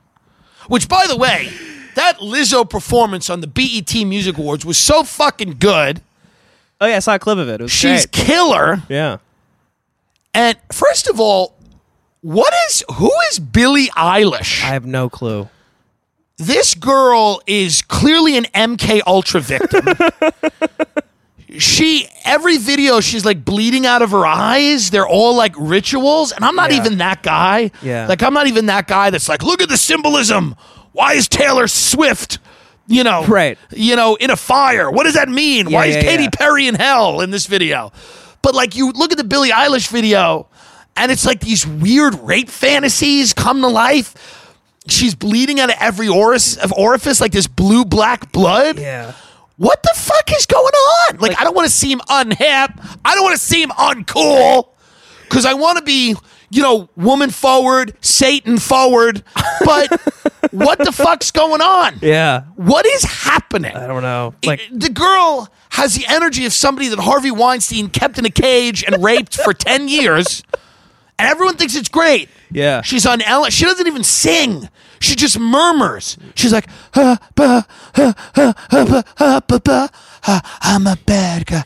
Which, 0.68 0.88
by 0.88 1.07
the 1.09 1.16
way, 1.16 1.49
that 1.94 2.18
Lizzo 2.18 2.68
performance 2.68 3.31
on 3.31 3.40
the 3.40 3.46
BET 3.46 3.94
Music 4.05 4.37
Awards 4.38 4.64
was 4.64 4.79
so 4.79 5.03
fucking 5.05 5.57
good. 5.59 6.03
Oh 6.81 6.87
yeah, 6.87 6.96
I 6.96 6.99
saw 6.99 7.14
a 7.14 7.18
clip 7.18 7.38
of 7.38 7.49
it. 7.49 7.61
It 7.61 7.62
was 7.62 7.72
She's 7.72 8.05
great. 8.07 8.27
killer. 8.27 8.83
Yeah. 8.88 9.18
And 10.35 10.57
first 10.70 11.09
of 11.09 11.18
all, 11.18 11.56
what 12.27 12.53
is 12.69 12.83
who 12.95 13.11
is 13.31 13.39
Billie 13.39 13.89
Eilish? 13.97 14.62
I 14.65 14.69
have 14.69 14.85
no 14.87 15.09
clue. 15.09 15.49
this 16.39 16.75
girl 16.75 17.41
is 17.47 17.83
clearly 17.83 18.37
an 18.37 18.45
MK 18.55 19.01
Ultra 19.07 19.41
victim. 19.41 19.87
she 21.59 22.09
every 22.25 22.59
video 22.59 23.01
she's 23.01 23.25
like 23.25 23.45
bleeding 23.45 23.87
out 23.87 24.03
of 24.03 24.11
her 24.11 24.27
eyes. 24.27 24.91
They're 24.91 25.07
all 25.07 25.37
like 25.37 25.55
rituals, 25.59 26.33
and 26.33 26.45
I'm 26.45 26.57
not 26.57 26.73
Yeah. 26.73 26.79
even 26.79 26.99
that 26.99 27.23
guy. 27.23 27.71
Yeah. 27.83 28.07
like 28.09 28.23
I'm 28.23 28.35
not 28.35 28.47
even 28.49 28.67
that 28.67 28.87
guy 28.87 29.11
that's 29.11 29.29
like, 29.29 29.43
look 29.43 29.62
at 29.62 29.69
the 29.69 29.77
symbolism. 29.79 30.57
Why 30.93 31.15
is 31.15 31.29
Taylor 31.29 31.69
Swift? 31.69 32.38
You 32.88 33.03
know, 33.05 33.25
Right. 33.25 33.59
You 33.71 33.96
know, 33.96 34.15
in 34.17 34.31
a 34.31 34.37
fire. 34.37 34.90
What 34.90 35.05
does 35.05 35.15
that 35.15 35.29
mean? 35.29 35.71
Why 35.73 35.87
is 35.87 35.96
yeah, 35.96 36.03
Katy 36.03 36.23
yeah. 36.25 36.31
Perry 36.31 36.67
in 36.69 36.75
hell 36.77 37.21
in 37.21 37.31
this 37.31 37.46
video? 37.46 37.92
But 38.42 38.55
like, 38.55 38.77
you 38.77 38.92
look 38.92 39.11
at 39.11 39.19
the 39.19 39.25
Billie 39.25 39.50
Eilish 39.50 39.88
video, 39.88 40.48
and 40.97 41.13
it's 41.13 41.25
like 41.27 41.40
these 41.40 41.67
weird 41.67 42.15
rape 42.21 42.49
fantasies 42.49 43.33
come 43.33 43.61
to 43.61 43.69
life 43.69 44.42
she's 44.88 45.15
bleeding 45.15 45.61
out 45.61 45.71
of 45.71 45.77
every 45.81 46.09
orifice, 46.09 46.57
of 46.57 46.73
orifice 46.73 47.21
like 47.21 47.33
this 47.33 47.47
blue 47.47 47.85
black 47.85 48.33
blood. 48.33 48.79
Yeah. 48.79 49.13
What 49.57 49.83
the 49.83 49.92
fuck 49.94 50.31
is 50.37 50.47
going 50.47 50.65
on? 50.65 51.19
Like, 51.19 51.40
I 51.40 51.44
don't 51.44 51.55
want 51.57 51.67
to 51.67 51.73
seem 51.73 52.01
unhip. 52.01 52.99
I 53.05 53.15
don't 53.15 53.25
want 53.25 53.37
to 53.37 53.42
seem 53.42 53.71
uncool 53.71 54.69
because 55.23 55.47
I 55.47 55.55
want 55.55 55.79
to 55.79 55.85
be, 55.85 56.15
you 56.51 56.63
know, 56.63 56.90
woman 56.94 57.31
forward, 57.31 57.97
Satan 58.03 58.59
forward. 58.59 59.25
But 59.65 59.88
what 60.51 60.79
the 60.79 60.92
fuck's 60.92 61.31
going 61.31 61.63
on? 61.63 61.99
Yeah. 62.03 62.42
What 62.57 62.85
is 62.85 63.03
happening? 63.05 63.75
I 63.75 63.87
don't 63.87 64.03
know. 64.03 64.35
Like, 64.44 64.61
the 64.71 64.90
girl 64.90 65.49
has 65.71 65.94
the 65.94 66.05
energy 66.07 66.44
of 66.44 66.53
somebody 66.53 66.88
that 66.88 66.99
Harvey 66.99 67.31
Weinstein 67.31 67.88
kept 67.88 68.19
in 68.19 68.27
a 68.27 68.31
cage 68.31 68.85
and 68.85 69.03
raped 69.03 69.37
for 69.37 69.55
10 69.55 69.88
years, 69.88 70.42
and 71.19 71.29
everyone 71.29 71.56
thinks 71.56 71.75
it's 71.75 71.88
great. 71.88 72.29
yeah. 72.50 72.83
She's 72.83 73.06
on 73.06 73.23
Ellen. 73.23 73.50
She 73.50 73.64
doesn't 73.64 73.87
even 73.87 74.04
sing. 74.04 74.69
She 75.00 75.14
just 75.14 75.38
murmurs. 75.38 76.17
She's 76.35 76.52
like, 76.52 76.67
"Uh, 76.94 77.17
bah, 77.35 77.62
uh, 77.96 78.12
uh, 78.35 78.52
uh, 78.71 78.85
bah, 78.87 79.02
uh, 79.19 79.40
bah, 79.46 79.58
bah, 79.62 79.88
uh, 80.27 80.40
I'm 80.62 80.87
a 80.87 80.96
bad 81.04 81.46
guy. 81.46 81.64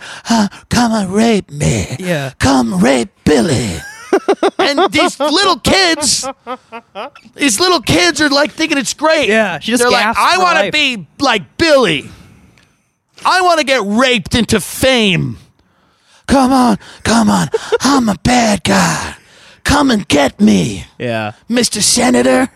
Come 0.69 0.93
and 0.93 1.13
rape 1.15 1.51
me. 1.51 1.97
Yeah. 1.99 2.33
Come 2.39 2.81
rape 2.83 3.11
Billie. 3.25 3.77
and 4.59 4.93
these 4.93 5.21
little 5.21 5.61
kids, 5.61 6.27
these 7.37 7.61
little 7.61 7.81
kids 7.81 8.21
are 8.21 8.29
like 8.29 8.51
thinking 8.51 8.77
it's 8.79 8.95
great. 8.95 9.29
Yeah, 9.29 9.61
she 9.61 9.71
just 9.71 9.83
They're 9.85 9.91
like, 9.91 10.17
I 10.19 10.39
want 10.39 10.65
to 10.65 10.73
be 10.73 11.07
like 11.21 11.57
Billie. 11.57 12.11
I 13.25 13.43
want 13.43 13.61
to 13.61 13.65
get 13.67 13.83
raped 13.85 14.35
into 14.35 14.59
fame. 14.61 15.37
Come 16.27 16.53
on, 16.53 16.79
come 17.03 17.29
on. 17.29 17.49
I'm 17.81 18.09
a 18.09 18.15
bad 18.23 18.63
guy. 18.65 19.17
Come 19.65 19.91
and 19.91 20.07
get 20.09 20.41
me. 20.41 20.85
yeah. 20.99 21.33
Mr. 21.49 21.81
Senator, 21.83 22.49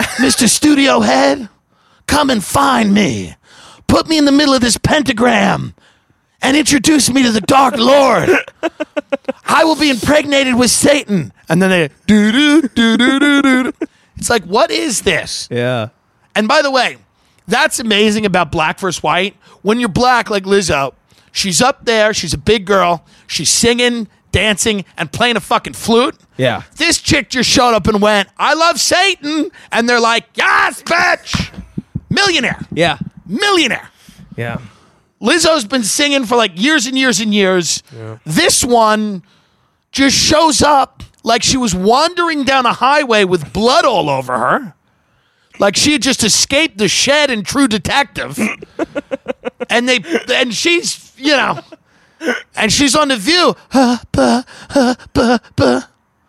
Mr. 0.00 0.48
Studio 0.48 1.00
Head, 1.00 1.48
come 2.06 2.30
and 2.30 2.42
find 2.42 2.92
me. 2.94 3.34
Put 3.86 4.08
me 4.08 4.18
in 4.18 4.24
the 4.24 4.32
middle 4.32 4.54
of 4.54 4.60
this 4.60 4.76
pentagram 4.76 5.74
and 6.42 6.56
introduce 6.56 7.10
me 7.10 7.22
to 7.22 7.32
the 7.32 7.40
Dark 7.40 7.76
Lord. 7.76 8.30
I 9.46 9.64
will 9.64 9.76
be 9.76 9.90
impregnated 9.90 10.54
with 10.54 10.70
Satan. 10.70 11.32
And 11.48 11.60
then 11.62 11.70
they 11.70 11.88
do 12.06 12.32
do 12.32 12.62
do 12.68 12.96
do 12.96 13.18
do 13.18 13.42
do. 13.42 13.72
It's 14.16 14.28
like, 14.30 14.44
what 14.44 14.70
is 14.70 15.02
this? 15.02 15.48
Yeah. 15.50 15.88
And 16.34 16.46
by 16.48 16.62
the 16.62 16.70
way, 16.70 16.98
that's 17.46 17.78
amazing 17.78 18.26
about 18.26 18.52
black 18.52 18.78
versus 18.78 19.02
white. 19.02 19.34
When 19.62 19.80
you're 19.80 19.88
black, 19.88 20.28
like 20.30 20.44
Lizzo, 20.44 20.92
she's 21.32 21.62
up 21.62 21.84
there, 21.86 22.12
she's 22.12 22.34
a 22.34 22.38
big 22.38 22.66
girl, 22.66 23.04
she's 23.26 23.48
singing, 23.50 24.06
dancing, 24.38 24.84
and 24.96 25.10
playing 25.10 25.36
a 25.36 25.40
fucking 25.40 25.72
flute. 25.72 26.14
Yeah. 26.36 26.62
This 26.76 27.00
chick 27.00 27.28
just 27.28 27.50
showed 27.50 27.74
up 27.74 27.88
and 27.88 28.00
went, 28.00 28.28
I 28.38 28.54
love 28.54 28.78
Satan. 28.78 29.50
And 29.72 29.88
they're 29.88 30.00
like, 30.00 30.26
yes, 30.34 30.80
bitch. 30.82 31.52
Millionaire. 32.08 32.60
Yeah. 32.72 32.98
Millionaire. 33.26 33.90
Yeah. 34.36 34.60
Lizzo's 35.20 35.64
been 35.64 35.82
singing 35.82 36.24
for 36.24 36.36
like 36.36 36.52
years 36.54 36.86
and 36.86 36.96
years 36.96 37.18
and 37.20 37.34
years. 37.34 37.82
This 38.24 38.64
one 38.64 39.24
just 39.90 40.16
shows 40.16 40.62
up 40.62 41.02
like 41.24 41.42
she 41.42 41.56
was 41.56 41.74
wandering 41.74 42.44
down 42.44 42.64
a 42.64 42.72
highway 42.72 43.24
with 43.24 43.52
blood 43.52 43.84
all 43.84 44.08
over 44.08 44.38
her. 44.38 44.74
Like 45.58 45.76
she 45.76 45.92
had 45.92 46.02
just 46.02 46.22
escaped 46.22 46.78
the 46.78 46.86
shed 46.86 47.30
in 47.30 47.42
True 47.42 47.66
Detective. 47.66 48.38
and 49.68 49.88
they 49.88 49.98
and 50.32 50.54
she's, 50.54 51.12
you 51.16 51.36
know, 51.36 51.58
and 52.56 52.72
she's 52.72 52.94
on 52.96 53.08
the 53.08 53.16
view. 53.16 53.54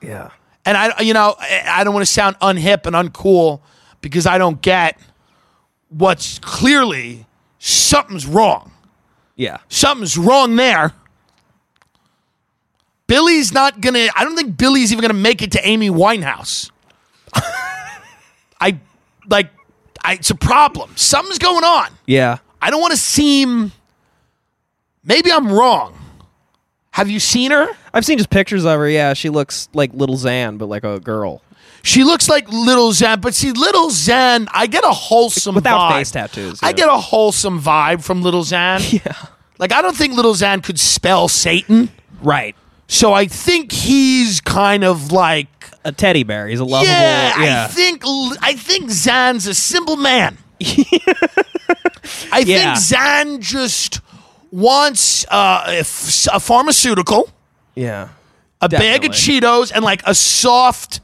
Yeah. 0.02 0.32
And 0.66 0.78
I, 0.78 1.02
you 1.02 1.14
know, 1.14 1.36
I 1.40 1.84
don't 1.84 1.94
want 1.94 2.06
to 2.06 2.12
sound 2.12 2.38
unhip 2.40 2.86
and 2.86 2.96
uncool 2.96 3.62
because 4.02 4.26
I 4.26 4.38
don't 4.38 4.62
get 4.62 5.00
what's 5.90 6.40
clearly 6.40 7.26
something's 7.58 8.26
wrong. 8.26 8.72
Yeah. 9.36 9.58
Something's 9.70 10.18
wrong 10.18 10.56
there. 10.56 10.94
Billie's 13.08 13.52
not 13.52 13.82
gonna. 13.82 14.08
I 14.16 14.24
don't 14.24 14.36
think 14.36 14.56
Billie's 14.56 14.92
even 14.92 15.02
gonna 15.02 15.16
make 15.16 15.42
it 15.42 15.54
to 15.54 15.68
Amy 15.68 15.90
Winehouse. 15.90 16.70
I 18.62 18.80
like. 19.28 19.50
I, 20.04 20.14
it's 20.14 20.30
a 20.30 20.36
problem. 20.36 20.92
Something's 20.96 21.40
going 21.40 21.64
on. 21.64 21.90
Yeah. 22.06 22.38
I 22.62 22.70
don't 22.70 22.82
want 22.82 22.92
to 22.92 22.98
seem. 22.98 23.72
Maybe 25.04 25.32
I'm 25.32 25.52
wrong. 25.52 25.95
Have 26.91 27.10
you 27.10 27.20
seen 27.20 27.52
her? 27.52 27.68
I've 27.93 28.06
seen 28.06 28.18
just 28.18 28.30
pictures 28.30 28.66
of 28.66 28.78
her. 28.80 28.89
Yeah, 28.89 29.14
she 29.14 29.30
looks 29.30 29.70
like 29.74 29.93
Lil 29.93 30.18
Xan, 30.18 30.58
but 30.58 30.68
like 30.68 30.84
a 30.84 31.00
girl 31.00 31.41
She 31.84 32.04
looks 32.04 32.28
like 32.28 32.52
Lil 32.52 32.91
Xan, 32.91 33.22
but 33.22 33.34
see, 33.34 33.52
Lil 33.52 33.89
Xan, 33.89 34.47
I 34.54 34.68
get 34.68 34.84
a 34.84 34.91
wholesome 34.91 35.56
without 35.56 35.91
vibe. 35.91 35.97
face 36.00 36.12
tattoos. 36.12 36.60
I 36.62 36.68
yeah. 36.70 36.74
get 36.74 36.89
a 36.89 36.97
wholesome 36.97 37.62
vibe 37.62 38.04
from 38.04 38.22
Lil 38.22 38.43
Xan. 38.43 38.80
Yeah. 39.06 39.14
Like 39.60 39.72
I 39.74 39.82
don't 39.82 39.95
think 39.95 40.14
Lil 40.16 40.34
Xan 40.34 40.64
could 40.64 40.80
spell 40.80 41.28
Satan. 41.28 41.89
right. 42.22 42.56
So 42.88 43.14
I 43.14 43.28
think 43.28 43.72
he's 43.72 44.41
kind 44.41 44.84
of 44.84 45.12
like 45.12 45.47
A 45.86 45.91
teddy 45.91 46.24
bear. 46.24 46.47
He's 46.47 46.60
a 46.60 46.66
lovable. 46.66 46.91
yeah, 46.91 47.43
Yeah. 47.43 47.64
I 47.66 47.68
think 47.68 48.02
I 48.41 48.54
think 48.56 48.89
Xan's 48.89 49.45
a 49.47 49.54
simple 49.54 49.95
man. 49.95 50.38
I 52.32 52.39
Yeah. 52.45 52.76
think 52.76 53.00
Xan 53.00 53.39
just 53.41 54.02
wants 54.52 55.26
uh, 55.30 55.64
a, 55.68 55.80
f- 55.80 56.28
a 56.34 56.39
pharmaceutical, 56.39 57.30
yeah. 57.76 58.10
a 58.62 58.70
bag 58.70 59.06
of 59.06 59.12
Definitely. 59.12 59.39
Cheetos, 59.41 59.72
and 59.74 59.84
like 59.84 60.02
a 60.06 60.16
soft 60.16 61.02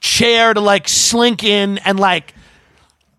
chair 0.00 0.54
to 0.54 0.60
like 0.60 0.88
slink 0.88 1.42
in 1.44 1.78
and 1.78 1.98
like 1.98 2.34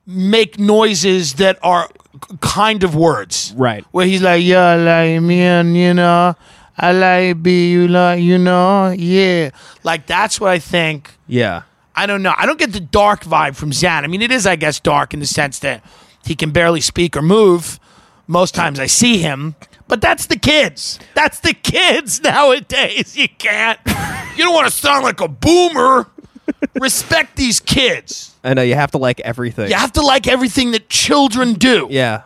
make 0.05 0.57
noises 0.59 1.33
that 1.35 1.59
are 1.61 1.87
k- 1.87 2.37
kind 2.41 2.83
of 2.83 2.95
words. 2.95 3.53
Right. 3.55 3.83
Where 3.91 4.05
he's 4.05 4.21
like, 4.21 4.43
yeah, 4.43 4.75
like 4.75 5.21
me 5.21 5.41
and 5.41 5.75
you 5.77 5.93
know, 5.93 6.35
I 6.77 6.91
like 6.91 7.43
be 7.43 7.71
you 7.71 7.87
like 7.87 8.21
you 8.21 8.37
know, 8.37 8.89
yeah. 8.89 9.49
Like 9.83 10.07
that's 10.07 10.39
what 10.39 10.51
I 10.51 10.59
think. 10.59 11.11
Yeah. 11.27 11.63
I 11.95 12.05
don't 12.05 12.21
know. 12.21 12.33
I 12.37 12.45
don't 12.45 12.59
get 12.59 12.73
the 12.73 12.79
dark 12.79 13.23
vibe 13.23 13.55
from 13.55 13.71
Xan. 13.71 14.03
I 14.03 14.07
mean, 14.07 14.21
it 14.21 14.31
is, 14.31 14.45
I 14.45 14.55
guess, 14.55 14.79
dark 14.79 15.15
in 15.15 15.19
the 15.19 15.25
sense 15.25 15.57
that 15.59 15.83
he 16.23 16.35
can 16.35 16.51
barely 16.51 16.79
speak 16.79 17.17
or 17.17 17.23
move. 17.23 17.79
Most 18.27 18.53
times 18.53 18.79
I 18.79 18.87
see 18.87 19.19
him, 19.19 19.55
but 19.87 20.01
that's 20.01 20.25
the 20.25 20.37
kids. 20.37 20.99
That's 21.15 21.39
the 21.39 21.53
kids 21.53 22.21
nowadays. 22.23 23.15
You 23.15 23.29
can't. 23.29 23.79
You 24.35 24.43
don't 24.43 24.53
want 24.53 24.67
to 24.67 24.73
sound 24.73 25.03
like 25.03 25.21
a 25.21 25.27
boomer. 25.27 26.07
Respect 26.79 27.35
these 27.35 27.59
kids. 27.59 28.35
I 28.43 28.53
know 28.53 28.61
you 28.61 28.75
have 28.75 28.91
to 28.91 28.97
like 28.97 29.19
everything. 29.21 29.69
You 29.69 29.75
have 29.75 29.93
to 29.93 30.01
like 30.01 30.27
everything 30.27 30.71
that 30.71 30.89
children 30.89 31.53
do. 31.53 31.87
Yeah. 31.89 32.23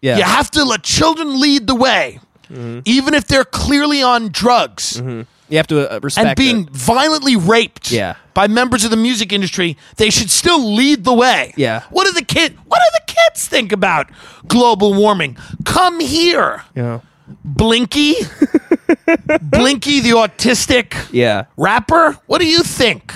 Yeah. 0.00 0.16
You 0.16 0.22
have 0.22 0.50
to 0.52 0.64
let 0.64 0.82
children 0.82 1.40
lead 1.40 1.66
the 1.66 1.74
way, 1.74 2.20
mm-hmm. 2.44 2.80
even 2.86 3.12
if 3.12 3.26
they're 3.26 3.44
clearly 3.44 4.02
on 4.02 4.28
drugs 4.28 4.96
mm-hmm. 4.96 5.22
You 5.50 5.56
have 5.58 5.66
to 5.68 5.92
uh, 5.92 5.98
respect 6.02 6.26
and 6.28 6.36
being 6.36 6.60
it. 6.64 6.70
violently 6.70 7.36
raped 7.36 7.90
Yeah. 7.90 8.14
by 8.34 8.46
members 8.48 8.84
of 8.84 8.90
the 8.90 8.96
music 8.96 9.32
industry, 9.32 9.76
they 9.96 10.08
should 10.10 10.30
still 10.30 10.74
lead 10.74 11.04
the 11.04 11.12
way. 11.12 11.52
Yeah. 11.56 11.82
What 11.90 12.06
do 12.06 12.12
the 12.12 12.24
kid 12.24 12.56
what 12.66 12.78
do 12.78 12.98
the 13.06 13.12
kids 13.12 13.46
think 13.48 13.72
about 13.72 14.08
global 14.46 14.94
warming? 14.94 15.36
Come 15.64 16.00
here. 16.00 16.62
Yeah. 16.74 17.00
Blinky. 17.44 18.14
Blinky 19.42 20.00
the 20.00 20.10
autistic 20.10 20.94
Yeah. 21.12 21.44
rapper. 21.56 22.16
What 22.26 22.40
do 22.40 22.46
you 22.46 22.62
think? 22.62 23.12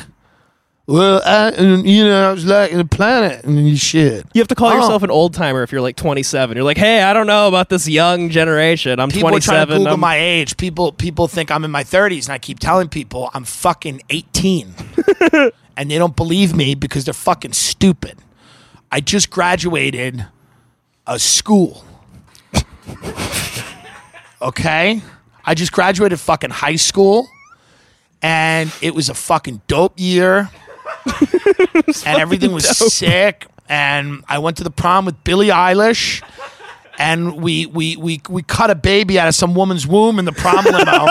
Well, 0.87 1.23
I, 1.25 1.51
you 1.59 2.05
know, 2.05 2.29
I 2.29 2.33
was 2.33 2.45
like 2.45 2.73
the 2.73 2.85
planet 2.85 3.43
and 3.45 3.79
shit. 3.79 4.27
You 4.35 4.41
have 4.43 4.49
to 4.49 4.55
call 4.55 4.69
Oh. 4.71 4.75
yourself 4.77 5.03
an 5.03 5.11
old 5.11 5.33
timer 5.33 5.63
if 5.63 5.73
you're 5.73 5.81
like 5.81 5.97
27. 5.97 6.57
You're 6.57 6.65
like, 6.65 6.77
hey, 6.77 7.01
I 7.03 7.15
don't 7.15 7.27
know 7.27 7.49
about 7.49 7.71
this 7.71 7.89
young 7.89 8.29
generation. 8.29 9.01
I'm 9.01 9.09
People 9.09 9.35
are 9.35 9.41
trying 9.41 9.67
to 9.67 9.73
Google 9.73 9.89
I'm- 9.89 10.01
my 10.01 10.17
age. 10.19 10.59
People 10.59 10.93
people 10.93 11.27
think 11.27 11.51
I'm 11.51 11.65
in 11.65 11.71
my 11.71 11.85
30s, 11.85 12.27
and 12.27 12.35
I 12.35 12.39
keep 12.39 12.59
telling 12.61 12.91
people 12.91 13.31
I'm 13.33 13.45
fucking 13.45 14.03
18, 14.11 14.75
and 15.77 15.91
they 15.91 15.97
don't 15.97 16.17
believe 16.17 16.55
me 16.55 16.75
because 16.75 17.07
they're 17.07 17.15
fucking 17.15 17.55
stupid. 17.55 18.19
I 18.93 19.01
just 19.01 19.31
graduated 19.31 20.27
a 21.07 21.19
school. 21.19 21.83
okay, 24.43 25.01
I 25.47 25.55
just 25.55 25.73
graduated 25.73 26.21
fucking 26.21 26.51
high 26.51 26.77
school, 26.77 27.27
and 28.21 28.71
it 28.83 28.95
was 28.95 29.09
a 29.09 29.15
fucking 29.15 29.63
dope 29.67 29.95
year, 29.99 30.51
and 32.07 32.19
everything 32.21 32.53
was 32.53 32.67
sick. 32.93 33.47
And 33.69 34.25
I 34.29 34.39
went 34.39 34.59
to 34.59 34.65
the 34.65 34.71
prom 34.71 35.07
with 35.07 35.23
Billie 35.25 35.49
Eilish 35.49 36.23
and 36.99 37.43
we 37.43 37.67
we 37.67 37.97
we 37.97 38.21
we 38.29 38.43
cut 38.43 38.71
a 38.71 38.75
baby 38.75 39.19
out 39.19 39.27
of 39.29 39.35
some 39.35 39.55
woman's 39.55 39.87
womb 39.87 40.19
in 40.19 40.25
the 40.25 40.33
prom 40.33 40.65
limo. 40.65 41.07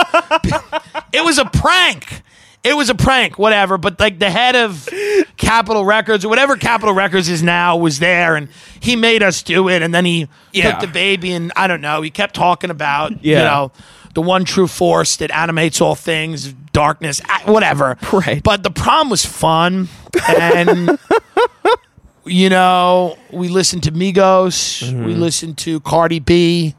it 1.12 1.24
was 1.24 1.38
a 1.38 1.44
prank. 1.46 2.22
It 2.62 2.74
was 2.74 2.88
a 2.88 2.94
prank, 2.94 3.38
whatever. 3.38 3.76
But 3.76 4.00
like 4.00 4.18
the 4.18 4.30
head 4.30 4.56
of 4.56 4.88
Capitol 5.36 5.84
Records 5.84 6.24
or 6.24 6.28
whatever 6.30 6.56
Capitol 6.56 6.94
Records 6.94 7.28
is 7.28 7.42
now 7.42 7.76
was 7.76 7.98
there, 7.98 8.36
and 8.36 8.48
he 8.80 8.96
made 8.96 9.22
us 9.22 9.42
do 9.42 9.68
it. 9.68 9.82
And 9.82 9.94
then 9.94 10.06
he 10.06 10.28
Yeah. 10.52 10.70
took 10.70 10.80
the 10.80 10.86
baby, 10.86 11.32
and 11.32 11.52
I 11.56 11.66
don't 11.66 11.82
know. 11.82 12.00
He 12.00 12.08
kept 12.10 12.34
talking 12.34 12.70
about 12.70 13.22
you 13.22 13.34
know 13.34 13.70
the 14.14 14.22
one 14.22 14.44
true 14.44 14.66
force 14.68 15.16
that 15.16 15.30
animates 15.30 15.80
all 15.80 15.94
things, 15.94 16.52
darkness, 16.72 17.20
whatever. 17.44 17.96
Right. 18.12 18.42
But 18.42 18.62
the 18.62 18.70
prom 18.70 19.10
was 19.10 19.24
fun, 19.26 19.88
and 20.28 20.98
you 22.24 22.48
know, 22.48 23.16
we 23.30 23.48
listened 23.48 23.82
to 23.84 23.92
Migos, 23.92 24.82
Mm-hmm. 24.82 25.04
we 25.04 25.14
listened 25.14 25.58
to 25.58 25.80
Cardi 25.80 26.20
B. 26.20 26.74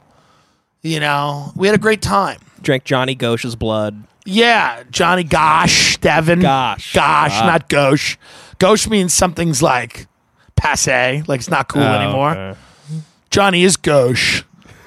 You 0.82 1.00
know, 1.00 1.52
we 1.56 1.68
had 1.68 1.76
a 1.76 1.80
great 1.80 2.02
time. 2.02 2.40
drank 2.62 2.84
Johnny 2.84 3.16
Gosch's 3.16 3.56
blood. 3.56 4.04
Yeah, 4.26 4.84
Johnny 4.92 5.24
Gosch, 5.24 5.98
Devin. 5.98 6.40
Gosh. 6.40 6.94
Gosh, 6.94 7.32
Ah. 7.34 7.46
not 7.46 7.70
Gosh. 7.70 8.18
Gosh 8.58 8.88
means 8.88 9.14
something's 9.14 9.62
like 9.62 10.08
passe. 10.56 11.24
Like 11.28 11.40
it's 11.42 11.50
not 11.50 11.68
cool 11.68 11.84
Oh, 11.84 11.94
anymore. 11.94 12.32
okay. 12.32 12.60
Johnny 13.30 13.64
is 13.64 13.78
gauche. 13.78 14.44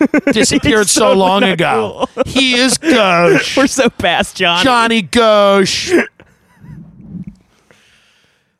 Disappeared 0.32 0.88
so, 0.88 1.01
so 1.01 1.12
long 1.14 1.40
not 1.40 1.51
ago. 1.53 2.07
He 2.26 2.55
is 2.55 2.78
gauche. 2.78 3.57
We're 3.57 3.66
so 3.66 3.88
past 3.90 4.36
Johnny. 4.36 4.64
Johnny 4.64 5.03
Gauche. 5.03 5.92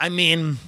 I 0.01 0.09
mean, 0.09 0.59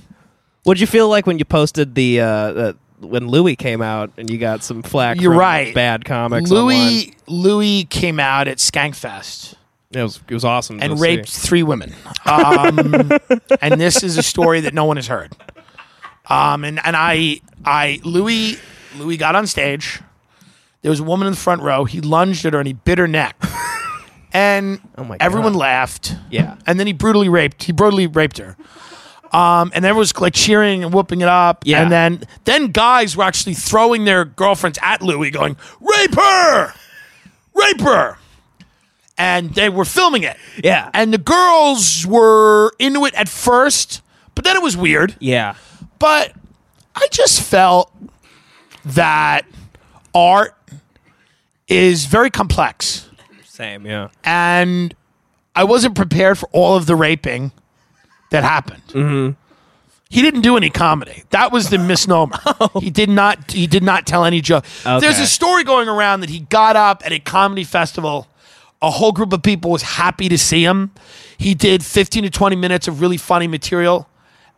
What'd 0.64 0.80
you 0.80 0.86
feel 0.86 1.08
like 1.08 1.26
when 1.26 1.38
you 1.38 1.44
posted 1.44 1.94
the 1.94 2.20
uh, 2.20 2.26
uh 2.26 2.72
when 3.00 3.28
Louis 3.28 3.56
came 3.56 3.80
out 3.80 4.10
and 4.18 4.28
you 4.28 4.36
got 4.38 4.62
some 4.62 4.82
flack? 4.82 5.20
You're 5.20 5.32
from 5.32 5.40
right. 5.40 5.74
Bad 5.74 6.04
comics. 6.04 6.50
online? 6.50 6.64
Louis 6.66 7.14
Louis 7.26 7.84
came 7.84 8.20
out 8.20 8.46
at 8.46 8.58
Skankfest 8.58 9.54
It 9.92 10.02
was 10.02 10.20
it 10.28 10.34
was 10.34 10.44
awesome. 10.44 10.78
to 10.78 10.84
and 10.84 10.98
see. 10.98 11.02
raped 11.02 11.28
three 11.30 11.62
women. 11.62 11.94
Um, 12.26 13.10
and 13.62 13.80
this 13.80 14.02
is 14.02 14.18
a 14.18 14.22
story 14.22 14.60
that 14.60 14.74
no 14.74 14.84
one 14.84 14.96
has 14.96 15.06
heard. 15.06 15.34
Um, 16.28 16.62
and 16.64 16.78
and 16.84 16.94
I 16.94 17.40
I 17.64 18.00
Louis 18.04 18.58
Louis 18.96 19.16
got 19.16 19.34
on 19.34 19.46
stage. 19.46 20.00
There 20.82 20.90
was 20.90 21.00
a 21.00 21.04
woman 21.04 21.26
in 21.26 21.32
the 21.32 21.38
front 21.38 21.62
row. 21.62 21.84
He 21.84 22.00
lunged 22.00 22.44
at 22.46 22.52
her 22.54 22.58
and 22.58 22.66
he 22.66 22.72
bit 22.72 22.98
her 22.98 23.08
neck. 23.08 23.42
And 24.32 24.80
Oh 24.96 25.16
everyone 25.18 25.54
laughed. 25.54 26.14
Yeah. 26.30 26.56
And 26.66 26.78
then 26.78 26.86
he 26.86 26.92
brutally 26.92 27.28
raped. 27.28 27.64
He 27.64 27.72
brutally 27.72 28.06
raped 28.06 28.38
her. 28.38 28.56
Um, 29.32 29.70
and 29.74 29.84
everyone 29.84 29.98
was 29.98 30.16
like 30.18 30.34
cheering 30.34 30.82
and 30.84 30.92
whooping 30.92 31.20
it 31.20 31.28
up. 31.28 31.64
Yeah. 31.64 31.82
And 31.82 31.90
then 31.92 32.22
then 32.44 32.68
guys 32.68 33.16
were 33.16 33.24
actually 33.24 33.54
throwing 33.54 34.04
their 34.04 34.24
girlfriends 34.24 34.78
at 34.82 35.02
Louis, 35.02 35.30
going, 35.30 35.56
"Rape 35.80 36.14
her, 36.14 36.74
rape 37.54 37.80
her," 37.80 38.18
and 39.16 39.54
they 39.54 39.68
were 39.68 39.84
filming 39.84 40.24
it. 40.24 40.36
Yeah. 40.62 40.90
And 40.94 41.12
the 41.14 41.18
girls 41.18 42.04
were 42.06 42.72
into 42.80 43.04
it 43.06 43.14
at 43.14 43.28
first, 43.28 44.02
but 44.34 44.44
then 44.44 44.56
it 44.56 44.62
was 44.62 44.76
weird. 44.76 45.14
Yeah. 45.20 45.54
But 46.00 46.32
I 46.96 47.06
just 47.12 47.40
felt 47.42 47.92
that 48.84 49.44
art 50.12 50.56
is 51.70 52.06
very 52.06 52.30
complex 52.30 53.08
Same. 53.44 53.86
Yeah. 53.86 54.08
and 54.24 54.94
I 55.54 55.64
wasn't 55.64 55.94
prepared 55.94 56.38
for 56.38 56.48
all 56.52 56.76
of 56.76 56.86
the 56.86 56.94
raping 56.96 57.52
that 58.30 58.44
happened. 58.44 58.82
Mm-hmm. 58.88 59.30
He 60.08 60.22
didn't 60.22 60.40
do 60.40 60.56
any 60.56 60.70
comedy. 60.70 61.22
That 61.30 61.52
was 61.52 61.70
the 61.70 61.78
misnomer. 61.78 62.36
He 62.80 62.90
did 62.90 63.08
not. 63.08 63.52
He 63.52 63.66
did 63.68 63.82
not 63.84 64.06
tell 64.06 64.24
any 64.24 64.40
joke. 64.40 64.64
There's 64.84 65.18
a 65.20 65.26
story 65.26 65.62
going 65.62 65.88
around 65.88 66.20
that 66.20 66.30
he 66.30 66.40
got 66.40 66.74
up 66.74 67.02
at 67.04 67.12
a 67.12 67.20
comedy 67.20 67.62
festival. 67.62 68.26
A 68.82 68.90
whole 68.90 69.12
group 69.12 69.32
of 69.32 69.42
people 69.42 69.70
was 69.70 69.82
happy 69.82 70.28
to 70.28 70.38
see 70.38 70.64
him. 70.64 70.90
He 71.38 71.54
did 71.54 71.84
15 71.84 72.24
to 72.24 72.30
20 72.30 72.56
minutes 72.56 72.88
of 72.88 73.00
really 73.00 73.18
funny 73.18 73.46
material, 73.46 74.08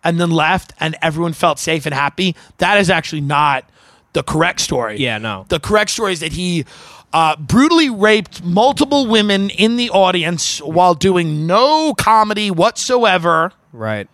and 0.05 0.19
then 0.21 0.31
left, 0.31 0.73
and 0.81 0.97
everyone 1.03 1.33
felt 1.33 1.59
safe 1.59 1.85
and 1.87 1.95
happy. 1.95 2.35
That 2.59 2.79
is 2.79 2.89
actually 2.89 3.21
not 3.23 3.69
the 4.15 4.23
correct 4.23 4.61
story. 4.61 4.99
Yeah, 4.99 5.19
no. 5.19 5.45
The 5.49 5.61
correct 5.61 5.91
story 5.91 6.13
is 6.13 6.21
that 6.21 6.33
he 6.33 6.65
uh, 7.13 7.37
brutally 7.37 7.91
raped 7.91 8.43
multiple 8.43 9.07
women 9.07 9.51
in 9.51 9.77
the 9.77 9.91
audience 9.91 10.61
while 10.63 10.95
doing 10.95 11.47
no 11.47 11.93
comedy 11.95 12.51
whatsoever 12.51 13.53
Right. 13.73 14.09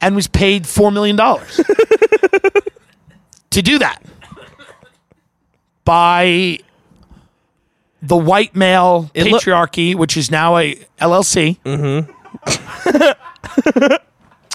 and 0.00 0.16
was 0.16 0.26
paid 0.28 0.64
$4 0.64 0.92
million 0.92 1.16
to 3.50 3.62
do 3.62 3.78
that 3.78 4.02
by 5.84 6.58
the 8.02 8.16
white 8.16 8.54
male 8.54 9.10
It 9.14 9.26
patriarchy, 9.26 9.94
which 9.94 10.16
is 10.16 10.30
now 10.30 10.56
a 10.58 10.74
LLC. 11.00 11.58
Mm-hmm. 11.64 12.10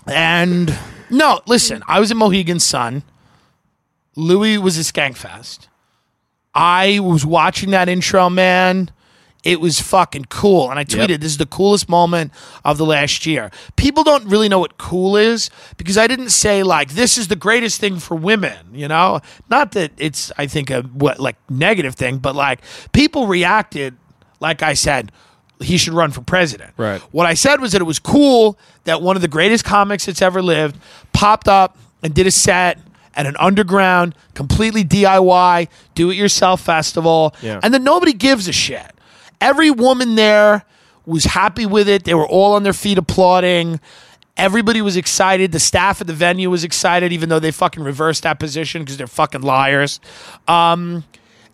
and 0.11 0.77
no, 1.09 1.41
listen, 1.47 1.81
I 1.87 1.99
was 1.99 2.11
a 2.11 2.15
Mohegan 2.15 2.59
Sun. 2.59 3.03
Louis 4.15 4.57
was 4.57 4.77
a 4.77 4.81
Skankfest. 4.81 5.67
I 6.53 6.99
was 6.99 7.25
watching 7.25 7.71
that 7.71 7.89
intro, 7.89 8.29
man. 8.29 8.91
It 9.41 9.61
was 9.61 9.79
fucking 9.79 10.25
cool. 10.25 10.69
And 10.69 10.77
I 10.77 10.83
tweeted, 10.83 11.21
this 11.21 11.31
is 11.31 11.37
the 11.37 11.45
coolest 11.45 11.87
moment 11.87 12.33
of 12.65 12.77
the 12.77 12.85
last 12.85 13.25
year. 13.25 13.51
People 13.77 14.03
don't 14.03 14.25
really 14.25 14.49
know 14.49 14.59
what 14.59 14.77
cool 14.77 15.15
is 15.15 15.49
because 15.77 15.97
I 15.97 16.07
didn't 16.07 16.31
say, 16.31 16.61
like, 16.61 16.89
this 16.89 17.17
is 17.17 17.29
the 17.29 17.37
greatest 17.37 17.79
thing 17.79 17.99
for 17.99 18.15
women, 18.15 18.57
you 18.73 18.89
know? 18.89 19.21
Not 19.49 19.71
that 19.73 19.93
it's, 19.97 20.29
I 20.37 20.45
think, 20.47 20.69
a 20.69 20.81
what, 20.81 21.21
like 21.21 21.37
negative 21.49 21.95
thing, 21.95 22.17
but 22.17 22.35
like 22.35 22.59
people 22.91 23.27
reacted, 23.27 23.95
like 24.41 24.61
I 24.61 24.73
said, 24.73 25.11
he 25.61 25.77
should 25.77 25.93
run 25.93 26.11
for 26.11 26.21
president. 26.21 26.73
Right. 26.75 26.99
What 27.13 27.25
I 27.25 27.33
said 27.33 27.61
was 27.61 27.71
that 27.71 27.81
it 27.81 27.85
was 27.85 27.99
cool 27.99 28.59
that 28.83 29.01
one 29.01 29.15
of 29.15 29.21
the 29.21 29.27
greatest 29.29 29.63
comics 29.63 30.05
that's 30.05 30.21
ever 30.21 30.41
lived 30.41 30.77
popped 31.13 31.47
up 31.47 31.77
and 32.03 32.13
did 32.13 32.27
a 32.27 32.31
set 32.31 32.77
at 33.19 33.25
an 33.25 33.35
underground, 33.37 34.15
completely 34.33 34.83
DIY, 34.85 35.67
do 35.93 36.09
it 36.09 36.15
yourself 36.15 36.61
festival, 36.61 37.35
Yeah. 37.41 37.59
and 37.61 37.73
then 37.73 37.83
nobody 37.83 38.13
gives 38.13 38.47
a 38.47 38.53
shit. 38.53 38.93
Every 39.41 39.69
woman 39.69 40.15
there 40.15 40.63
was 41.05 41.25
happy 41.25 41.65
with 41.65 41.89
it. 41.89 42.05
They 42.05 42.13
were 42.13 42.25
all 42.27 42.53
on 42.55 42.63
their 42.63 42.71
feet 42.73 42.97
applauding. 42.97 43.81
Everybody 44.37 44.81
was 44.81 44.95
excited. 44.95 45.51
The 45.51 45.59
staff 45.59 45.99
at 45.99 46.07
the 46.07 46.13
venue 46.13 46.49
was 46.49 46.63
excited, 46.63 47.11
even 47.11 47.27
though 47.27 47.39
they 47.39 47.51
fucking 47.51 47.83
reversed 47.83 48.23
that 48.23 48.39
position 48.39 48.83
because 48.83 48.95
they're 48.95 49.05
fucking 49.07 49.41
liars. 49.41 49.99
Um, 50.47 51.03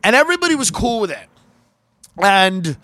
and 0.03 0.15
everybody 0.15 0.53
was 0.53 0.69
cool 0.69 0.99
with 0.99 1.09
it. 1.09 1.27
And 2.21 2.77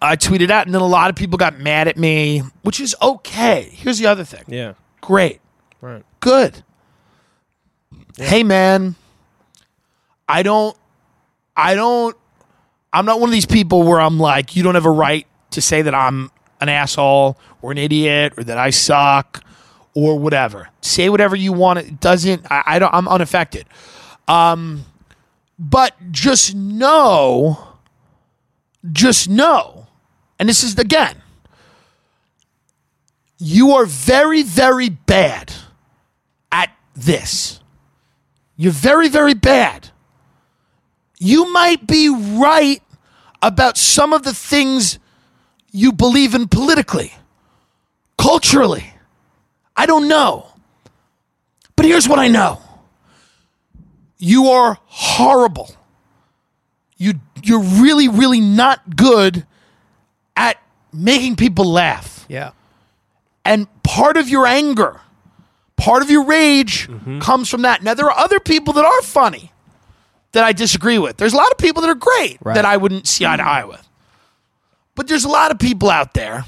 I 0.00 0.16
tweeted 0.16 0.50
out, 0.50 0.64
and 0.66 0.74
then 0.74 0.80
a 0.80 0.86
lot 0.86 1.10
of 1.10 1.16
people 1.16 1.36
got 1.36 1.58
mad 1.58 1.88
at 1.88 1.98
me, 1.98 2.42
which 2.62 2.80
is 2.80 2.96
okay. 3.02 3.68
Here's 3.72 3.98
the 3.98 4.06
other 4.06 4.24
thing. 4.24 4.44
Yeah. 4.46 4.72
Great. 5.02 5.40
Right. 5.80 6.04
Good. 6.20 6.62
Hey 8.18 8.42
man, 8.42 8.94
I 10.28 10.42
don't 10.42 10.76
I 11.56 11.74
don't 11.74 12.16
I'm 12.92 13.04
not 13.06 13.20
one 13.20 13.28
of 13.28 13.32
these 13.32 13.46
people 13.46 13.82
where 13.82 14.00
I'm 14.00 14.18
like, 14.18 14.56
you 14.56 14.62
don't 14.62 14.74
have 14.74 14.86
a 14.86 14.90
right 14.90 15.26
to 15.50 15.60
say 15.60 15.82
that 15.82 15.94
I'm 15.94 16.30
an 16.60 16.68
asshole 16.68 17.38
or 17.62 17.70
an 17.72 17.78
idiot 17.78 18.34
or 18.36 18.44
that 18.44 18.58
I 18.58 18.70
suck 18.70 19.44
or 19.94 20.18
whatever. 20.18 20.68
Say 20.80 21.08
whatever 21.08 21.36
you 21.36 21.52
want. 21.52 21.78
It 21.78 22.00
doesn't 22.00 22.46
I, 22.50 22.62
I 22.66 22.78
don't 22.78 22.92
I'm 22.94 23.08
unaffected. 23.08 23.66
Um 24.26 24.84
but 25.58 25.94
just 26.10 26.54
know 26.54 27.68
just 28.92 29.28
know, 29.28 29.86
and 30.38 30.48
this 30.48 30.62
is 30.62 30.78
again, 30.78 31.20
you 33.38 33.72
are 33.72 33.86
very, 33.86 34.42
very 34.42 34.88
bad 34.88 35.52
at 36.50 36.70
this. 36.94 37.60
You're 38.58 38.72
very, 38.72 39.08
very 39.08 39.34
bad. 39.34 39.90
You 41.18 41.50
might 41.52 41.86
be 41.86 42.08
right 42.08 42.82
about 43.40 43.78
some 43.78 44.12
of 44.12 44.24
the 44.24 44.34
things 44.34 44.98
you 45.70 45.92
believe 45.92 46.34
in 46.34 46.48
politically, 46.48 47.14
culturally. 48.18 48.92
I 49.76 49.86
don't 49.86 50.08
know. 50.08 50.48
But 51.76 51.86
here's 51.86 52.08
what 52.08 52.18
I 52.18 52.26
know 52.26 52.60
you 54.18 54.48
are 54.48 54.78
horrible. 54.86 55.70
You, 56.96 57.14
you're 57.44 57.62
really, 57.62 58.08
really 58.08 58.40
not 58.40 58.96
good 58.96 59.46
at 60.36 60.60
making 60.92 61.36
people 61.36 61.66
laugh. 61.66 62.26
Yeah. 62.28 62.50
And 63.44 63.68
part 63.84 64.16
of 64.16 64.28
your 64.28 64.46
anger, 64.46 65.00
part 65.78 66.02
of 66.02 66.10
your 66.10 66.24
rage 66.24 66.86
Mm-hmm. 66.88 67.20
comes 67.20 67.48
from 67.48 67.62
that. 67.62 67.82
Now, 67.82 67.94
there 67.94 68.06
are 68.10 68.18
other 68.18 68.38
people 68.40 68.74
that 68.74 68.84
are 68.84 69.02
funny 69.02 69.52
that 70.32 70.44
I 70.44 70.52
disagree 70.52 70.98
with. 70.98 71.16
There's 71.16 71.32
a 71.32 71.36
lot 71.36 71.50
of 71.50 71.56
people 71.58 71.80
that 71.82 71.88
are 71.88 71.94
great 71.94 72.36
Right. 72.42 72.54
that 72.54 72.66
I 72.66 72.76
wouldn't 72.76 73.06
see 73.08 73.24
eye 73.24 73.36
to 73.36 73.42
eye 73.42 73.64
with. 73.64 73.88
But 74.94 75.08
there's 75.08 75.24
a 75.24 75.28
lot 75.28 75.50
of 75.50 75.58
people 75.58 75.88
out 75.88 76.12
there 76.14 76.44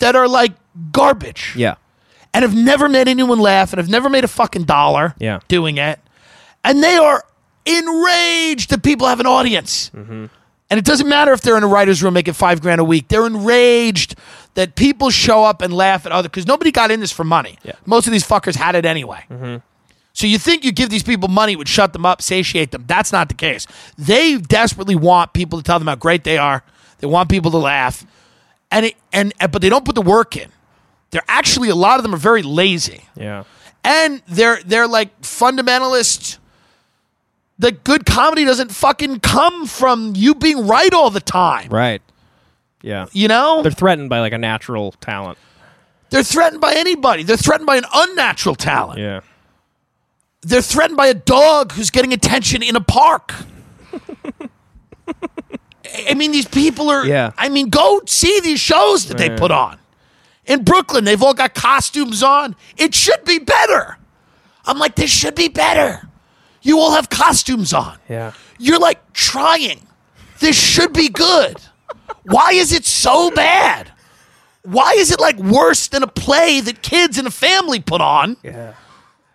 that 0.00 0.14
are 0.16 0.28
like 0.28 0.52
garbage 0.92 1.52
Yeah. 1.56 1.76
and 2.34 2.42
have 2.42 2.54
never 2.54 2.88
made 2.88 3.08
anyone 3.08 3.38
laugh 3.38 3.72
and 3.72 3.78
have 3.78 3.88
never 3.88 4.10
made 4.10 4.24
a 4.24 4.28
fucking 4.28 4.64
dollar 4.64 5.14
Yeah. 5.18 5.38
doing 5.48 5.78
it. 5.78 5.98
And 6.64 6.82
they 6.82 6.96
are 6.96 7.24
enraged 7.64 8.70
that 8.70 8.82
people 8.82 9.06
have 9.06 9.20
an 9.20 9.26
audience. 9.26 9.90
Mm-hmm. 9.94 10.26
And 10.70 10.78
it 10.78 10.84
doesn't 10.84 11.08
matter 11.08 11.32
if 11.32 11.42
they're 11.42 11.56
in 11.56 11.62
a 11.62 11.68
writer's 11.68 12.02
room 12.02 12.14
making 12.14 12.34
five 12.34 12.60
grand 12.60 12.80
a 12.80 12.84
week. 12.84 13.08
They're 13.08 13.26
enraged 13.26 14.16
that 14.54 14.74
people 14.74 15.10
show 15.10 15.44
up 15.44 15.62
and 15.62 15.72
laugh 15.72 16.06
at 16.06 16.12
other 16.12 16.28
because 16.28 16.46
nobody 16.46 16.72
got 16.72 16.90
in 16.90 16.98
this 17.00 17.12
for 17.12 17.22
money. 17.24 17.56
Yeah. 17.62 17.72
Mm-hmm. 17.72 17.90
Most 17.90 18.06
of 18.06 18.12
these 18.12 18.26
fuckers 18.26 18.56
had 18.56 18.74
it 18.74 18.84
anyway. 18.84 19.24
So 20.12 20.26
you 20.26 20.38
think 20.38 20.64
you 20.64 20.72
give 20.72 20.88
these 20.88 21.02
people 21.02 21.28
money 21.28 21.56
would 21.56 21.68
shut 21.68 21.92
them 21.92 22.06
up, 22.06 22.22
satiate 22.22 22.70
them. 22.70 22.84
That's 22.86 23.12
not 23.12 23.28
the 23.28 23.34
case. 23.34 23.66
They 23.98 24.38
desperately 24.38 24.96
want 24.96 25.34
people 25.34 25.58
to 25.58 25.62
tell 25.62 25.78
them 25.78 25.88
how 25.88 25.94
great 25.94 26.24
they 26.24 26.38
are. 26.38 26.64
They 26.98 27.06
want 27.06 27.28
people 27.28 27.50
to 27.50 27.58
laugh. 27.58 28.04
And 28.70 28.86
it 28.86 28.94
and 29.12 29.32
but 29.52 29.60
they 29.62 29.68
don't 29.68 29.84
put 29.84 29.94
the 29.94 30.02
work 30.02 30.36
in. 30.36 30.50
They're 31.10 31.22
actually 31.28 31.68
a 31.68 31.74
lot 31.76 31.98
of 31.98 32.02
them 32.02 32.14
are 32.14 32.18
very 32.18 32.42
lazy 32.42 33.04
Yeah. 33.14 33.44
and 33.84 34.20
they're 34.26 34.58
they're 34.64 34.88
like 34.88 35.20
fundamentalist. 35.20 36.38
The 37.58 37.72
good 37.72 38.04
comedy 38.04 38.44
doesn't 38.44 38.70
fucking 38.70 39.20
come 39.20 39.66
from 39.66 40.12
you 40.14 40.34
being 40.34 40.66
right 40.66 40.92
all 40.92 41.10
the 41.10 41.20
time. 41.20 41.70
Right. 41.70 42.02
Yeah. 42.82 43.06
You 43.12 43.28
know? 43.28 43.62
They're 43.62 43.72
threatened 43.72 44.10
by 44.10 44.20
like 44.20 44.34
a 44.34 44.38
natural 44.38 44.92
talent. 44.92 45.38
They're 46.10 46.22
threatened 46.22 46.60
by 46.60 46.74
anybody. 46.74 47.22
They're 47.22 47.36
threatened 47.36 47.66
by 47.66 47.76
an 47.76 47.86
unnatural 47.92 48.54
talent. 48.54 49.00
Yeah. 49.00 49.20
They're 50.42 50.62
threatened 50.62 50.96
by 50.96 51.06
a 51.06 51.14
dog 51.14 51.72
who's 51.72 51.90
getting 51.90 52.12
attention 52.12 52.62
in 52.62 52.76
a 52.76 52.80
park. 52.80 53.34
I 56.08 56.14
mean, 56.14 56.30
these 56.30 56.46
people 56.46 56.90
are. 56.90 57.06
Yeah. 57.06 57.32
I 57.36 57.48
mean, 57.48 57.70
go 57.70 58.02
see 58.06 58.40
these 58.40 58.60
shows 58.60 59.06
that 59.06 59.18
they 59.18 59.30
put 59.30 59.50
on. 59.50 59.78
In 60.44 60.62
Brooklyn, 60.62 61.04
they've 61.04 61.22
all 61.22 61.34
got 61.34 61.54
costumes 61.54 62.22
on. 62.22 62.54
It 62.76 62.94
should 62.94 63.24
be 63.24 63.38
better. 63.38 63.98
I'm 64.64 64.78
like, 64.78 64.94
this 64.94 65.10
should 65.10 65.34
be 65.34 65.48
better. 65.48 66.08
You 66.66 66.80
all 66.80 66.90
have 66.92 67.08
costumes 67.08 67.72
on. 67.72 67.96
Yeah. 68.08 68.32
You're 68.58 68.80
like 68.80 69.12
trying. 69.12 69.86
This 70.40 70.58
should 70.60 70.92
be 70.92 71.08
good. 71.08 71.56
Why 72.24 72.50
is 72.52 72.72
it 72.72 72.84
so 72.84 73.30
bad? 73.30 73.92
Why 74.64 74.94
is 74.98 75.12
it 75.12 75.20
like 75.20 75.36
worse 75.38 75.86
than 75.86 76.02
a 76.02 76.08
play 76.08 76.60
that 76.60 76.82
kids 76.82 77.18
and 77.18 77.26
a 77.28 77.30
family 77.30 77.78
put 77.78 78.00
on 78.00 78.36
Yeah. 78.42 78.74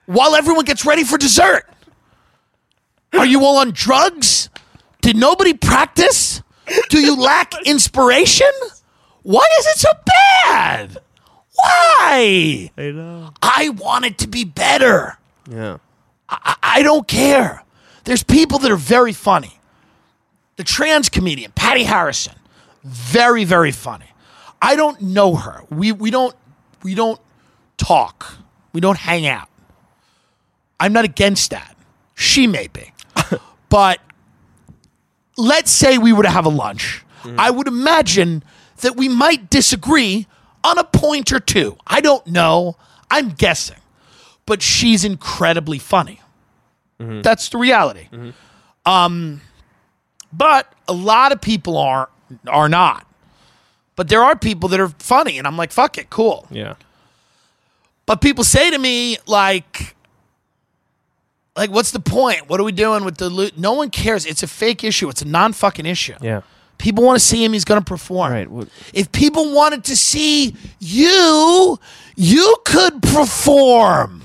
while 0.07 0.36
everyone 0.36 0.65
gets 0.65 0.86
ready 0.86 1.05
for 1.05 1.17
dessert? 1.17 1.63
Are 3.13 3.25
you 3.25 3.45
all 3.45 3.57
on 3.59 3.71
drugs? 3.71 4.49
Did 5.01 5.15
nobody 5.15 5.53
practice? 5.53 6.41
Do 6.89 6.99
you 6.99 7.15
lack 7.15 7.53
inspiration? 7.65 8.51
Why 9.23 9.47
is 9.59 9.67
it 9.67 9.77
so 9.77 9.89
bad? 10.43 10.97
Why? 11.55 12.71
I 12.77 12.91
know. 12.91 13.34
I 13.41 13.69
want 13.69 14.03
it 14.05 14.17
to 14.19 14.27
be 14.27 14.43
better. 14.43 15.17
Yeah. 15.49 15.77
I, 16.32 16.55
I 16.61 16.84
don't 16.84 17.07
care. 17.07 17.63
There's 18.05 18.23
people 18.23 18.59
that 18.59 18.71
are 18.71 18.77
very 18.77 19.13
funny. 19.13 19.59
The 20.55 20.63
trans 20.63 21.09
comedian, 21.09 21.51
Patty 21.51 21.84
Harrison, 21.84 22.36
very, 22.84 23.43
very 23.43 23.71
funny. 23.71 24.05
I 24.61 24.75
don't 24.75 25.01
know 25.01 25.36
her. 25.36 25.63
We 25.69 25.91
we 25.91 26.11
don't 26.11 26.36
we 26.84 26.95
don't 26.95 27.19
talk. 27.77 28.38
We 28.73 28.82
don't 28.82 28.97
hang 28.97 29.25
out. 29.27 29.49
I'm 30.79 30.93
not 30.93 31.05
against 31.05 31.51
that. 31.51 31.75
She 32.15 32.47
may 32.47 32.67
be. 32.67 32.91
but 33.69 33.99
let's 35.38 35.71
say 35.71 35.97
we 35.97 36.13
were 36.13 36.23
to 36.23 36.29
have 36.29 36.45
a 36.45 36.49
lunch. 36.49 37.03
Mm. 37.23 37.36
I 37.38 37.49
would 37.51 37.67
imagine 37.67 38.43
that 38.77 38.95
we 38.95 39.09
might 39.09 39.49
disagree 39.49 40.27
on 40.63 40.77
a 40.77 40.84
point 40.84 41.32
or 41.32 41.39
two. 41.39 41.77
I 41.86 42.01
don't 42.01 42.25
know. 42.27 42.77
I'm 43.09 43.29
guessing. 43.29 43.77
But 44.45 44.61
she's 44.61 45.03
incredibly 45.03 45.79
funny. 45.79 46.20
That's 47.22 47.49
the 47.49 47.58
reality. 47.58 48.08
Um, 48.86 49.41
but 50.34 50.72
a 50.88 50.93
lot 50.93 51.32
of 51.32 51.41
people 51.41 51.78
are 51.78 52.10
are 52.47 52.70
not. 52.70 53.06
But 53.95 54.08
there 54.08 54.24
are 54.24 54.36
people 54.36 54.70
that 54.70 54.80
are 54.80 54.89
funny, 54.99 55.38
and 55.38 55.45
I'm 55.45 55.58
like, 55.58 55.72
fuck 55.72 55.97
it, 55.97 56.10
cool. 56.10 56.47
Yeah. 56.49 56.76
But 58.06 58.22
people 58.22 58.43
say 58.43 58.72
to 58.72 58.78
me, 58.78 59.18
like, 59.28 59.95
like, 61.56 61.70
what's 61.70 61.91
the 61.91 61.99
point? 61.99 62.49
What 62.49 62.60
are 62.60 62.64
we 62.64 62.72
doing 62.72 63.04
with 63.06 63.18
the 63.18 63.30
loot? 63.30 63.58
No 63.58 63.74
one 63.74 63.89
cares. 63.89 64.26
It's 64.26 64.41
a 64.43 64.47
fake 64.47 64.84
issue. 64.84 65.10
It's 65.10 65.22
a 65.22 65.28
non 65.28 65.54
fucking 65.54 65.86
issue. 65.86 66.16
Yeah. 66.22 66.41
People 66.78 67.04
want 67.04 67.20
to 67.20 67.24
see 67.26 67.43
him. 67.43 67.54
He's 67.54 67.66
going 67.66 67.80
to 67.80 67.86
perform. 67.86 68.32
Right. 68.32 68.49
Well- 68.49 68.68
If 68.93 69.12
people 69.12 69.54
wanted 69.54 69.84
to 69.84 69.95
see 69.95 70.56
you, 70.80 71.78
you 72.16 72.56
could 72.66 73.04
perform. 73.04 74.20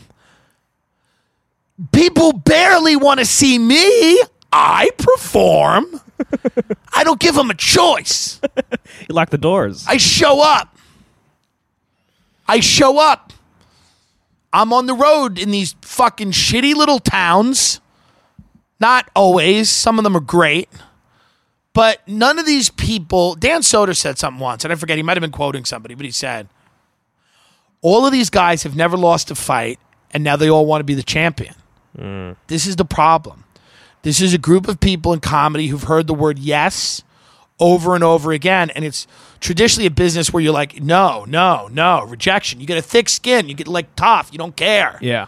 People 1.93 2.33
barely 2.33 2.97
want 2.97 3.21
to 3.21 3.27
see 3.27 3.59
me. 3.59 4.23
I 4.53 4.91
perform. 4.97 6.01
I 6.95 7.05
don't 7.05 7.21
give 7.21 7.35
them 7.35 7.51
a 7.51 7.55
choice. 7.55 8.41
You 9.09 9.15
lock 9.15 9.31
the 9.31 9.39
doors. 9.39 9.85
I 9.87 9.99
show 9.99 10.41
up. 10.41 10.77
I 12.49 12.61
show 12.61 12.99
up. 12.99 13.33
I'm 14.53 14.73
on 14.73 14.87
the 14.87 14.95
road 14.95 15.39
in 15.39 15.51
these 15.51 15.75
fucking 15.83 16.31
shitty 16.31 16.75
little 16.75 16.99
towns. 16.99 17.81
Not 18.81 19.11
always. 19.15 19.69
Some 19.69 19.99
of 19.99 20.05
them 20.05 20.17
are 20.17 20.21
great. 20.21 20.71
But 21.77 22.09
none 22.09 22.39
of 22.39 22.47
these 22.47 22.71
people, 22.71 23.35
Dan 23.35 23.61
Soder 23.61 23.95
said 23.95 24.17
something 24.17 24.41
once, 24.41 24.65
and 24.65 24.73
I 24.73 24.77
forget, 24.77 24.97
he 24.97 25.03
might 25.03 25.19
have 25.19 25.21
been 25.21 25.31
quoting 25.31 25.67
somebody, 25.67 25.95
but 25.95 26.07
he 26.07 26.11
said, 26.11 26.49
All 27.83 28.07
of 28.07 28.13
these 28.13 28.31
guys 28.31 28.63
have 28.63 28.75
never 28.75 28.97
lost 28.97 29.31
a 29.31 29.35
fight, 29.35 29.79
and 30.11 30.25
now 30.25 30.37
they 30.37 30.49
all 30.49 30.65
want 30.65 30.81
to 30.81 30.85
be 30.85 30.95
the 30.95 31.03
champion. 31.03 31.55
This 32.47 32.67
is 32.67 32.77
the 32.77 32.85
problem. 32.85 33.45
This 34.03 34.21
is 34.21 34.35
a 34.35 34.39
group 34.39 34.69
of 34.69 34.79
people 34.81 35.13
in 35.13 35.21
comedy 35.21 35.67
who've 35.69 35.83
heard 35.85 36.07
the 36.07 36.15
word 36.15 36.39
yes 36.39 37.03
over 37.59 37.95
and 37.95 38.05
over 38.05 38.33
again. 38.33 38.71
And 38.71 38.85
it's 38.85 39.07
traditionally 39.41 39.87
a 39.87 39.91
business 39.91 40.33
where 40.33 40.43
you're 40.43 40.53
like, 40.53 40.81
no, 40.81 41.25
no, 41.27 41.69
no, 41.73 42.05
rejection. 42.05 42.61
You 42.61 42.67
get 42.67 42.79
a 42.79 42.83
thick 42.83 43.09
skin. 43.09 43.49
You 43.49 43.55
get 43.55 43.67
like 43.67 43.95
tough. 43.97 44.29
You 44.33 44.39
don't 44.39 44.55
care. 44.57 44.99
yeah. 45.01 45.27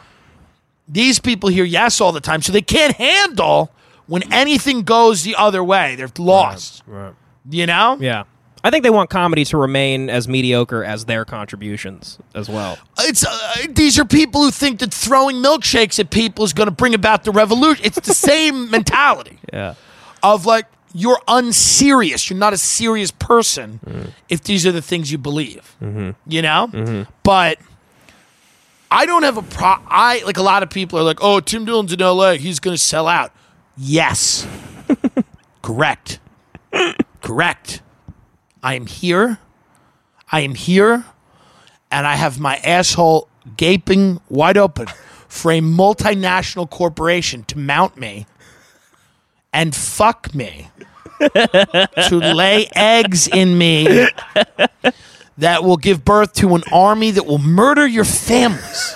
These 0.90 1.18
people 1.18 1.50
hear 1.50 1.64
yes 1.64 2.00
all 2.00 2.12
the 2.12 2.20
time. 2.20 2.40
So 2.40 2.50
they 2.50 2.62
can't 2.62 2.94
handle 2.96 3.70
when 4.06 4.32
anything 4.32 4.82
goes 4.84 5.22
the 5.22 5.36
other 5.36 5.62
way. 5.62 5.96
They're 5.96 6.08
lost. 6.16 6.82
Right. 6.86 7.14
You 7.50 7.66
know? 7.66 7.98
Yeah. 8.00 8.24
I 8.64 8.70
think 8.70 8.82
they 8.82 8.90
want 8.90 9.10
comedy 9.10 9.44
to 9.46 9.56
remain 9.56 10.10
as 10.10 10.26
mediocre 10.26 10.84
as 10.84 11.04
their 11.04 11.24
contributions 11.24 12.18
as 12.34 12.48
well. 12.48 12.78
It's 13.00 13.24
uh, 13.24 13.66
these 13.68 13.98
are 13.98 14.04
people 14.04 14.42
who 14.42 14.50
think 14.50 14.80
that 14.80 14.92
throwing 14.92 15.36
milkshakes 15.36 15.98
at 15.98 16.10
people 16.10 16.44
is 16.44 16.52
going 16.52 16.66
to 16.66 16.74
bring 16.74 16.94
about 16.94 17.24
the 17.24 17.30
revolution. 17.30 17.84
It's 17.84 18.00
the 18.00 18.14
same 18.14 18.70
mentality. 18.70 19.38
Yeah. 19.52 19.74
of 20.22 20.46
like 20.46 20.66
you're 20.92 21.20
unserious. 21.28 22.28
You're 22.30 22.38
not 22.38 22.52
a 22.52 22.58
serious 22.58 23.10
person 23.10 23.80
mm-hmm. 23.84 24.08
if 24.28 24.42
these 24.42 24.66
are 24.66 24.72
the 24.72 24.82
things 24.82 25.12
you 25.12 25.18
believe. 25.18 25.76
Mm-hmm. 25.82 26.10
You 26.26 26.42
know, 26.42 26.68
mm-hmm. 26.72 27.10
but 27.22 27.58
I 28.90 29.06
don't 29.06 29.22
have 29.22 29.36
a 29.36 29.42
pro. 29.42 29.76
I 29.86 30.22
like 30.24 30.38
a 30.38 30.42
lot 30.42 30.62
of 30.62 30.70
people 30.70 30.98
are 30.98 31.02
like, 31.02 31.18
oh, 31.20 31.40
Tim 31.40 31.64
Dillon's 31.64 31.92
in 31.92 32.00
L.A. 32.00 32.36
He's 32.36 32.58
going 32.58 32.74
to 32.74 32.82
sell 32.82 33.06
out. 33.06 33.32
Yes, 33.76 34.46
correct, 35.62 36.18
correct. 37.20 37.82
I 38.62 38.74
am 38.74 38.86
here. 38.86 39.38
I 40.30 40.40
am 40.40 40.54
here, 40.54 41.04
and 41.90 42.06
I 42.06 42.16
have 42.16 42.38
my 42.38 42.56
asshole 42.56 43.28
gaping 43.56 44.20
wide 44.28 44.58
open 44.58 44.86
for 45.28 45.52
a 45.52 45.60
multinational 45.60 46.68
corporation 46.68 47.44
to 47.44 47.58
mount 47.58 47.96
me 47.96 48.26
and 49.52 49.74
fuck 49.74 50.34
me 50.34 50.68
to 51.20 52.16
lay 52.18 52.68
eggs 52.74 53.26
in 53.28 53.56
me 53.56 54.06
that 55.38 55.64
will 55.64 55.76
give 55.76 56.04
birth 56.04 56.34
to 56.34 56.54
an 56.54 56.62
army 56.70 57.10
that 57.10 57.24
will 57.26 57.38
murder 57.38 57.86
your 57.86 58.04
families. 58.04 58.94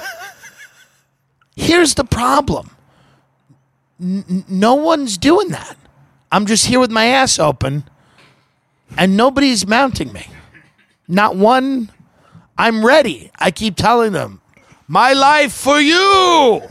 Here's 1.56 1.94
the 1.94 2.04
problem 2.04 2.70
N- 4.00 4.44
no 4.48 4.74
one's 4.74 5.16
doing 5.16 5.48
that. 5.48 5.76
I'm 6.30 6.46
just 6.46 6.66
here 6.66 6.80
with 6.80 6.90
my 6.90 7.06
ass 7.06 7.38
open 7.38 7.84
and 8.96 9.16
nobody's 9.16 9.66
mounting 9.66 10.12
me. 10.12 10.26
Not 11.08 11.36
one. 11.36 11.90
I'm 12.56 12.84
ready. 12.84 13.30
I 13.38 13.50
keep 13.50 13.76
telling 13.76 14.12
them, 14.12 14.40
my 14.88 15.12
life 15.12 15.52
for 15.52 15.80
you. 15.80 16.62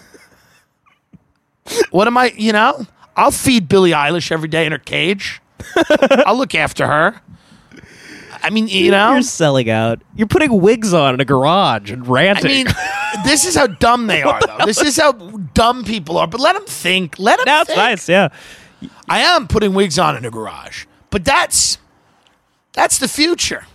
What 1.91 2.07
am 2.07 2.17
I, 2.17 2.33
you 2.37 2.53
know? 2.53 2.85
I'll 3.15 3.31
feed 3.31 3.67
Billie 3.67 3.91
Eilish 3.91 4.31
every 4.31 4.47
day 4.47 4.65
in 4.65 4.71
her 4.71 4.77
cage. 4.77 5.41
I'll 6.25 6.37
look 6.37 6.55
after 6.55 6.87
her. 6.87 7.21
I 8.43 8.49
mean, 8.49 8.67
you 8.67 8.91
know? 8.91 9.13
You're 9.13 9.21
selling 9.21 9.69
out. 9.69 10.01
You're 10.15 10.27
putting 10.27 10.61
wigs 10.61 10.93
on 10.93 11.13
in 11.13 11.19
a 11.21 11.25
garage 11.25 11.91
and 11.91 12.07
ranting. 12.07 12.45
I 12.45 12.53
mean, 12.53 12.67
this 13.25 13.45
is 13.45 13.55
how 13.55 13.67
dumb 13.67 14.07
they 14.07 14.23
are, 14.23 14.39
though. 14.45 14.65
This 14.65 14.81
is 14.81 14.97
how 14.97 15.11
dumb 15.11 15.83
people 15.83 16.17
are. 16.17 16.27
But 16.27 16.39
let 16.39 16.53
them 16.53 16.65
think. 16.65 17.19
Let 17.19 17.37
them 17.37 17.47
it's 17.47 17.67
think. 17.67 17.77
nice. 17.77 18.09
Yeah. 18.09 18.29
I 19.07 19.19
am 19.19 19.47
putting 19.47 19.73
wigs 19.73 19.99
on 19.99 20.17
in 20.17 20.25
a 20.25 20.31
garage, 20.31 20.85
but 21.11 21.23
that's 21.23 21.77
that's 22.73 22.99
the 22.99 23.07
future. 23.07 23.65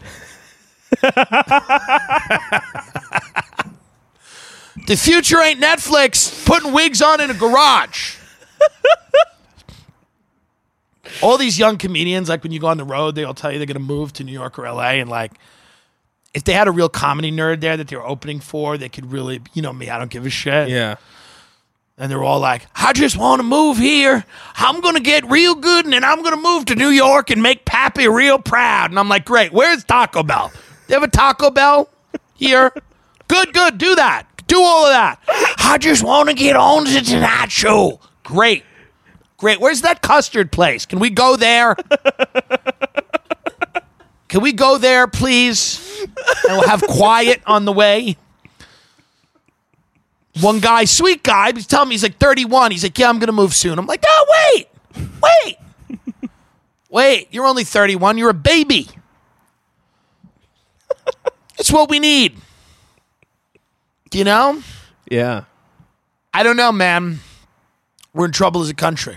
the 4.86 4.96
future 4.96 5.40
ain't 5.40 5.60
Netflix 5.60 6.44
putting 6.46 6.72
wigs 6.72 7.02
on 7.02 7.20
in 7.20 7.30
a 7.30 7.34
garage. 7.34 8.16
all 11.22 11.38
these 11.38 11.58
young 11.58 11.76
comedians, 11.76 12.28
like 12.28 12.42
when 12.42 12.52
you 12.52 12.60
go 12.60 12.68
on 12.68 12.76
the 12.76 12.84
road, 12.84 13.14
they 13.14 13.24
all 13.24 13.34
tell 13.34 13.52
you 13.52 13.58
they're 13.58 13.66
going 13.66 13.74
to 13.74 13.80
move 13.80 14.12
to 14.14 14.24
New 14.24 14.32
York 14.32 14.58
or 14.58 14.62
LA, 14.70 14.92
and 14.92 15.10
like 15.10 15.32
if 16.34 16.44
they 16.44 16.52
had 16.52 16.68
a 16.68 16.70
real 16.70 16.88
comedy 16.88 17.32
nerd 17.32 17.60
there 17.60 17.76
that 17.76 17.88
they 17.88 17.96
were 17.96 18.06
opening 18.06 18.40
for, 18.40 18.76
they 18.76 18.88
could 18.90 19.10
really, 19.10 19.40
you 19.54 19.62
know 19.62 19.72
me, 19.72 19.88
I 19.88 19.98
don't 19.98 20.10
give 20.10 20.26
a 20.26 20.30
shit. 20.30 20.68
Yeah. 20.68 20.96
And 21.98 22.10
they're 22.10 22.22
all 22.22 22.40
like, 22.40 22.66
I 22.74 22.92
just 22.92 23.16
want 23.16 23.38
to 23.40 23.42
move 23.42 23.78
here. 23.78 24.26
I'm 24.56 24.82
going 24.82 24.96
to 24.96 25.00
get 25.00 25.24
real 25.30 25.54
good 25.54 25.86
and 25.86 25.94
then 25.94 26.04
I'm 26.04 26.22
going 26.22 26.34
to 26.34 26.40
move 26.40 26.66
to 26.66 26.74
New 26.74 26.90
York 26.90 27.30
and 27.30 27.42
make 27.42 27.64
Pappy 27.64 28.06
real 28.06 28.38
proud. 28.38 28.90
And 28.90 28.98
I'm 28.98 29.08
like, 29.08 29.24
great. 29.24 29.50
Where's 29.50 29.82
Taco 29.82 30.22
Bell? 30.22 30.52
They 30.86 30.94
have 30.94 31.02
a 31.02 31.08
Taco 31.08 31.50
Bell 31.50 31.88
here? 32.34 32.70
good, 33.28 33.54
good. 33.54 33.78
Do 33.78 33.94
that. 33.94 34.26
Do 34.46 34.60
all 34.60 34.84
of 34.84 34.92
that. 34.92 35.20
I 35.58 35.78
just 35.78 36.04
want 36.04 36.28
to 36.28 36.34
get 36.34 36.54
on 36.54 36.84
to 36.84 37.02
Tonight 37.02 37.50
Show. 37.50 37.98
Great. 38.24 38.64
Great. 39.38 39.58
Where's 39.58 39.80
that 39.82 40.02
custard 40.02 40.52
place? 40.52 40.84
Can 40.84 40.98
we 40.98 41.08
go 41.08 41.36
there? 41.36 41.76
Can 44.28 44.42
we 44.42 44.52
go 44.52 44.76
there, 44.76 45.06
please? 45.06 45.80
and 46.48 46.58
we'll 46.58 46.68
have 46.68 46.82
quiet 46.82 47.40
on 47.46 47.64
the 47.64 47.72
way. 47.72 48.16
One 50.40 50.60
guy, 50.60 50.84
sweet 50.84 51.22
guy, 51.22 51.52
he's 51.52 51.66
telling 51.66 51.88
me 51.88 51.94
he's 51.94 52.02
like 52.02 52.18
31. 52.18 52.70
He's 52.70 52.82
like, 52.82 52.98
yeah, 52.98 53.08
I'm 53.08 53.18
gonna 53.18 53.32
move 53.32 53.54
soon. 53.54 53.78
I'm 53.78 53.86
like, 53.86 54.04
oh 54.06 54.52
wait, 54.54 54.68
wait, 55.22 55.56
wait. 56.90 57.28
You're 57.30 57.46
only 57.46 57.64
31. 57.64 58.18
You're 58.18 58.30
a 58.30 58.34
baby. 58.34 58.88
It's 61.58 61.72
what 61.72 61.88
we 61.88 61.98
need. 61.98 62.36
You 64.12 64.24
know? 64.24 64.62
Yeah. 65.10 65.44
I 66.32 66.42
don't 66.42 66.56
know, 66.56 66.72
man. 66.72 67.20
We're 68.12 68.26
in 68.26 68.32
trouble 68.32 68.62
as 68.62 68.70
a 68.70 68.74
country. 68.74 69.16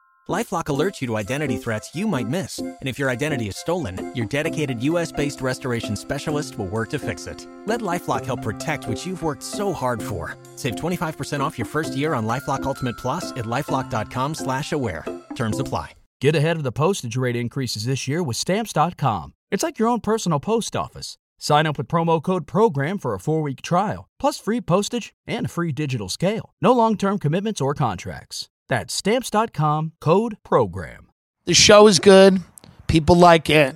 LifeLock 0.29 0.65
alerts 0.65 1.01
you 1.01 1.07
to 1.07 1.17
identity 1.17 1.57
threats 1.57 1.95
you 1.95 2.07
might 2.07 2.27
miss, 2.29 2.59
and 2.59 2.77
if 2.83 2.99
your 2.99 3.09
identity 3.09 3.47
is 3.47 3.57
stolen, 3.57 4.13
your 4.15 4.27
dedicated 4.27 4.81
U.S.-based 4.83 5.41
restoration 5.41 5.95
specialist 5.95 6.57
will 6.59 6.67
work 6.67 6.89
to 6.91 6.99
fix 6.99 7.25
it. 7.25 7.47
Let 7.65 7.81
LifeLock 7.81 8.25
help 8.25 8.43
protect 8.43 8.87
what 8.87 9.03
you've 9.03 9.23
worked 9.23 9.41
so 9.41 9.73
hard 9.73 10.01
for. 10.01 10.37
Save 10.55 10.75
25% 10.75 11.39
off 11.39 11.57
your 11.57 11.65
first 11.65 11.95
year 11.97 12.13
on 12.13 12.27
LifeLock 12.27 12.63
Ultimate 12.63 12.97
Plus 12.97 13.31
at 13.31 13.45
lifeLock.com/slash-aware. 13.45 15.05
Terms 15.35 15.59
apply. 15.59 15.93
Get 16.21 16.35
ahead 16.35 16.57
of 16.57 16.63
the 16.63 16.71
postage 16.71 17.17
rate 17.17 17.35
increases 17.35 17.85
this 17.85 18.07
year 18.07 18.21
with 18.21 18.37
Stamps.com. 18.37 19.33
It's 19.49 19.63
like 19.63 19.79
your 19.79 19.87
own 19.87 20.01
personal 20.01 20.39
post 20.39 20.75
office. 20.75 21.17
Sign 21.39 21.65
up 21.65 21.79
with 21.79 21.87
promo 21.87 22.21
code 22.21 22.45
PROGRAM 22.45 22.99
for 22.99 23.15
a 23.15 23.19
four-week 23.19 23.63
trial, 23.63 24.07
plus 24.19 24.37
free 24.37 24.61
postage 24.61 25.15
and 25.25 25.47
a 25.47 25.49
free 25.49 25.71
digital 25.71 26.09
scale. 26.09 26.53
No 26.61 26.73
long-term 26.73 27.17
commitments 27.17 27.59
or 27.59 27.73
contracts. 27.73 28.49
That's 28.71 28.93
Stamps.com 28.93 29.91
code 29.99 30.37
PROGRAM. 30.45 31.09
The 31.43 31.53
show 31.53 31.87
is 31.87 31.99
good. 31.99 32.39
People 32.87 33.17
like 33.17 33.49
it. 33.49 33.75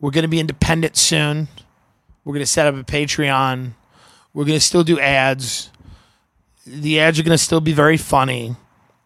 We're 0.00 0.12
going 0.12 0.22
to 0.22 0.28
be 0.28 0.38
independent 0.38 0.96
soon. 0.96 1.48
We're 2.24 2.34
going 2.34 2.44
to 2.44 2.46
set 2.46 2.68
up 2.68 2.76
a 2.76 2.84
Patreon. 2.84 3.72
We're 4.32 4.44
going 4.44 4.56
to 4.56 4.64
still 4.64 4.84
do 4.84 5.00
ads. 5.00 5.72
The 6.64 7.00
ads 7.00 7.18
are 7.18 7.24
going 7.24 7.36
to 7.36 7.42
still 7.42 7.60
be 7.60 7.72
very 7.72 7.96
funny. 7.96 8.54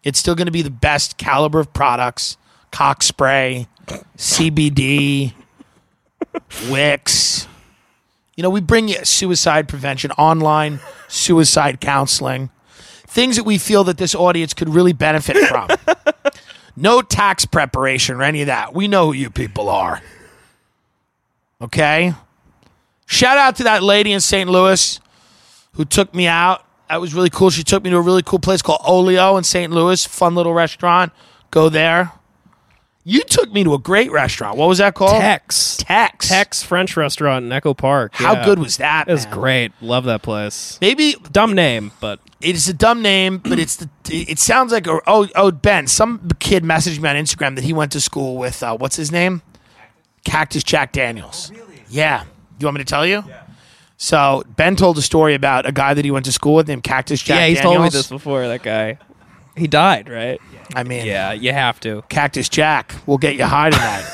It's 0.03 0.19
still 0.19 0.35
going 0.35 0.45
to 0.45 0.51
be 0.51 0.61
the 0.61 0.69
best 0.69 1.17
caliber 1.17 1.59
of 1.59 1.73
products 1.73 2.37
cock 2.69 3.01
spray, 3.01 3.67
CBD, 4.15 5.33
Wix. 6.69 7.47
You 8.35 8.43
know, 8.43 8.51
we 8.51 8.61
bring 8.61 8.89
you 8.89 9.03
suicide 9.03 9.67
prevention, 9.67 10.11
online 10.11 10.81
suicide 11.07 11.81
counseling, 11.81 12.51
things 13.17 13.35
that 13.35 13.45
we 13.45 13.57
feel 13.57 13.83
that 13.83 13.97
this 13.97 14.13
audience 14.13 14.53
could 14.53 14.69
really 14.69 14.93
benefit 14.93 15.35
from. 15.47 15.67
no 16.75 17.01
tax 17.01 17.47
preparation 17.47 18.17
or 18.17 18.21
any 18.21 18.41
of 18.41 18.45
that. 18.45 18.75
We 18.75 18.87
know 18.87 19.07
who 19.07 19.13
you 19.13 19.31
people 19.31 19.69
are. 19.69 20.03
Okay? 21.59 22.13
Shout 23.07 23.39
out 23.39 23.55
to 23.55 23.63
that 23.63 23.81
lady 23.81 24.11
in 24.11 24.19
St. 24.19 24.47
Louis 24.47 24.99
who 25.73 25.83
took 25.83 26.13
me 26.13 26.27
out. 26.27 26.63
That 26.89 27.01
was 27.01 27.15
really 27.15 27.31
cool. 27.31 27.49
She 27.49 27.63
took 27.63 27.83
me 27.83 27.89
to 27.89 27.97
a 27.97 28.01
really 28.01 28.21
cool 28.21 28.37
place 28.37 28.61
called 28.61 28.81
Olio 28.85 29.35
in 29.37 29.43
St. 29.43 29.73
Louis. 29.73 30.05
Fun 30.05 30.35
little 30.35 30.53
restaurant. 30.53 31.11
Go 31.49 31.69
there. 31.69 32.11
You 33.09 33.23
took 33.23 33.53
me 33.53 33.63
to 33.63 33.73
a 33.73 33.77
great 33.79 34.11
restaurant. 34.11 34.57
What 34.57 34.67
was 34.67 34.79
that 34.79 34.93
called? 34.93 35.21
Taix. 35.21 35.77
Taix. 35.77 36.27
Taix 36.27 36.61
French 36.61 36.97
restaurant 36.97 37.45
in 37.45 37.51
Echo 37.53 37.73
Park. 37.73 38.11
How 38.15 38.33
Yeah. 38.33 38.43
good 38.43 38.59
was 38.59 38.75
that? 38.77 39.07
It 39.07 39.13
was 39.13 39.23
man? 39.27 39.33
great. 39.33 39.71
Love 39.79 40.03
that 40.03 40.21
place. 40.23 40.77
Maybe 40.81 41.15
Dumb 41.31 41.55
name, 41.55 41.93
but 42.01 42.19
it's 42.41 42.67
a 42.67 42.73
dumb 42.73 43.01
name, 43.01 43.37
but 43.37 43.59
it's 43.59 43.77
the. 43.77 43.89
It 44.09 44.39
sounds 44.39 44.73
like 44.73 44.87
a, 44.87 44.99
oh 45.07 45.29
oh 45.37 45.51
Ben. 45.51 45.87
Some 45.87 46.27
kid 46.39 46.63
messaged 46.65 46.99
me 46.99 47.07
on 47.07 47.15
Instagram 47.15 47.55
that 47.55 47.63
he 47.63 47.71
went 47.71 47.93
to 47.93 48.01
school 48.01 48.35
with 48.35 48.61
uh, 48.61 48.75
what's 48.75 48.97
his 48.97 49.09
name? 49.09 49.41
Cactus 50.25 50.63
Jack 50.63 50.91
Daniels. 50.91 51.49
Really? 51.55 51.83
Yeah. 51.87 52.25
You 52.59 52.67
want 52.67 52.75
me 52.75 52.83
to 52.83 52.89
tell 52.89 53.05
you? 53.05 53.23
Yeah. 53.25 53.43
So 53.95 54.43
Ben 54.57 54.75
told 54.75 54.97
a 54.97 55.01
story 55.01 55.33
about 55.33 55.65
a 55.65 55.71
guy 55.71 55.93
that 55.93 56.03
he 56.03 56.11
went 56.11 56.25
to 56.25 56.31
school 56.33 56.55
with 56.55 56.67
named 56.67 56.83
Cactus 56.83 57.21
Jack. 57.21 57.39
yeah, 57.39 57.47
he's 57.47 57.57
Daniels. 57.59 57.75
told 57.75 57.83
me 57.85 57.89
this 57.89 58.07
before. 58.09 58.47
That 58.49 58.63
guy, 58.63 58.97
he 59.57 59.67
died, 59.67 60.09
right? 60.09 60.39
I 60.75 60.83
mean, 60.83 61.05
Yeah, 61.05 61.31
you 61.33 61.51
have 61.53 61.79
to. 61.81 62.03
Cactus 62.09 62.49
Jack 62.49 62.93
will 63.05 63.17
get 63.17 63.35
you 63.35 63.45
high 63.45 63.69
tonight. 63.69 64.05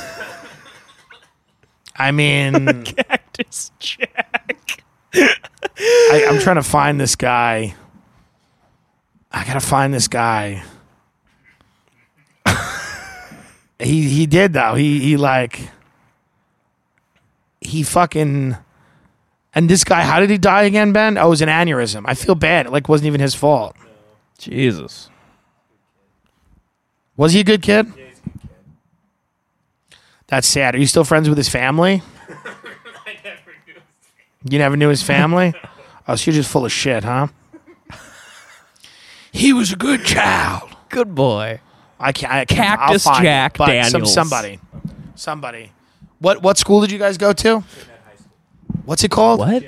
I 1.96 2.12
mean, 2.12 2.84
Cactus 2.84 3.72
Jack. 3.80 4.84
I, 5.16 6.26
I'm 6.30 6.40
trying 6.40 6.56
to 6.56 6.64
find 6.64 7.00
this 7.00 7.16
guy. 7.16 7.76
I 9.32 9.46
gotta 9.46 9.60
find 9.60 9.94
this 9.94 10.08
guy. 10.08 10.64
he 13.80 14.10
he 14.10 14.26
did 14.26 14.54
though. 14.54 14.76
He 14.76 15.00
he 15.00 15.18
like 15.18 15.70
he 17.62 17.84
fucking 17.84 18.58
and 19.56 19.70
this 19.70 19.84
guy. 19.84 20.04
How 20.04 20.20
did 20.20 20.30
he 20.30 20.38
die 20.38 20.64
again, 20.64 20.94
Ben? 20.94 21.18
Oh, 21.18 21.28
it 21.28 21.30
was 21.30 21.42
an 21.42 21.50
aneurysm. 21.50 22.04
I 22.06 22.14
feel 22.14 22.36
bad. 22.36 22.68
It 22.68 22.72
like 22.72 22.90
wasn't 22.90 23.08
even 23.08 23.22
his 23.22 23.36
fault. 23.36 23.76
Jesus. 24.38 25.10
Was 27.18 27.34
he 27.34 27.42
a 27.42 27.44
good 27.44 27.62
kid? 27.62 27.92
That's 30.28 30.48
sad. 30.48 30.74
Are 30.76 30.80
you 30.80 30.88
still 30.88 31.04
friends 31.04 31.30
with 31.30 31.38
his 31.38 31.50
family? 31.50 32.02
I 32.30 33.16
never 33.24 33.52
knew. 33.68 33.74
You 34.50 34.60
never 34.60 34.76
knew 34.78 34.90
his 34.90 35.04
family? 35.04 35.54
Oh, 36.06 36.16
so 36.18 36.32
you're 36.32 36.36
just 36.36 36.52
full 36.52 36.66
of 36.66 36.72
shit, 36.74 37.06
huh? 37.06 37.28
He 39.32 39.54
was 39.54 39.72
a 39.72 39.78
good 39.78 40.04
child. 40.04 40.70
Good 40.90 41.16
boy. 41.16 41.62
I 41.98 42.12
can't. 42.12 42.34
I 42.34 42.44
can't 42.44 42.72
I'll 42.78 42.88
Cactus 42.88 43.04
find 43.06 43.20
it, 43.24 43.28
Jack 43.30 43.58
but 43.58 43.86
some- 43.86 44.06
somebody, 44.06 44.60
somebody. 45.16 45.72
What 46.20 46.42
what 46.44 46.58
school 46.58 46.82
did 46.82 46.92
you 46.92 47.00
guys 47.00 47.18
go 47.18 47.32
to? 47.32 47.64
Jim 47.64 47.64
Ned 47.88 48.04
High 48.04 48.16
School. 48.18 48.82
What's 48.84 49.04
it 49.06 49.12
called? 49.12 49.40
What? 49.40 49.64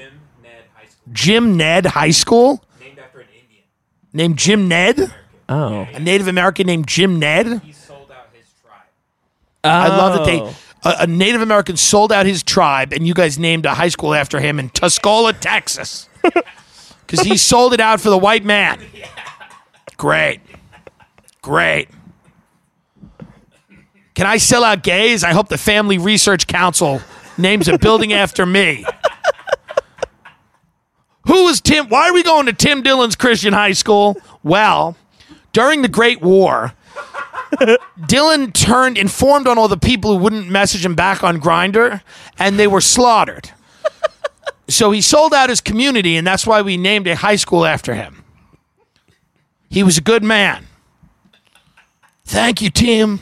Jim 1.13 1.55
Ned 1.55 1.85
High 1.85 2.11
School. 2.11 2.61
Named 2.81 2.99
after 2.99 3.19
an 3.21 3.27
Indian. 3.33 3.63
Named 4.11 4.37
Jim 4.37 4.67
Ned. 4.67 5.13
Oh. 5.47 5.87
A 5.93 5.99
Native 5.99 6.27
American 6.27 6.65
named 6.67 6.87
Jim 6.87 7.19
Ned. 7.19 7.61
He 7.63 7.71
sold 7.71 8.09
out 8.11 8.27
his 8.33 8.45
tribe. 8.63 8.81
I 9.63 9.87
love 9.89 10.13
that 10.17 10.25
they 10.25 10.39
Oh. 10.41 10.55
a, 10.83 10.95
a 11.03 11.07
Native 11.07 11.41
American 11.41 11.77
sold 11.77 12.11
out 12.11 12.25
his 12.25 12.41
tribe, 12.43 12.93
and 12.93 13.05
you 13.05 13.13
guys 13.13 13.37
named 13.37 13.65
a 13.65 13.73
high 13.75 13.89
school 13.89 14.13
after 14.13 14.39
him 14.39 14.59
in 14.59 14.69
Tuscola, 14.69 15.33
Texas, 15.39 16.09
because 16.21 17.19
he 17.21 17.37
sold 17.37 17.73
it 17.73 17.79
out 17.79 18.01
for 18.01 18.09
the 18.09 18.17
white 18.17 18.43
man. 18.45 18.79
Great, 19.97 20.41
great. 21.41 21.89
Can 24.15 24.25
I 24.27 24.37
sell 24.37 24.63
out 24.63 24.81
gays? 24.81 25.23
I 25.23 25.33
hope 25.33 25.49
the 25.49 25.57
Family 25.57 25.97
Research 25.97 26.47
Council 26.47 27.01
names 27.37 27.67
a 27.67 27.77
building 27.77 28.13
after 28.23 28.45
me. 28.45 28.85
Who 31.27 31.47
is 31.47 31.59
Tim? 31.59 31.89
Why 31.89 32.09
are 32.09 32.13
we 32.13 32.23
going 32.23 32.45
to 32.45 32.53
Tim 32.53 32.81
Dillon's 32.83 33.15
Christian 33.15 33.51
High 33.53 33.71
School? 33.73 34.15
Well, 34.43 34.95
during 35.55 35.83
the 35.83 35.87
Great 35.87 36.21
War, 36.21 36.73
Dillon 38.07 38.51
turned 38.51 38.97
informed 38.97 39.47
on 39.47 39.57
all 39.57 39.69
the 39.69 39.77
people 39.77 40.11
who 40.11 40.21
wouldn't 40.21 40.49
message 40.49 40.85
him 40.85 40.95
back 40.95 41.23
on 41.23 41.39
Grindr, 41.39 42.01
and 42.37 42.59
they 42.59 42.67
were 42.67 42.81
slaughtered. 42.81 43.51
so 44.67 44.91
he 44.91 44.99
sold 44.99 45.33
out 45.33 45.47
his 45.49 45.61
community, 45.61 46.17
and 46.17 46.27
that's 46.27 46.45
why 46.45 46.61
we 46.61 46.75
named 46.75 47.07
a 47.07 47.15
high 47.15 47.37
school 47.37 47.65
after 47.65 47.95
him. 47.95 48.25
He 49.69 49.81
was 49.81 49.97
a 49.97 50.01
good 50.01 50.23
man. 50.25 50.67
Thank 52.25 52.61
you, 52.61 52.69
Tim. 52.69 53.21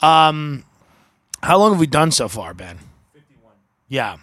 Um, 0.00 0.62
how 1.42 1.58
long 1.58 1.72
have 1.72 1.80
we 1.80 1.88
done 1.88 2.12
so 2.12 2.28
far, 2.28 2.54
Ben? 2.54 2.78
Fifty-one. 3.12 3.54
Yeah, 3.88 4.18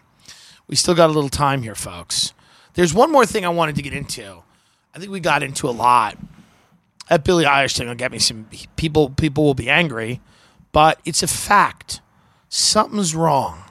we 0.69 0.77
still 0.77 0.95
got 0.95 1.09
a 1.09 1.13
little 1.13 1.29
time 1.29 1.61
here, 1.61 1.75
folks. 1.75 2.33
There's 2.75 2.93
one 2.93 3.11
more 3.11 3.25
thing 3.25 3.43
I 3.43 3.49
wanted 3.49 3.75
to 3.75 3.81
get 3.81 3.91
into. 3.91 4.43
I 4.93 4.99
think 4.99 5.11
we 5.11 5.19
got 5.19 5.43
into 5.43 5.67
a 5.67 5.71
lot 5.71 6.17
that 7.09 7.23
Billie 7.23 7.45
Eilish 7.45 7.77
thing 7.77 7.87
will 7.87 7.95
get 7.95 8.11
me 8.11 8.19
some 8.19 8.47
people. 8.75 9.09
People 9.11 9.43
will 9.43 9.53
be 9.53 9.69
angry, 9.69 10.21
but 10.71 10.99
it's 11.05 11.23
a 11.23 11.27
fact. 11.27 12.01
Something's 12.49 13.15
wrong. 13.15 13.63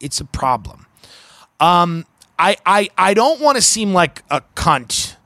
It's 0.00 0.20
a 0.20 0.24
problem. 0.24 0.86
Um, 1.60 2.06
I 2.38 2.56
I 2.66 2.88
I 2.98 3.14
don't 3.14 3.40
want 3.40 3.56
to 3.56 3.62
seem 3.62 3.92
like 3.92 4.22
a 4.30 4.42
cunt 4.56 5.16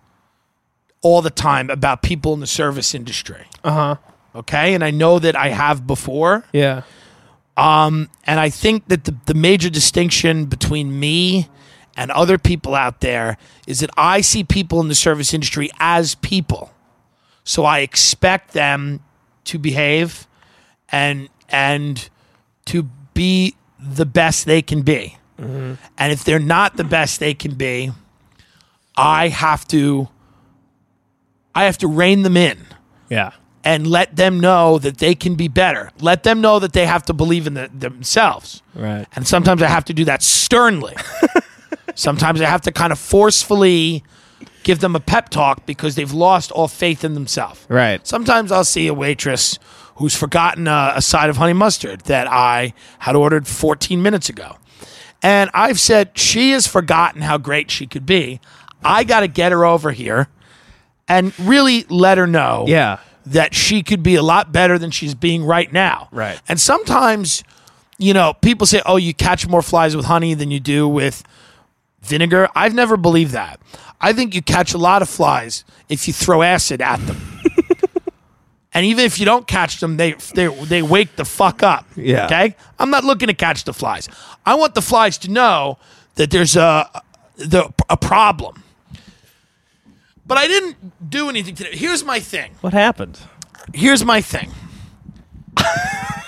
all 1.00 1.22
the 1.22 1.30
time 1.30 1.70
about 1.70 2.02
people 2.02 2.34
in 2.34 2.40
the 2.40 2.46
service 2.46 2.94
industry. 2.94 3.46
Uh 3.64 3.70
huh. 3.72 3.96
Okay, 4.34 4.74
and 4.74 4.84
I 4.84 4.90
know 4.90 5.18
that 5.18 5.34
I 5.34 5.48
have 5.48 5.86
before. 5.86 6.44
Yeah. 6.52 6.82
Um, 7.56 8.10
and 8.24 8.38
I 8.38 8.50
think 8.50 8.88
that 8.88 9.04
the, 9.04 9.16
the 9.24 9.32
major 9.32 9.70
distinction 9.70 10.44
between 10.44 11.00
me 11.00 11.48
and 11.96 12.10
other 12.10 12.36
people 12.36 12.74
out 12.74 13.00
there 13.00 13.38
is 13.66 13.80
that 13.80 13.88
I 13.96 14.20
see 14.20 14.44
people 14.44 14.80
in 14.80 14.88
the 14.88 14.94
service 14.94 15.32
industry 15.32 15.70
as 15.80 16.16
people. 16.16 16.70
So 17.46 17.64
I 17.64 17.78
expect 17.78 18.52
them 18.52 19.00
to 19.44 19.58
behave 19.58 20.26
and 20.90 21.28
and 21.48 22.10
to 22.66 22.82
be 23.14 23.54
the 23.80 24.04
best 24.04 24.44
they 24.46 24.60
can 24.62 24.82
be. 24.82 25.16
Mm-hmm. 25.40 25.74
And 25.96 26.12
if 26.12 26.24
they're 26.24 26.38
not 26.40 26.76
the 26.76 26.84
best 26.84 27.20
they 27.20 27.34
can 27.34 27.54
be, 27.54 27.92
I 28.96 29.28
have 29.28 29.66
to 29.68 30.08
I 31.54 31.64
have 31.64 31.78
to 31.78 31.86
rein 31.88 32.22
them 32.22 32.36
in 32.36 32.58
Yeah. 33.08 33.30
and 33.64 33.86
let 33.86 34.16
them 34.16 34.40
know 34.40 34.78
that 34.78 34.98
they 34.98 35.14
can 35.14 35.36
be 35.36 35.48
better. 35.48 35.90
Let 36.00 36.22
them 36.24 36.40
know 36.40 36.58
that 36.58 36.72
they 36.72 36.84
have 36.86 37.04
to 37.04 37.12
believe 37.14 37.46
in 37.46 37.54
the, 37.54 37.70
themselves. 37.72 38.62
Right. 38.74 39.06
And 39.14 39.26
sometimes 39.26 39.62
I 39.62 39.68
have 39.68 39.84
to 39.86 39.94
do 39.94 40.04
that 40.06 40.22
sternly. 40.22 40.94
sometimes 41.94 42.40
I 42.40 42.46
have 42.46 42.60
to 42.62 42.72
kind 42.72 42.92
of 42.92 42.98
forcefully 42.98 44.02
give 44.66 44.80
them 44.80 44.96
a 44.96 45.00
pep 45.00 45.28
talk 45.28 45.64
because 45.64 45.94
they've 45.94 46.12
lost 46.12 46.50
all 46.50 46.66
faith 46.66 47.04
in 47.04 47.14
themselves. 47.14 47.64
Right. 47.68 48.04
Sometimes 48.04 48.50
I'll 48.50 48.64
see 48.64 48.88
a 48.88 48.92
waitress 48.94 49.60
who's 49.94 50.16
forgotten 50.16 50.66
a, 50.66 50.94
a 50.96 51.00
side 51.02 51.30
of 51.30 51.36
honey 51.36 51.52
mustard 51.52 52.00
that 52.02 52.26
I 52.26 52.74
had 52.98 53.14
ordered 53.14 53.46
14 53.46 54.02
minutes 54.02 54.28
ago. 54.28 54.56
And 55.22 55.50
I've 55.54 55.78
said, 55.78 56.18
she 56.18 56.50
has 56.50 56.66
forgotten 56.66 57.22
how 57.22 57.38
great 57.38 57.70
she 57.70 57.86
could 57.86 58.04
be. 58.06 58.40
I 58.84 59.04
got 59.04 59.20
to 59.20 59.28
get 59.28 59.52
her 59.52 59.64
over 59.64 59.92
here 59.92 60.26
and 61.06 61.32
really 61.38 61.84
let 61.88 62.18
her 62.18 62.26
know 62.26 62.64
Yeah. 62.66 62.98
that 63.24 63.54
she 63.54 63.84
could 63.84 64.02
be 64.02 64.16
a 64.16 64.22
lot 64.22 64.50
better 64.50 64.78
than 64.80 64.90
she's 64.90 65.14
being 65.14 65.44
right 65.44 65.72
now. 65.72 66.08
Right. 66.10 66.40
And 66.48 66.60
sometimes, 66.60 67.44
you 67.98 68.12
know, 68.14 68.34
people 68.34 68.66
say, 68.66 68.82
oh, 68.84 68.96
you 68.96 69.14
catch 69.14 69.46
more 69.46 69.62
flies 69.62 69.94
with 69.94 70.06
honey 70.06 70.34
than 70.34 70.50
you 70.50 70.58
do 70.58 70.88
with 70.88 71.22
vinegar. 72.02 72.48
I've 72.54 72.74
never 72.74 72.96
believed 72.96 73.32
that. 73.32 73.60
I 74.00 74.12
think 74.12 74.34
you 74.34 74.42
catch 74.42 74.74
a 74.74 74.78
lot 74.78 75.02
of 75.02 75.08
flies 75.08 75.64
if 75.88 76.06
you 76.06 76.12
throw 76.12 76.42
acid 76.42 76.82
at 76.82 76.98
them. 77.06 77.20
and 78.74 78.84
even 78.86 79.04
if 79.04 79.18
you 79.18 79.24
don't 79.24 79.46
catch 79.46 79.80
them, 79.80 79.96
they, 79.96 80.12
they, 80.34 80.46
they 80.64 80.82
wake 80.82 81.16
the 81.16 81.24
fuck 81.24 81.62
up. 81.62 81.86
Yeah. 81.96 82.26
Okay? 82.26 82.54
I'm 82.78 82.90
not 82.90 83.04
looking 83.04 83.28
to 83.28 83.34
catch 83.34 83.64
the 83.64 83.72
flies. 83.72 84.08
I 84.44 84.54
want 84.54 84.74
the 84.74 84.82
flies 84.82 85.18
to 85.18 85.30
know 85.30 85.78
that 86.16 86.30
there's 86.30 86.56
a, 86.56 87.02
the, 87.36 87.72
a 87.88 87.96
problem. 87.96 88.62
But 90.26 90.38
I 90.38 90.46
didn't 90.46 91.10
do 91.10 91.28
anything 91.28 91.54
today. 91.54 91.70
Here's 91.76 92.04
my 92.04 92.20
thing 92.20 92.52
What 92.60 92.72
happened? 92.72 93.18
here's 93.74 94.04
my 94.04 94.20
thing. 94.20 94.50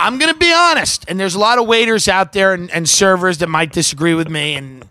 I'm 0.00 0.18
gonna 0.18 0.34
be 0.34 0.52
honest, 0.52 1.04
and 1.08 1.18
there's 1.18 1.34
a 1.34 1.38
lot 1.40 1.58
of 1.58 1.66
waiters 1.66 2.06
out 2.08 2.32
there 2.32 2.54
and, 2.54 2.70
and 2.70 2.88
servers 2.88 3.38
that 3.38 3.48
might 3.48 3.72
disagree 3.72 4.14
with 4.14 4.28
me. 4.28 4.54
And 4.54 4.84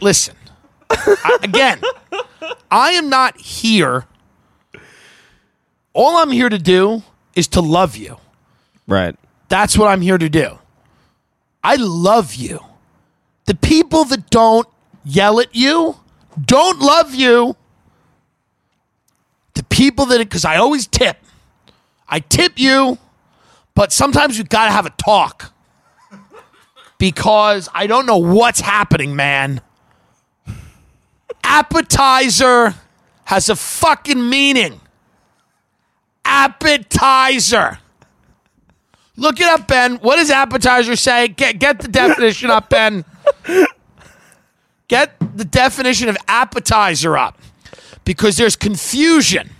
listen, 0.00 0.36
I, 0.92 1.38
again, 1.42 1.80
I 2.70 2.90
am 2.90 3.08
not 3.08 3.38
here. 3.38 4.06
All 5.92 6.16
I'm 6.16 6.30
here 6.30 6.48
to 6.48 6.58
do 6.58 7.02
is 7.34 7.48
to 7.48 7.60
love 7.60 7.96
you. 7.96 8.16
Right. 8.86 9.16
That's 9.48 9.76
what 9.76 9.88
I'm 9.88 10.00
here 10.00 10.18
to 10.18 10.28
do. 10.28 10.58
I 11.62 11.76
love 11.76 12.34
you. 12.34 12.60
The 13.46 13.54
people 13.54 14.04
that 14.06 14.30
don't 14.30 14.66
yell 15.04 15.40
at 15.40 15.54
you 15.54 15.96
don't 16.44 16.80
love 16.80 17.14
you. 17.14 17.56
The 19.54 19.64
people 19.64 20.06
that, 20.06 20.18
because 20.18 20.44
I 20.44 20.56
always 20.56 20.86
tip, 20.86 21.18
I 22.08 22.20
tip 22.20 22.52
you, 22.56 22.98
but 23.74 23.92
sometimes 23.92 24.38
we've 24.38 24.48
got 24.48 24.66
to 24.66 24.70
have 24.70 24.86
a 24.86 24.90
talk 24.90 25.52
because 26.98 27.68
I 27.74 27.86
don't 27.86 28.06
know 28.06 28.18
what's 28.18 28.60
happening, 28.60 29.16
man. 29.16 29.60
Appetizer 31.44 32.74
has 33.24 33.48
a 33.48 33.56
fucking 33.56 34.28
meaning. 34.28 34.80
Appetizer. 36.24 37.78
Look 39.16 39.40
it 39.40 39.46
up, 39.46 39.68
Ben. 39.68 39.96
What 39.96 40.16
does 40.16 40.30
appetizer 40.30 40.96
say? 40.96 41.28
Get 41.28 41.58
get 41.58 41.80
the 41.80 41.88
definition 41.88 42.50
up, 42.50 42.70
Ben. 42.70 43.04
Get 44.88 45.14
the 45.36 45.44
definition 45.44 46.08
of 46.08 46.16
appetizer 46.28 47.16
up. 47.16 47.38
Because 48.04 48.36
there's 48.36 48.56
confusion. 48.56 49.50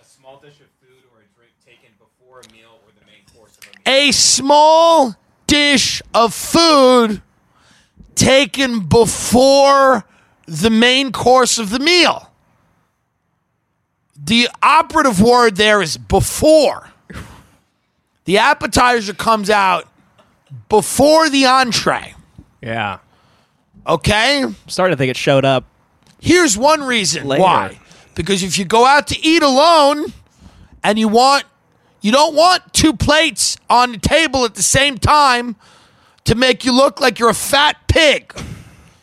A 0.00 0.04
small 0.04 0.38
dish 0.40 0.60
of 0.60 0.66
food 0.80 1.04
or 1.12 1.20
a 1.20 1.36
drink 1.36 1.52
taken 1.64 1.90
before 1.98 2.40
a 2.40 2.52
meal 2.52 2.80
or 2.84 2.90
the 2.98 3.06
main 3.06 3.22
course 3.34 3.56
of 3.56 3.64
a 3.64 3.94
meal. 3.94 4.08
A 4.08 4.12
small 4.12 5.16
dish 5.46 6.02
of 6.12 6.34
food 6.34 7.22
taken 8.14 8.80
before 8.80 10.04
the 10.48 10.70
main 10.70 11.12
course 11.12 11.58
of 11.58 11.70
the 11.70 11.78
meal. 11.78 12.30
The 14.16 14.48
operative 14.62 15.20
word 15.20 15.56
there 15.56 15.82
is 15.82 15.96
before. 15.96 16.90
The 18.24 18.38
appetizer 18.38 19.14
comes 19.14 19.50
out 19.50 19.86
before 20.68 21.28
the 21.28 21.46
entree. 21.46 22.14
Yeah. 22.62 22.98
Okay? 23.86 24.42
I'm 24.42 24.56
starting 24.66 24.94
to 24.94 24.98
think 24.98 25.10
it 25.10 25.16
showed 25.16 25.44
up. 25.44 25.64
Here's 26.20 26.58
one 26.58 26.82
reason 26.82 27.26
Later. 27.26 27.42
why. 27.42 27.78
Because 28.14 28.42
if 28.42 28.58
you 28.58 28.64
go 28.64 28.84
out 28.84 29.06
to 29.08 29.20
eat 29.24 29.42
alone 29.42 30.12
and 30.82 30.98
you 30.98 31.08
want 31.08 31.44
you 32.00 32.12
don't 32.12 32.34
want 32.34 32.72
two 32.72 32.92
plates 32.92 33.56
on 33.68 33.92
the 33.92 33.98
table 33.98 34.44
at 34.44 34.54
the 34.54 34.62
same 34.62 34.98
time 34.98 35.56
to 36.24 36.34
make 36.34 36.64
you 36.64 36.72
look 36.72 37.00
like 37.00 37.18
you're 37.18 37.28
a 37.28 37.34
fat 37.34 37.76
pig. 37.88 38.32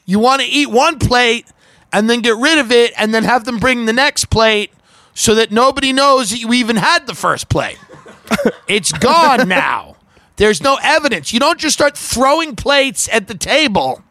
You 0.06 0.20
want 0.20 0.42
to 0.42 0.48
eat 0.48 0.70
one 0.70 1.00
plate 1.00 1.48
and 1.92 2.10
then 2.10 2.22
get 2.22 2.36
rid 2.38 2.60
of 2.60 2.72
it 2.72 2.94
and 2.98 3.14
then 3.14 3.24
have 3.24 3.46
them 3.46 3.58
bring 3.58 3.86
the 3.86 3.94
next 3.94 4.26
plate 4.26 4.72
so 5.14 5.36
that 5.36 5.52
nobody 5.52 5.94
knows 5.94 6.32
that 6.32 6.40
you 6.40 6.54
even 6.54 6.76
had 6.76 7.08
the 7.08 7.16
first 7.16 7.50
plate. 7.50 7.80
it's 8.68 8.92
gone 8.92 9.48
now. 9.48 9.96
There's 10.36 10.62
no 10.62 10.78
evidence. 10.84 11.34
You 11.34 11.40
don't 11.40 11.60
just 11.60 11.74
start 11.74 11.98
throwing 11.98 12.56
plates 12.56 13.08
at 13.12 13.28
the 13.28 13.36
table 13.36 14.04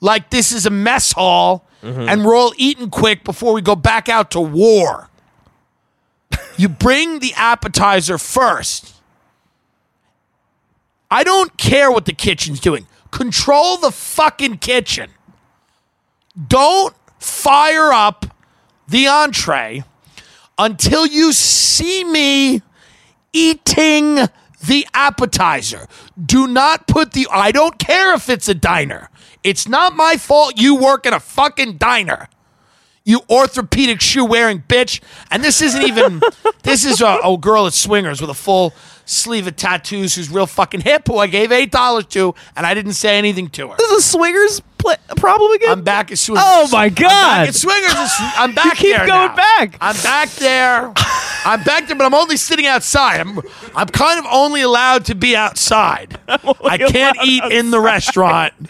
like 0.00 0.30
this 0.30 0.52
is 0.52 0.66
a 0.66 0.70
mess 0.70 1.12
hall 1.12 1.64
mm-hmm. 1.82 2.08
and 2.08 2.24
we're 2.24 2.34
all 2.34 2.52
eating 2.58 2.90
quick 2.90 3.24
before 3.24 3.54
we 3.54 3.62
go 3.62 3.76
back 3.76 4.08
out 4.08 4.32
to 4.32 4.40
war. 4.40 5.08
you 6.56 6.68
bring 6.68 7.20
the 7.20 7.32
appetizer 7.34 8.18
first. 8.18 8.94
I 11.10 11.24
don't 11.24 11.56
care 11.56 11.90
what 11.90 12.06
the 12.06 12.12
kitchen's 12.12 12.58
doing. 12.58 12.86
Control 13.12 13.76
the 13.76 13.92
fucking 13.92 14.58
kitchen. 14.58 15.10
Don't 16.48 16.94
fire 17.20 17.92
up 17.92 18.26
the 18.88 19.06
entree 19.06 19.84
until 20.58 21.06
you 21.06 21.32
see 21.32 22.02
me 22.04 22.62
eating 23.32 24.16
the 24.66 24.86
appetizer. 24.94 25.86
Do 26.24 26.46
not 26.46 26.86
put 26.86 27.12
the. 27.12 27.28
I 27.30 27.52
don't 27.52 27.78
care 27.78 28.14
if 28.14 28.28
it's 28.28 28.48
a 28.48 28.54
diner. 28.54 29.10
It's 29.44 29.68
not 29.68 29.94
my 29.94 30.16
fault 30.16 30.58
you 30.58 30.76
work 30.76 31.04
in 31.06 31.12
a 31.12 31.20
fucking 31.20 31.76
diner. 31.76 32.28
You 33.04 33.20
orthopedic 33.28 34.00
shoe 34.00 34.24
wearing 34.24 34.62
bitch. 34.62 35.00
And 35.30 35.42
this 35.42 35.60
isn't 35.60 35.82
even. 35.82 36.22
this 36.62 36.84
is 36.84 37.00
a, 37.00 37.18
a 37.24 37.36
girl 37.36 37.66
at 37.66 37.72
Swingers 37.72 38.20
with 38.20 38.30
a 38.30 38.34
full 38.34 38.72
sleeve 39.04 39.46
of 39.46 39.56
tattoos 39.56 40.14
who's 40.14 40.30
real 40.30 40.46
fucking 40.46 40.80
hip 40.82 41.06
who 41.08 41.18
I 41.18 41.26
gave 41.26 41.50
$8 41.50 42.08
to 42.10 42.34
and 42.56 42.66
I 42.66 42.74
didn't 42.74 42.94
say 42.94 43.18
anything 43.18 43.48
to 43.50 43.68
her. 43.68 43.76
This 43.76 43.90
is 43.90 43.98
a 44.04 44.08
swingers 44.08 44.60
pl- 44.78 44.94
problem 45.16 45.52
again. 45.52 45.70
I'm 45.72 45.82
back 45.84 46.10
at 46.12 46.18
Swingers. 46.18 46.44
Oh 46.46 46.68
my 46.72 46.84
I'm 46.86 46.94
God. 46.94 47.08
back 47.08 47.48
at 47.48 47.54
Swingers. 47.54 48.10
I'm 48.36 48.54
back 48.54 48.64
you 48.66 48.70
keep 48.72 48.96
there 48.96 49.06
going 49.06 49.28
now. 49.28 49.36
back. 49.36 49.76
I'm 49.80 49.96
back 50.02 50.28
there. 50.30 50.92
I'm 51.44 51.62
back 51.64 51.86
there, 51.88 51.96
but 51.96 52.04
I'm 52.04 52.14
only 52.14 52.36
sitting 52.36 52.66
outside. 52.66 53.20
I'm 53.20 53.40
I'm 53.74 53.88
kind 53.88 54.18
of 54.20 54.26
only 54.30 54.60
allowed 54.62 55.06
to 55.06 55.14
be 55.14 55.34
outside. 55.34 56.18
I 56.28 56.78
can't 56.78 57.16
eat 57.24 57.42
in 57.50 57.70
the 57.72 57.80
restaurant 57.80 58.54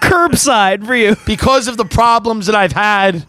Curbside 0.00 0.86
for 0.86 0.94
you. 0.94 1.16
because 1.26 1.68
of 1.68 1.76
the 1.76 1.84
problems 1.84 2.46
that 2.46 2.54
I've 2.54 2.72
had 2.72 3.26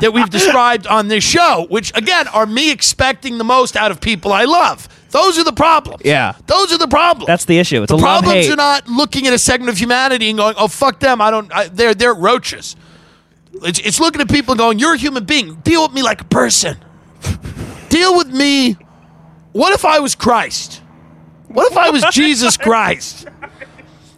that 0.00 0.12
we've 0.14 0.30
described 0.30 0.86
on 0.86 1.08
this 1.08 1.22
show, 1.22 1.66
which 1.68 1.92
again 1.94 2.26
are 2.28 2.46
me 2.46 2.70
expecting 2.70 3.36
the 3.38 3.44
most 3.44 3.76
out 3.76 3.90
of 3.90 4.00
people 4.00 4.32
I 4.32 4.44
love. 4.44 4.88
Those 5.12 5.38
are 5.38 5.44
the 5.44 5.52
problems. 5.52 6.02
Yeah. 6.04 6.34
Those 6.46 6.72
are 6.72 6.78
the 6.78 6.88
problems. 6.88 7.26
That's 7.26 7.44
the 7.44 7.58
issue. 7.58 7.82
It's 7.82 7.92
the 7.92 7.98
a 7.98 8.00
problems 8.00 8.46
hate. 8.46 8.52
are 8.52 8.56
not 8.56 8.88
looking 8.88 9.26
at 9.26 9.32
a 9.34 9.38
segment 9.38 9.70
of 9.70 9.78
humanity 9.78 10.28
and 10.30 10.38
going, 10.38 10.54
"Oh 10.58 10.68
fuck 10.68 11.00
them, 11.00 11.20
I 11.20 11.30
don't." 11.30 11.52
I, 11.54 11.68
they're 11.68 11.94
they're 11.94 12.14
roaches. 12.14 12.76
It's, 13.62 13.78
it's 13.80 14.00
looking 14.00 14.22
at 14.22 14.30
people 14.30 14.52
and 14.52 14.58
going, 14.58 14.78
"You're 14.78 14.94
a 14.94 14.98
human 14.98 15.24
being. 15.24 15.56
Deal 15.56 15.82
with 15.82 15.92
me 15.92 16.02
like 16.02 16.22
a 16.22 16.24
person. 16.24 16.78
Deal 17.90 18.16
with 18.16 18.28
me. 18.28 18.76
What 19.52 19.74
if 19.74 19.84
I 19.84 20.00
was 20.00 20.14
Christ? 20.14 20.80
What 21.48 21.70
if 21.70 21.76
I 21.76 21.90
was 21.90 22.04
Jesus 22.10 22.56
Christ? 22.56 23.28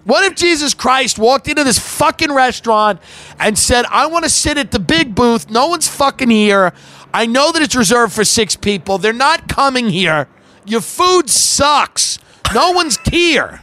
What 0.04 0.24
if 0.24 0.36
Jesus 0.36 0.74
Christ 0.74 1.18
walked 1.18 1.48
into 1.48 1.64
this 1.64 1.78
fucking 1.78 2.30
restaurant 2.32 3.00
and 3.40 3.58
said, 3.58 3.86
I 3.90 4.06
want 4.06 4.24
to 4.24 4.30
sit 4.30 4.58
at 4.58 4.70
the 4.70 4.78
big 4.78 5.14
booth. 5.14 5.50
No 5.50 5.66
one's 5.68 5.88
fucking 5.88 6.30
here. 6.30 6.72
I 7.12 7.26
know 7.26 7.52
that 7.52 7.62
it's 7.62 7.74
reserved 7.74 8.12
for 8.12 8.24
six 8.24 8.54
people. 8.54 8.98
They're 8.98 9.12
not 9.12 9.48
coming 9.48 9.88
here. 9.88 10.28
Your 10.66 10.80
food 10.80 11.30
sucks. 11.30 12.18
No 12.54 12.72
one's 12.72 12.98
here. 13.10 13.62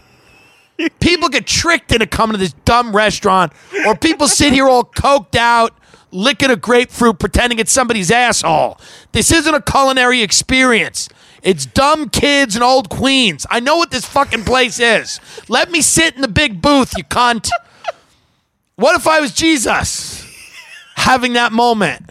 People 0.99 1.29
get 1.29 1.45
tricked 1.45 1.91
into 1.91 2.07
coming 2.07 2.33
to 2.33 2.37
this 2.37 2.53
dumb 2.65 2.95
restaurant, 2.95 3.53
or 3.85 3.95
people 3.95 4.27
sit 4.27 4.51
here 4.53 4.67
all 4.67 4.83
coked 4.83 5.35
out, 5.35 5.77
licking 6.11 6.49
a 6.49 6.55
grapefruit, 6.55 7.19
pretending 7.19 7.59
it's 7.59 7.71
somebody's 7.71 8.09
asshole. 8.09 8.79
This 9.11 9.31
isn't 9.31 9.53
a 9.53 9.61
culinary 9.61 10.21
experience. 10.21 11.07
It's 11.43 11.65
dumb 11.65 12.09
kids 12.09 12.55
and 12.55 12.63
old 12.63 12.89
queens. 12.89 13.45
I 13.49 13.59
know 13.59 13.77
what 13.77 13.91
this 13.91 14.05
fucking 14.05 14.43
place 14.43 14.79
is. 14.79 15.19
Let 15.47 15.71
me 15.71 15.81
sit 15.81 16.15
in 16.15 16.21
the 16.21 16.27
big 16.27 16.61
booth, 16.61 16.97
you 16.97 17.03
cunt. 17.03 17.49
What 18.75 18.95
if 18.95 19.07
I 19.07 19.19
was 19.19 19.33
Jesus 19.33 20.27
having 20.95 21.33
that 21.33 21.51
moment? 21.51 22.09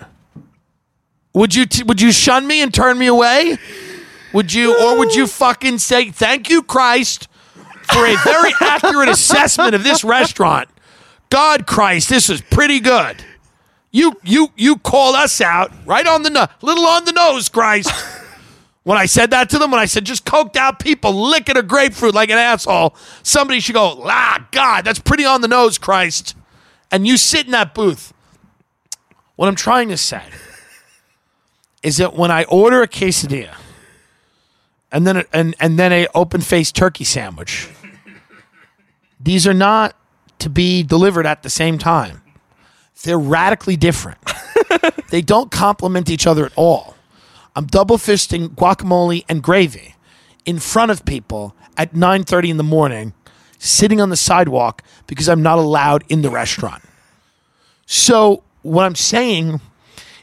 Would 1.33 1.55
you 1.55 1.67
t- 1.67 1.85
would 1.85 2.01
you 2.01 2.11
shun 2.13 2.47
me 2.47 2.61
and 2.61 2.75
turn 2.75 2.99
me 2.99 3.07
away? 3.07 3.57
Would 4.33 4.53
you 4.53 4.77
or 4.81 4.99
would 4.99 5.15
you 5.15 5.27
fucking 5.27 5.79
say 5.79 6.11
thank 6.11 6.49
you 6.49 6.63
Christ 6.63 7.29
for 7.93 8.07
a 8.07 8.17
very 8.25 8.53
accurate 8.61 9.09
assessment 9.09 9.75
of 9.75 9.83
this 9.83 10.05
restaurant? 10.05 10.69
God 11.31 11.67
Christ, 11.67 12.09
this 12.09 12.31
is 12.31 12.41
pretty 12.41 12.81
good. 12.81 13.25
You 13.91 14.15
you 14.23 14.49
you 14.57 14.77
called 14.77 15.17
us 15.17 15.41
out 15.41 15.73
right 15.85 16.07
on 16.07 16.23
the 16.23 16.31
no- 16.31 16.47
little 16.63 16.87
on 16.87 17.05
the 17.05 17.13
nose, 17.13 17.49
Christ. 17.49 17.91
When 18.83 18.97
I 18.97 19.07
said 19.07 19.31
that 19.31 19.51
to 19.51 19.59
them, 19.59 19.71
when 19.71 19.81
I 19.81 19.85
said 19.85 20.05
just 20.05 20.25
coked 20.25 20.57
out 20.57 20.79
people 20.79 21.13
licking 21.13 21.57
a 21.57 21.63
grapefruit 21.63 22.15
like 22.15 22.31
an 22.31 22.39
asshole, 22.39 22.95
somebody 23.23 23.61
should 23.61 23.75
go, 23.75 24.01
ah, 24.05 24.49
God, 24.53 24.85
that's 24.85 24.99
pretty 24.99 25.25
on 25.25 25.43
the 25.43 25.49
nose, 25.49 25.77
Christ. 25.77 26.35
And 26.91 27.07
you 27.07 27.17
sit 27.17 27.47
in 27.47 27.53
that 27.53 27.75
booth. 27.75 28.15
What 29.37 29.49
I'm 29.49 29.55
trying 29.55 29.89
to 29.91 29.97
say 29.97 30.23
is 31.83 31.99
that 31.99 32.15
when 32.15 32.31
I 32.31 32.45
order 32.45 32.83
a 32.83 32.89
quesadilla 32.89 33.55
and 34.93 35.07
then 35.07 35.19
a, 35.19 35.25
and 35.33 35.55
and 35.61 35.79
then 35.79 35.93
a 35.93 36.07
open 36.15 36.41
faced 36.41 36.75
turkey 36.75 37.05
sandwich, 37.05 37.69
these 39.21 39.47
are 39.47 39.55
not 39.55 39.97
to 40.39 40.51
be 40.51 40.83
delivered 40.83 41.27
at 41.27 41.43
the 41.43 41.51
same 41.51 41.79
time. 41.79 42.23
They're 43.03 43.19
radically 43.19 43.77
different. 43.77 44.19
they 45.11 45.23
don't 45.23 45.51
complement 45.51 46.11
each 46.11 46.27
other 46.27 46.45
at 46.45 46.53
all. 46.57 46.97
I'm 47.57 47.67
double 47.67 47.99
fisting 47.99 48.49
guacamole 48.49 49.25
and 49.29 49.43
gravy 49.43 49.95
in 50.45 50.59
front 50.59 50.91
of 50.91 51.05
people 51.05 51.55
at 51.77 51.95
9:30 51.95 52.51
in 52.51 52.57
the 52.57 52.63
morning, 52.63 53.15
sitting 53.59 54.01
on 54.01 54.11
the 54.11 54.17
sidewalk 54.17 54.83
because 55.07 55.29
I'm 55.29 55.43
not 55.43 55.59
allowed 55.59 56.05
in 56.09 56.23
the 56.23 56.31
restaurant. 56.31 56.83
So 57.87 58.43
what 58.63 58.85
I'm 58.85 58.95
saying 58.95 59.61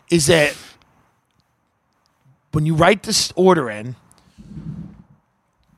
is 0.10 0.28
that 0.28 0.56
when 2.52 2.66
you 2.66 2.76
write 2.76 3.04
this 3.04 3.34
order 3.36 3.70
in, 3.70 3.96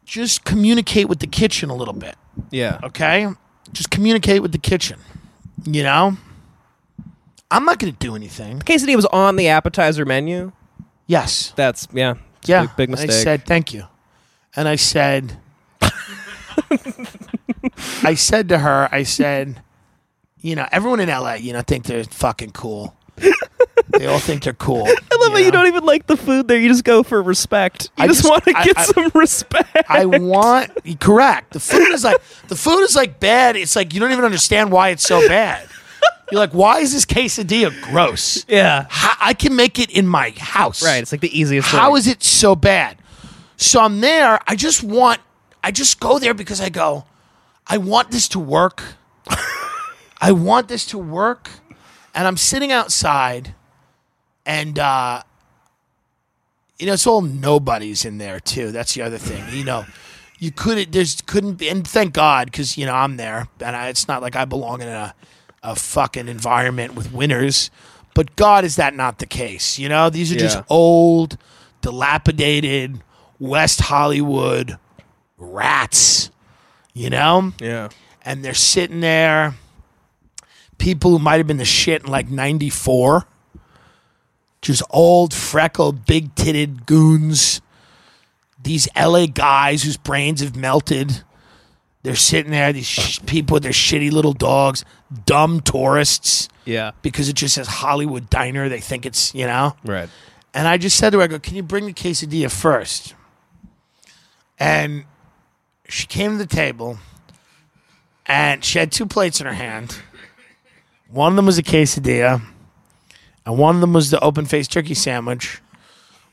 just 0.05 0.43
communicate 0.43 1.07
with 1.07 1.19
the 1.19 1.27
kitchen 1.27 1.69
a 1.69 1.75
little 1.75 1.93
bit. 1.93 2.15
Yeah. 2.49 2.79
Okay? 2.83 3.27
Just 3.71 3.91
communicate 3.91 4.41
with 4.41 4.51
the 4.51 4.57
kitchen. 4.57 4.99
You 5.65 5.83
know? 5.83 6.17
I'm 7.51 7.65
not 7.65 7.79
going 7.79 7.93
to 7.93 7.99
do 7.99 8.15
anything. 8.15 8.59
The 8.59 8.65
quesadilla 8.65 8.95
was 8.95 9.05
on 9.07 9.35
the 9.35 9.49
appetizer 9.49 10.05
menu. 10.05 10.51
Yes. 11.07 11.53
That's 11.55 11.87
yeah. 11.93 12.15
Yeah. 12.45 12.61
Big, 12.61 12.75
big 12.75 12.89
And 12.89 12.91
mistake. 12.91 13.11
I 13.11 13.13
said, 13.23 13.45
thank 13.45 13.73
you. 13.73 13.85
And 14.55 14.67
I 14.67 14.75
said, 14.75 15.37
I 18.03 18.15
said 18.15 18.49
to 18.49 18.59
her, 18.59 18.89
I 18.91 19.03
said, 19.03 19.61
you 20.41 20.55
know, 20.55 20.67
everyone 20.71 20.99
in 20.99 21.09
LA, 21.09 21.33
you 21.35 21.53
know, 21.53 21.61
think 21.61 21.85
they're 21.85 22.03
fucking 22.03 22.51
cool. 22.51 22.95
They 23.87 24.05
all 24.05 24.19
think 24.19 24.43
they're 24.43 24.53
cool. 24.53 24.85
I 24.87 25.15
love 25.21 25.31
how 25.31 25.37
you 25.37 25.51
don't 25.51 25.67
even 25.67 25.83
like 25.83 26.07
the 26.07 26.17
food 26.17 26.47
there. 26.47 26.59
You 26.59 26.69
just 26.69 26.83
go 26.83 27.03
for 27.03 27.21
respect. 27.21 27.89
You 27.97 28.03
I 28.03 28.07
just, 28.07 28.21
just- 28.21 28.29
want 28.29 28.43
to 28.45 28.53
get 28.53 28.77
I- 28.77 28.83
some 28.83 29.11
respect. 29.15 29.75
I 29.89 30.05
want 30.05 30.71
correct. 30.99 31.53
The 31.53 31.59
food 31.59 31.89
is 31.93 32.03
like 32.03 32.21
the 32.47 32.55
food 32.55 32.81
is 32.81 32.95
like 32.95 33.19
bad. 33.19 33.55
It's 33.55 33.75
like 33.75 33.93
you 33.93 33.99
don't 33.99 34.11
even 34.11 34.25
understand 34.25 34.71
why 34.71 34.89
it's 34.89 35.03
so 35.03 35.27
bad. 35.27 35.67
You're 36.31 36.39
like, 36.39 36.51
why 36.53 36.79
is 36.79 36.93
this 36.93 37.05
quesadilla 37.05 37.73
gross? 37.91 38.45
Yeah. 38.47 38.85
How- 38.89 39.17
I 39.19 39.33
can 39.33 39.55
make 39.55 39.79
it 39.79 39.89
in 39.89 40.05
my 40.07 40.33
house. 40.37 40.83
Right. 40.83 41.01
It's 41.01 41.11
like 41.11 41.21
the 41.21 41.39
easiest. 41.39 41.67
How 41.69 41.95
is 41.95 42.07
it 42.07 42.21
so 42.23 42.55
bad? 42.55 42.97
So 43.57 43.81
I'm 43.81 43.99
there. 43.99 44.39
I 44.47 44.55
just 44.55 44.83
want, 44.83 45.19
I 45.63 45.71
just 45.71 45.99
go 45.99 46.19
there 46.19 46.33
because 46.35 46.61
I 46.61 46.69
go, 46.69 47.05
I 47.67 47.77
want 47.77 48.11
this 48.11 48.27
to 48.29 48.39
work. 48.39 48.83
I 50.21 50.31
want 50.31 50.67
this 50.67 50.85
to 50.87 50.97
work. 50.97 51.49
And 52.13 52.27
I'm 52.27 52.37
sitting 52.37 52.71
outside 52.71 53.53
and, 54.49 54.79
uh, 54.79 55.21
you 56.79 56.87
know, 56.87 56.93
it's 56.93 57.05
all 57.05 57.21
nobodies 57.21 58.03
in 58.03 58.17
there 58.17 58.39
too. 58.39 58.71
That's 58.71 58.95
the 58.95 59.03
other 59.03 59.19
thing. 59.19 59.43
You 59.55 59.63
know, 59.63 59.85
you 60.39 60.51
couldn't, 60.51 60.91
there's 60.91 61.21
couldn't 61.21 61.55
be, 61.55 61.69
and 61.69 61.87
thank 61.87 62.13
God, 62.13 62.47
because, 62.47 62.75
you 62.75 62.87
know, 62.87 62.95
I'm 62.95 63.17
there 63.17 63.47
and 63.59 63.75
I, 63.75 63.89
it's 63.89 64.07
not 64.07 64.23
like 64.23 64.35
I 64.35 64.45
belong 64.45 64.81
in 64.81 64.87
a, 64.87 65.13
a 65.61 65.75
fucking 65.75 66.27
environment 66.27 66.95
with 66.95 67.13
winners. 67.13 67.69
But 68.15 68.35
God, 68.35 68.65
is 68.65 68.75
that 68.77 68.95
not 68.95 69.19
the 69.19 69.27
case? 69.27 69.77
You 69.77 69.87
know, 69.87 70.09
these 70.09 70.31
are 70.31 70.35
just 70.35 70.63
old, 70.67 71.37
dilapidated 71.81 73.03
West 73.37 73.81
Hollywood 73.81 74.79
rats, 75.37 76.31
you 76.95 77.11
know? 77.11 77.53
Yeah. 77.61 77.89
And 78.23 78.43
they're 78.43 78.55
sitting 78.55 79.01
there, 79.01 79.53
people 80.79 81.11
who 81.11 81.19
might 81.19 81.37
have 81.37 81.45
been 81.45 81.57
the 81.57 81.65
shit 81.65 82.03
in 82.03 82.09
like 82.09 82.31
94, 82.31 83.27
just 84.61 84.81
old, 84.89 85.33
freckled, 85.33 86.05
big 86.05 86.35
titted 86.35 86.85
goons. 86.85 87.61
These 88.61 88.87
LA 88.95 89.25
guys 89.27 89.83
whose 89.83 89.97
brains 89.97 90.41
have 90.41 90.55
melted. 90.55 91.23
They're 92.03 92.15
sitting 92.15 92.51
there, 92.51 92.71
these 92.71 92.85
sh- 92.87 93.19
people 93.25 93.55
with 93.55 93.63
their 93.63 93.71
shitty 93.73 94.11
little 94.11 94.31
dogs, 94.33 94.85
dumb 95.25 95.59
tourists 95.59 96.47
Yeah. 96.65 96.91
because 97.01 97.27
it 97.27 97.33
just 97.35 97.55
says 97.55 97.67
Hollywood 97.67 98.29
Diner. 98.29 98.69
They 98.69 98.79
think 98.79 99.05
it's, 99.05 99.33
you 99.35 99.45
know? 99.45 99.75
Right. 99.83 100.09
And 100.53 100.67
I 100.67 100.77
just 100.77 100.95
said 100.97 101.09
to 101.11 101.17
her, 101.17 101.23
I 101.25 101.27
go, 101.27 101.39
can 101.39 101.55
you 101.55 101.63
bring 101.63 101.85
the 101.85 101.93
quesadilla 101.93 102.49
first? 102.51 103.15
And 104.57 105.05
she 105.87 106.05
came 106.07 106.31
to 106.31 106.37
the 106.37 106.45
table 106.55 106.99
and 108.25 108.63
she 108.63 108.79
had 108.79 108.91
two 108.91 109.05
plates 109.05 109.39
in 109.39 109.45
her 109.47 109.53
hand. 109.53 109.99
One 111.09 111.31
of 111.33 111.35
them 111.35 111.45
was 111.47 111.57
a 111.57 111.63
quesadilla, 111.63 112.41
and 113.49 113.57
one 113.57 113.73
of 113.73 113.81
them 113.81 113.93
was 113.93 114.11
the 114.11 114.19
open 114.19 114.45
faced 114.45 114.71
turkey 114.71 114.93
sandwich, 114.93 115.59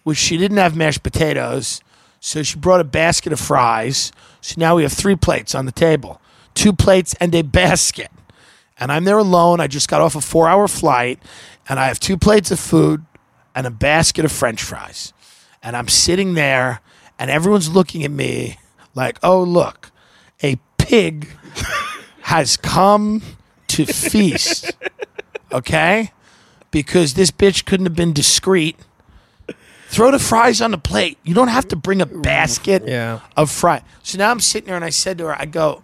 which 0.02 0.18
she 0.18 0.36
didn't 0.36 0.58
have 0.58 0.76
mashed 0.76 1.02
potatoes. 1.02 1.80
So 2.20 2.42
she 2.42 2.58
brought 2.58 2.82
a 2.82 2.84
basket 2.84 3.32
of 3.32 3.40
fries. 3.40 4.12
So 4.42 4.56
now 4.58 4.76
we 4.76 4.82
have 4.82 4.92
three 4.92 5.16
plates 5.16 5.54
on 5.54 5.64
the 5.64 5.72
table 5.72 6.20
two 6.52 6.74
plates 6.74 7.14
and 7.18 7.34
a 7.34 7.40
basket. 7.40 8.10
And 8.78 8.92
I'm 8.92 9.04
there 9.04 9.16
alone. 9.16 9.60
I 9.60 9.66
just 9.66 9.88
got 9.88 10.02
off 10.02 10.14
a 10.14 10.20
four 10.20 10.46
hour 10.46 10.68
flight, 10.68 11.18
and 11.70 11.80
I 11.80 11.86
have 11.86 11.98
two 11.98 12.18
plates 12.18 12.50
of 12.50 12.60
food 12.60 13.06
and 13.54 13.66
a 13.66 13.70
basket 13.70 14.26
of 14.26 14.30
french 14.30 14.62
fries. 14.62 15.14
And 15.62 15.74
I'm 15.74 15.88
sitting 15.88 16.34
there, 16.34 16.82
and 17.18 17.30
everyone's 17.30 17.70
looking 17.70 18.04
at 18.04 18.10
me 18.10 18.58
like, 18.94 19.18
oh, 19.22 19.42
look, 19.42 19.90
a 20.42 20.58
pig 20.76 21.28
has 22.24 22.58
come 22.58 23.22
to 23.68 23.86
feast. 23.86 24.72
Okay? 25.50 26.10
Because 26.76 27.14
this 27.14 27.30
bitch 27.30 27.64
couldn't 27.64 27.86
have 27.86 27.96
been 27.96 28.12
discreet. 28.12 28.76
Throw 29.88 30.10
the 30.10 30.18
fries 30.18 30.60
on 30.60 30.72
the 30.72 30.76
plate. 30.78 31.16
You 31.24 31.32
don't 31.32 31.48
have 31.48 31.66
to 31.68 31.76
bring 31.76 32.02
a 32.02 32.06
basket 32.06 32.82
Yeah. 32.86 33.20
of 33.34 33.50
fries. 33.50 33.80
So 34.02 34.18
now 34.18 34.30
I'm 34.30 34.40
sitting 34.40 34.66
there 34.66 34.76
and 34.76 34.84
I 34.84 34.90
said 34.90 35.16
to 35.16 35.24
her, 35.24 35.40
I 35.40 35.46
go, 35.46 35.80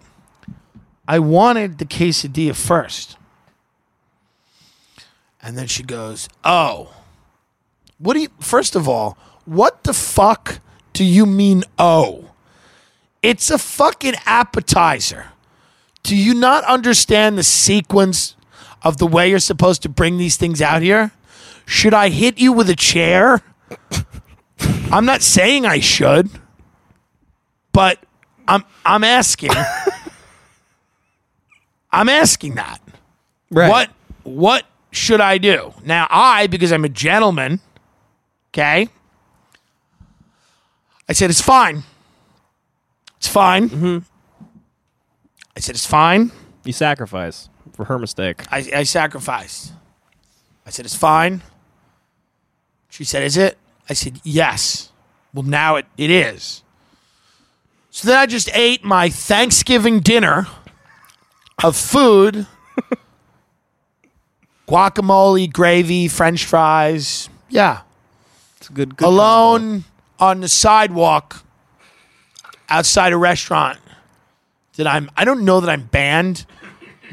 I 1.07 1.17
wanted 1.17 1.79
the 1.79 1.85
quesadilla 1.85 2.55
first. 2.55 3.17
And 5.41 5.57
then 5.57 5.65
she 5.65 5.81
goes, 5.81 6.29
Oh, 6.43 6.93
what 7.97 8.13
do 8.13 8.19
you, 8.19 8.27
first 8.39 8.75
of 8.75 8.87
all, 8.87 9.17
what 9.45 9.83
the 9.85 9.93
fuck 9.93 10.59
do 10.93 11.03
you 11.03 11.25
mean, 11.25 11.63
oh? 11.79 12.29
It's 13.23 13.49
a 13.49 13.57
fucking 13.57 14.13
appetizer. 14.27 15.31
Do 16.03 16.15
you 16.15 16.35
not 16.35 16.63
understand 16.65 17.35
the 17.39 17.43
sequence 17.43 18.35
of 18.83 18.97
the 18.97 19.07
way 19.07 19.29
you're 19.29 19.39
supposed 19.39 19.81
to 19.83 19.89
bring 19.89 20.17
these 20.17 20.35
things 20.35 20.61
out 20.61 20.81
here? 20.81 21.11
Should 21.65 21.93
I 21.93 22.09
hit 22.09 22.39
you 22.39 22.51
with 22.51 22.69
a 22.69 22.75
chair? 22.75 23.41
I'm 24.91 25.05
not 25.05 25.21
saying 25.21 25.65
I 25.65 25.79
should, 25.79 26.29
but 27.71 27.99
I'm 28.47 28.63
I'm 28.85 29.03
asking. 29.03 29.51
I'm 31.91 32.09
asking 32.09 32.55
that. 32.55 32.81
Right. 33.49 33.69
What 33.69 33.89
what 34.23 34.65
should 34.91 35.21
I 35.21 35.37
do? 35.37 35.73
Now 35.83 36.07
I, 36.09 36.47
because 36.47 36.71
I'm 36.71 36.85
a 36.85 36.89
gentleman, 36.89 37.59
okay. 38.49 38.89
I 41.07 41.13
said 41.13 41.29
it's 41.29 41.41
fine. 41.41 41.83
It's 43.17 43.27
fine. 43.27 43.69
Mm-hmm. 43.69 43.97
I 45.55 45.59
said 45.59 45.75
it's 45.75 45.85
fine. 45.85 46.31
You 46.65 46.73
sacrifice 46.73 47.49
for 47.73 47.85
her 47.85 47.99
mistake. 47.99 48.43
I, 48.51 48.69
I 48.75 48.83
sacrificed. 48.83 49.73
I 50.65 50.69
said, 50.69 50.85
it's 50.85 50.95
fine. 50.95 51.41
She 52.89 53.03
said, 53.03 53.23
is 53.23 53.37
it? 53.37 53.57
I 53.89 53.93
said, 53.93 54.19
yes. 54.23 54.91
Well, 55.33 55.43
now 55.43 55.75
it, 55.75 55.85
it 55.97 56.09
is. 56.09 56.63
So 57.89 58.07
then 58.07 58.17
I 58.17 58.25
just 58.25 58.49
ate 58.53 58.83
my 58.83 59.09
Thanksgiving 59.09 59.99
dinner 59.99 60.47
of 61.63 61.75
food 61.75 62.47
guacamole, 64.67 65.51
gravy, 65.51 66.07
french 66.07 66.45
fries. 66.45 67.29
Yeah. 67.49 67.81
It's 68.57 68.69
a 68.69 68.73
good. 68.73 68.97
good 68.97 69.05
Alone 69.05 69.83
on 70.19 70.41
the 70.41 70.47
sidewalk 70.47 71.43
outside 72.69 73.13
a 73.13 73.17
restaurant 73.17 73.77
that 74.77 74.87
I'm 74.87 75.09
I 75.15 75.25
don't 75.25 75.45
know 75.45 75.59
that 75.59 75.69
I'm 75.69 75.83
banned, 75.83 76.45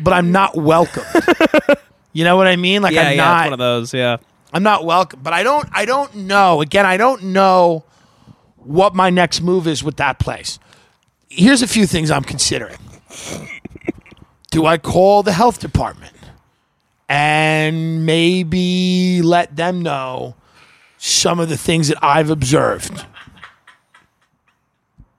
but 0.02 0.12
I'm 0.12 0.32
not 0.32 0.56
welcome. 0.56 1.04
you 2.12 2.24
know 2.24 2.36
what 2.36 2.46
I 2.46 2.56
mean? 2.56 2.82
Like 2.82 2.94
yeah, 2.94 3.02
I'm 3.02 3.16
yeah, 3.16 3.24
not 3.24 3.44
one 3.44 3.52
of 3.52 3.58
those. 3.58 3.94
Yeah. 3.94 4.18
I'm 4.52 4.62
not 4.62 4.84
welcome, 4.84 5.20
but 5.22 5.32
I 5.32 5.42
don't 5.42 5.68
I 5.72 5.84
don't 5.84 6.14
know. 6.14 6.60
Again, 6.60 6.86
I 6.86 6.96
don't 6.96 7.24
know 7.24 7.84
what 8.56 8.94
my 8.94 9.10
next 9.10 9.40
move 9.40 9.66
is 9.66 9.82
with 9.82 9.96
that 9.96 10.18
place. 10.18 10.58
Here's 11.28 11.62
a 11.62 11.68
few 11.68 11.86
things 11.86 12.10
I'm 12.10 12.24
considering. 12.24 12.78
Do 14.50 14.66
I 14.66 14.78
call 14.78 15.22
the 15.22 15.32
health 15.32 15.60
department 15.60 16.14
and 17.08 18.04
maybe 18.04 19.22
let 19.22 19.54
them 19.54 19.82
know 19.82 20.34
some 20.98 21.38
of 21.38 21.48
the 21.48 21.56
things 21.56 21.88
that 21.88 21.98
I've 22.02 22.30
observed? 22.30 23.06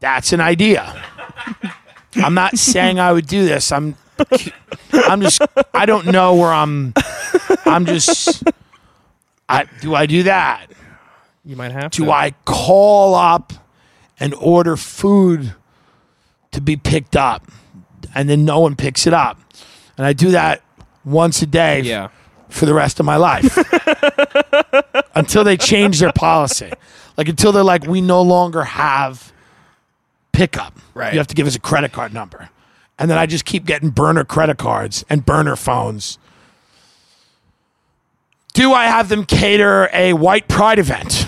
That's 0.02 0.34
an 0.34 0.42
idea. 0.42 1.02
I'm 2.16 2.34
not 2.34 2.58
saying 2.58 3.00
I 3.00 3.14
would 3.14 3.28
do 3.28 3.46
this. 3.46 3.72
I'm 3.72 3.96
I'm 4.94 5.22
just 5.22 5.42
I 5.74 5.86
don't 5.86 6.08
know 6.08 6.36
where 6.36 6.52
I'm 6.52 6.94
I'm 7.66 7.86
just 7.86 8.44
I 9.50 9.66
do 9.82 9.96
I 9.96 10.06
do 10.06 10.24
that? 10.24 10.68
You 11.46 11.56
might 11.56 11.72
have 11.72 11.92
to 11.92 11.98
Do 11.98 12.06
to. 12.06 12.12
I 12.12 12.32
call 12.46 13.16
up 13.16 13.54
and 14.20 14.34
order 14.36 14.78
food 14.78 15.56
to 16.52 16.62
be 16.62 16.76
picked 16.78 17.16
up 17.16 17.50
and 18.14 18.30
then 18.30 18.46
no 18.46 18.60
one 18.60 18.76
picks 18.76 19.08
it 19.08 19.14
up? 19.14 19.40
And 19.98 20.06
I 20.06 20.14
do 20.14 20.32
that 20.32 20.62
once 21.06 21.42
a 21.42 21.48
day 21.48 21.82
Yeah. 21.82 22.10
for 22.50 22.66
the 22.66 22.74
rest 22.74 23.00
of 23.00 23.06
my 23.06 23.16
life 23.18 23.58
until 25.16 25.44
they 25.44 25.58
change 25.58 26.00
their 26.00 26.12
policy. 26.14 26.72
Like 27.18 27.28
until 27.30 27.52
they're 27.52 27.64
like, 27.64 27.86
we 27.88 28.02
no 28.02 28.22
longer 28.22 28.64
have 28.64 29.32
pickup. 30.32 30.74
Right. 30.94 31.14
You 31.14 31.20
have 31.20 31.28
to 31.28 31.36
give 31.36 31.48
us 31.48 31.56
a 31.56 31.60
credit 31.60 31.92
card 31.92 32.14
number. 32.14 32.50
And 33.02 33.10
then 33.10 33.18
I 33.18 33.26
just 33.26 33.46
keep 33.46 33.66
getting 33.66 33.90
burner 33.90 34.24
credit 34.24 34.60
cards 34.60 35.04
and 35.10 35.26
burner 35.26 35.56
phones. 35.56 36.20
Do 38.54 38.74
I 38.74 38.86
have 38.86 39.10
them 39.10 39.26
cater 39.26 39.90
a 39.92 40.14
white 40.14 40.48
pride 40.48 40.78
event? 40.78 41.26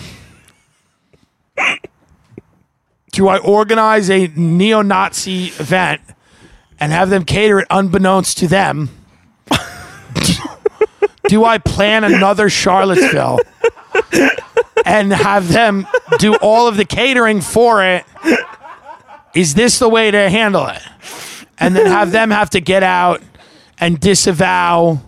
Do 3.11 3.27
I 3.27 3.39
organize 3.39 4.11
a 4.11 4.27
neo 4.27 4.83
Nazi 4.83 5.45
event 5.45 6.01
and 6.79 6.91
have 6.91 7.09
them 7.09 7.25
cater 7.25 7.61
it 7.61 7.67
unbeknownst 7.71 8.37
to 8.37 8.47
them? 8.47 8.89
do 11.27 11.43
I 11.43 11.57
plan 11.57 12.03
another 12.03 12.51
Charlottesville 12.51 13.39
and 14.85 15.11
have 15.11 15.51
them 15.51 15.87
do 16.19 16.35
all 16.35 16.67
of 16.67 16.77
the 16.77 16.85
catering 16.85 17.41
for 17.41 17.83
it? 17.83 18.05
Is 19.33 19.55
this 19.55 19.79
the 19.79 19.89
way 19.89 20.11
to 20.11 20.29
handle 20.29 20.67
it? 20.67 20.83
And 21.65 21.75
then 21.75 21.85
have 21.85 22.11
them 22.11 22.31
have 22.31 22.49
to 22.51 22.61
get 22.61 22.83
out 22.83 23.21
and 23.79 23.99
disavow. 23.99 25.01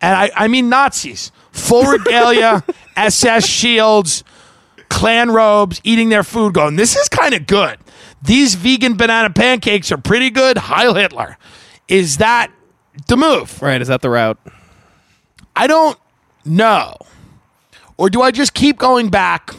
And 0.00 0.16
I, 0.16 0.30
I 0.34 0.48
mean 0.48 0.68
Nazis, 0.68 1.32
full 1.52 1.84
regalia, 1.84 2.64
SS 2.96 3.46
shields, 3.46 4.24
Klan 4.88 5.30
robes, 5.30 5.80
eating 5.84 6.08
their 6.08 6.22
food, 6.22 6.54
going, 6.54 6.76
this 6.76 6.96
is 6.96 7.08
kind 7.08 7.34
of 7.34 7.46
good. 7.46 7.78
These 8.22 8.54
vegan 8.54 8.96
banana 8.96 9.30
pancakes 9.30 9.90
are 9.90 9.96
pretty 9.96 10.30
good. 10.30 10.58
Heil 10.58 10.94
Hitler. 10.94 11.38
Is 11.88 12.18
that 12.18 12.52
the 13.08 13.16
move? 13.16 13.60
Right. 13.60 13.80
Is 13.80 13.88
that 13.88 14.02
the 14.02 14.10
route? 14.10 14.38
I 15.56 15.66
don't 15.66 15.98
know. 16.44 16.96
Or 17.96 18.10
do 18.10 18.22
I 18.22 18.30
just 18.30 18.54
keep 18.54 18.78
going 18.78 19.08
back 19.10 19.54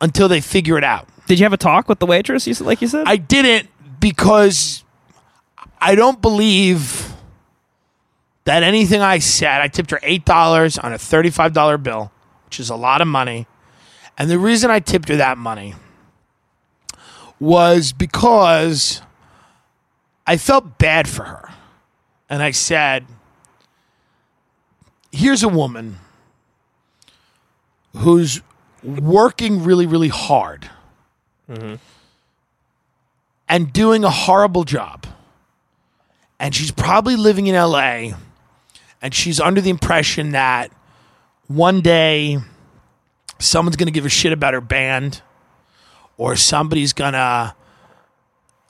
until 0.00 0.28
they 0.28 0.40
figure 0.40 0.78
it 0.78 0.84
out? 0.84 1.08
Did 1.26 1.38
you 1.38 1.44
have 1.44 1.52
a 1.52 1.58
talk 1.58 1.88
with 1.88 1.98
the 1.98 2.06
waitress? 2.06 2.46
You 2.46 2.54
said, 2.54 2.66
like 2.66 2.80
you 2.80 2.88
said. 2.88 3.04
I 3.06 3.16
didn't 3.16 3.68
because 4.00 4.84
I 5.78 5.94
don't 5.94 6.20
believe 6.22 7.12
that 8.44 8.62
anything 8.62 9.00
I 9.00 9.18
said. 9.18 9.60
I 9.60 9.68
tipped 9.68 9.90
her 9.90 10.00
eight 10.02 10.24
dollars 10.24 10.78
on 10.78 10.92
a 10.92 10.98
thirty-five 10.98 11.52
dollar 11.52 11.78
bill, 11.78 12.12
which 12.44 12.60
is 12.60 12.70
a 12.70 12.76
lot 12.76 13.00
of 13.00 13.08
money. 13.08 13.46
And 14.18 14.30
the 14.30 14.38
reason 14.38 14.70
I 14.70 14.80
tipped 14.80 15.08
her 15.08 15.16
that 15.16 15.36
money 15.36 15.74
was 17.38 17.92
because 17.92 19.02
I 20.26 20.38
felt 20.38 20.78
bad 20.78 21.06
for 21.06 21.24
her. 21.24 21.50
And 22.28 22.42
I 22.42 22.50
said, 22.50 23.06
here's 25.12 25.42
a 25.42 25.48
woman 25.48 25.98
who's 27.94 28.40
working 28.82 29.62
really, 29.62 29.86
really 29.86 30.08
hard 30.08 30.70
mm-hmm. 31.48 31.74
and 33.48 33.72
doing 33.72 34.02
a 34.02 34.10
horrible 34.10 34.64
job. 34.64 35.06
And 36.38 36.54
she's 36.54 36.70
probably 36.70 37.16
living 37.16 37.46
in 37.46 37.54
LA 37.54 38.10
and 39.02 39.12
she's 39.14 39.40
under 39.40 39.60
the 39.60 39.70
impression 39.70 40.32
that 40.32 40.70
one 41.48 41.80
day 41.80 42.38
someone's 43.38 43.76
going 43.76 43.86
to 43.86 43.92
give 43.92 44.04
a 44.06 44.10
shit 44.10 44.32
about 44.32 44.52
her 44.54 44.60
band 44.60 45.22
or 46.18 46.36
somebody's 46.36 46.92
going 46.92 47.12
to 47.14 47.54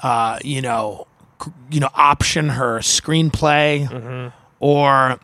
uh, 0.00 0.38
you 0.44 0.60
know 0.60 1.06
c- 1.42 1.50
you 1.70 1.80
know 1.80 1.88
option 1.94 2.50
her 2.50 2.78
screenplay 2.80 4.32
or 4.60 5.18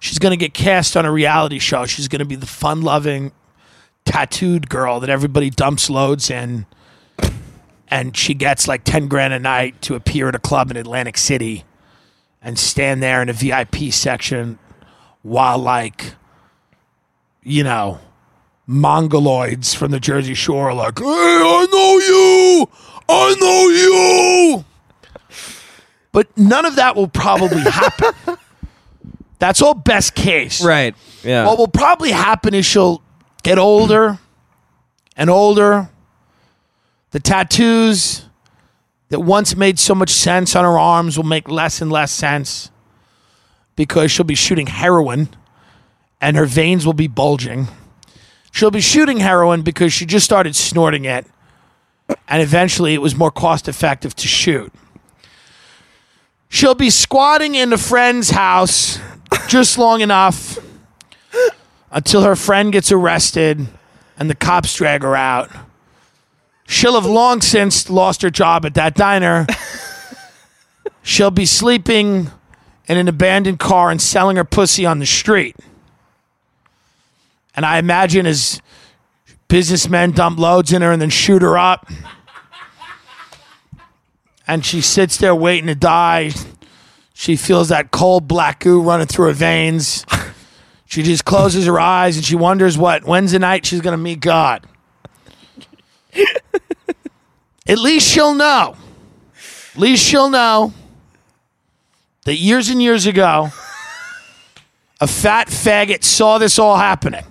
she's 0.00 0.18
going 0.18 0.30
to 0.32 0.36
get 0.36 0.52
cast 0.54 0.96
on 0.96 1.04
a 1.06 1.12
reality 1.12 1.58
show. 1.58 1.86
She's 1.86 2.08
going 2.08 2.20
to 2.20 2.24
be 2.24 2.36
the 2.36 2.46
fun-loving 2.46 3.32
tattooed 4.04 4.68
girl 4.68 5.00
that 5.00 5.10
everybody 5.10 5.50
dumps 5.50 5.88
loads 5.90 6.30
in 6.30 6.66
and 7.90 8.16
she 8.16 8.34
gets 8.34 8.68
like 8.68 8.84
10 8.84 9.08
grand 9.08 9.32
a 9.32 9.38
night 9.38 9.80
to 9.82 9.94
appear 9.94 10.28
at 10.28 10.34
a 10.34 10.38
club 10.38 10.70
in 10.70 10.76
Atlantic 10.76 11.16
City 11.18 11.64
and 12.42 12.58
stand 12.58 13.02
there 13.02 13.20
in 13.22 13.28
a 13.28 13.32
VIP 13.32 13.92
section 13.92 14.58
while 15.22 15.58
like 15.58 16.14
you 17.42 17.64
know 17.64 17.98
mongoloids 18.68 19.74
from 19.74 19.90
the 19.90 19.98
Jersey 20.00 20.34
Shore 20.34 20.68
are 20.70 20.74
like, 20.74 20.98
"Hey, 20.98 21.04
I 21.06 21.66
know 21.72 21.98
you. 21.98 22.68
I 23.08 23.34
know 23.40 23.68
you." 24.60 24.64
But 26.12 26.36
none 26.36 26.64
of 26.66 26.76
that 26.76 26.94
will 26.96 27.08
probably 27.08 27.60
happen. 27.62 28.12
That's 29.38 29.62
all 29.62 29.74
best 29.74 30.14
case. 30.14 30.62
right. 30.64 30.94
Yeah. 31.22 31.46
What 31.46 31.58
will 31.58 31.68
probably 31.68 32.10
happen 32.10 32.54
is 32.54 32.66
she'll 32.66 33.02
get 33.42 33.58
older 33.58 34.18
and 35.16 35.30
older. 35.30 35.88
The 37.10 37.20
tattoos 37.20 38.26
that 39.08 39.20
once 39.20 39.56
made 39.56 39.78
so 39.78 39.94
much 39.94 40.10
sense 40.10 40.54
on 40.54 40.64
her 40.64 40.78
arms 40.78 41.16
will 41.16 41.24
make 41.24 41.48
less 41.48 41.80
and 41.80 41.90
less 41.90 42.12
sense 42.12 42.70
because 43.76 44.10
she'll 44.10 44.24
be 44.24 44.34
shooting 44.34 44.66
heroin 44.66 45.28
and 46.20 46.36
her 46.36 46.44
veins 46.44 46.84
will 46.84 46.92
be 46.92 47.06
bulging. 47.06 47.68
She'll 48.50 48.70
be 48.70 48.80
shooting 48.80 49.20
heroin 49.20 49.62
because 49.62 49.92
she 49.92 50.04
just 50.04 50.24
started 50.24 50.54
snorting 50.54 51.04
it 51.04 51.26
and 52.28 52.42
eventually 52.42 52.94
it 52.94 53.00
was 53.00 53.14
more 53.14 53.30
cost 53.30 53.68
effective 53.68 54.14
to 54.16 54.28
shoot. 54.28 54.72
She'll 56.48 56.74
be 56.74 56.90
squatting 56.90 57.54
in 57.54 57.72
a 57.72 57.78
friend's 57.78 58.30
house 58.30 58.98
just 59.48 59.78
long 59.78 60.00
enough 60.00 60.58
until 61.90 62.22
her 62.22 62.36
friend 62.36 62.72
gets 62.72 62.90
arrested 62.90 63.66
and 64.18 64.28
the 64.28 64.34
cops 64.34 64.74
drag 64.74 65.02
her 65.02 65.16
out. 65.16 65.50
She'll 66.70 66.94
have 66.94 67.06
long 67.06 67.40
since 67.40 67.88
lost 67.88 68.20
her 68.20 68.28
job 68.28 68.66
at 68.66 68.74
that 68.74 68.94
diner. 68.94 69.46
She'll 71.02 71.30
be 71.30 71.46
sleeping 71.46 72.30
in 72.86 72.98
an 72.98 73.08
abandoned 73.08 73.58
car 73.58 73.90
and 73.90 74.00
selling 74.00 74.36
her 74.36 74.44
pussy 74.44 74.84
on 74.84 74.98
the 74.98 75.06
street. 75.06 75.56
And 77.56 77.64
I 77.64 77.78
imagine 77.78 78.26
as 78.26 78.60
businessmen 79.48 80.10
dump 80.10 80.38
loads 80.38 80.70
in 80.70 80.82
her 80.82 80.92
and 80.92 81.00
then 81.00 81.08
shoot 81.08 81.40
her 81.40 81.56
up. 81.56 81.90
And 84.46 84.64
she 84.64 84.82
sits 84.82 85.16
there 85.16 85.34
waiting 85.34 85.68
to 85.68 85.74
die. 85.74 86.32
She 87.14 87.34
feels 87.36 87.70
that 87.70 87.90
cold 87.90 88.28
black 88.28 88.60
goo 88.60 88.82
running 88.82 89.06
through 89.06 89.26
her 89.26 89.32
veins. 89.32 90.04
She 90.90 91.02
just 91.02 91.26
closes 91.26 91.66
her 91.66 91.78
eyes 91.78 92.16
and 92.16 92.24
she 92.24 92.34
wonders 92.34 92.78
what 92.78 93.04
Wednesday 93.04 93.36
night 93.36 93.66
she's 93.66 93.82
going 93.82 93.92
to 93.92 94.02
meet 94.02 94.20
God. 94.20 94.66
At 97.66 97.78
least 97.78 98.08
she'll 98.08 98.34
know. 98.34 98.76
At 99.74 99.80
least 99.80 100.04
she'll 100.04 100.30
know 100.30 100.72
that 102.24 102.36
years 102.36 102.68
and 102.68 102.82
years 102.82 103.06
ago, 103.06 103.50
a 105.00 105.06
fat 105.06 105.48
faggot 105.48 106.02
saw 106.02 106.38
this 106.38 106.58
all 106.58 106.76
happening. 106.76 107.24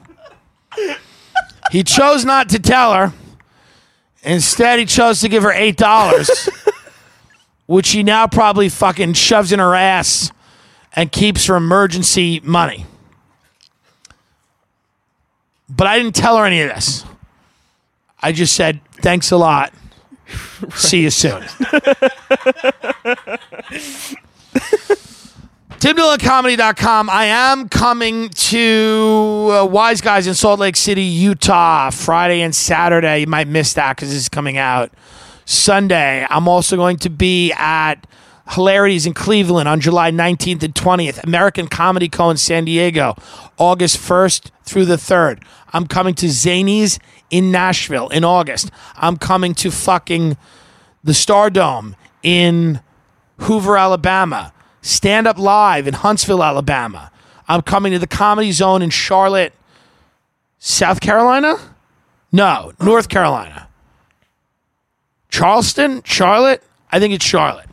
He 1.72 1.84
chose 1.84 2.24
not 2.24 2.50
to 2.50 2.60
tell 2.60 2.94
her. 2.94 3.14
Instead, 4.24 4.80
he 4.80 4.86
chose 4.86 5.22
to 5.22 5.30
give 5.30 5.44
her 5.44 5.52
$8, 5.52 6.50
which 7.66 7.92
he 7.92 8.04
now 8.04 8.28
probably 8.28 8.70
fucking 8.70 9.14
shoves 9.14 9.52
in 9.52 9.60
her 9.60 9.76
ass 9.76 10.32
and 10.94 11.12
keeps 11.12 11.46
for 11.46 11.56
emergency 11.56 12.40
money. 12.44 12.86
But 15.70 15.88
I 15.88 15.98
didn't 15.98 16.16
tell 16.16 16.38
her 16.38 16.46
any 16.46 16.62
of 16.62 16.70
this. 16.70 17.04
I 18.28 18.34
just 18.34 18.58
said 18.58 18.82
thanks 18.96 19.32
a 19.32 19.38
lot. 19.38 19.74
See 20.76 21.04
you 21.04 21.10
soon. 21.10 21.44
TimDillonComedy.com. 25.80 27.10
I 27.10 27.26
am 27.28 27.70
coming 27.70 28.28
to 28.28 29.50
uh, 29.50 29.66
Wise 29.66 30.02
Guys 30.02 30.28
in 30.28 30.34
Salt 30.34 30.60
Lake 30.60 30.76
City, 30.76 31.04
Utah, 31.04 31.90
Friday 31.90 32.42
and 32.42 32.54
Saturday. 32.54 33.20
You 33.20 33.28
might 33.28 33.48
miss 33.48 33.72
that 33.76 33.96
because 33.96 34.10
this 34.10 34.18
is 34.18 34.28
coming 34.28 34.58
out 34.58 34.92
Sunday. 35.46 36.28
I'm 36.30 36.50
also 36.50 36.76
going 36.76 36.98
to 36.98 37.10
be 37.10 37.54
at 37.54 38.06
Hilarities 38.50 39.06
in 39.06 39.14
Cleveland 39.14 39.68
on 39.68 39.80
July 39.80 40.12
19th 40.12 40.64
and 40.64 40.74
20th. 40.74 41.24
American 41.24 41.68
Comedy 41.68 42.08
Co. 42.08 42.30
in 42.30 42.38
San 42.38 42.66
Diego, 42.66 43.16
August 43.58 43.98
1st 43.98 44.52
through 44.64 44.86
the 44.86 44.96
3rd. 44.96 45.44
I'm 45.74 45.86
coming 45.86 46.16
to 46.16 46.28
Zanies 46.28 47.00
in 47.30 47.52
Nashville 47.52 48.10
in 48.10 48.24
August. 48.24 48.72
I'm 48.96 49.18
coming 49.18 49.54
to 49.56 49.72
fucking 49.72 50.38
the 51.04 51.12
Stardome 51.12 51.96
in 52.24 52.82
Hoover, 53.40 53.78
Alabama. 53.78 54.54
Stand 54.82 55.28
Up 55.28 55.38
Live 55.38 55.88
in 55.88 55.94
Huntsville, 55.94 56.44
Alabama. 56.44 57.12
I'm 57.48 57.62
coming 57.62 57.92
to 57.92 58.00
the 58.00 58.08
Comedy 58.08 58.52
Zone 58.52 58.82
in 58.82 58.90
Charlotte, 58.90 59.54
South 60.60 61.00
Carolina? 61.02 61.56
No, 62.32 62.74
North 62.80 63.10
Carolina. 63.10 63.68
Charleston? 65.30 66.02
Charlotte? 66.04 66.64
I 66.92 67.00
think 67.00 67.14
it's 67.14 67.26
Charlotte. 67.26 67.70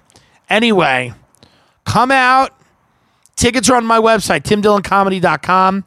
Anyway, 0.48 1.12
come 1.84 2.10
out. 2.10 2.52
Tickets 3.36 3.68
are 3.68 3.76
on 3.76 3.84
my 3.84 3.98
website, 3.98 4.42
timdilloncomedy.com. 4.42 5.84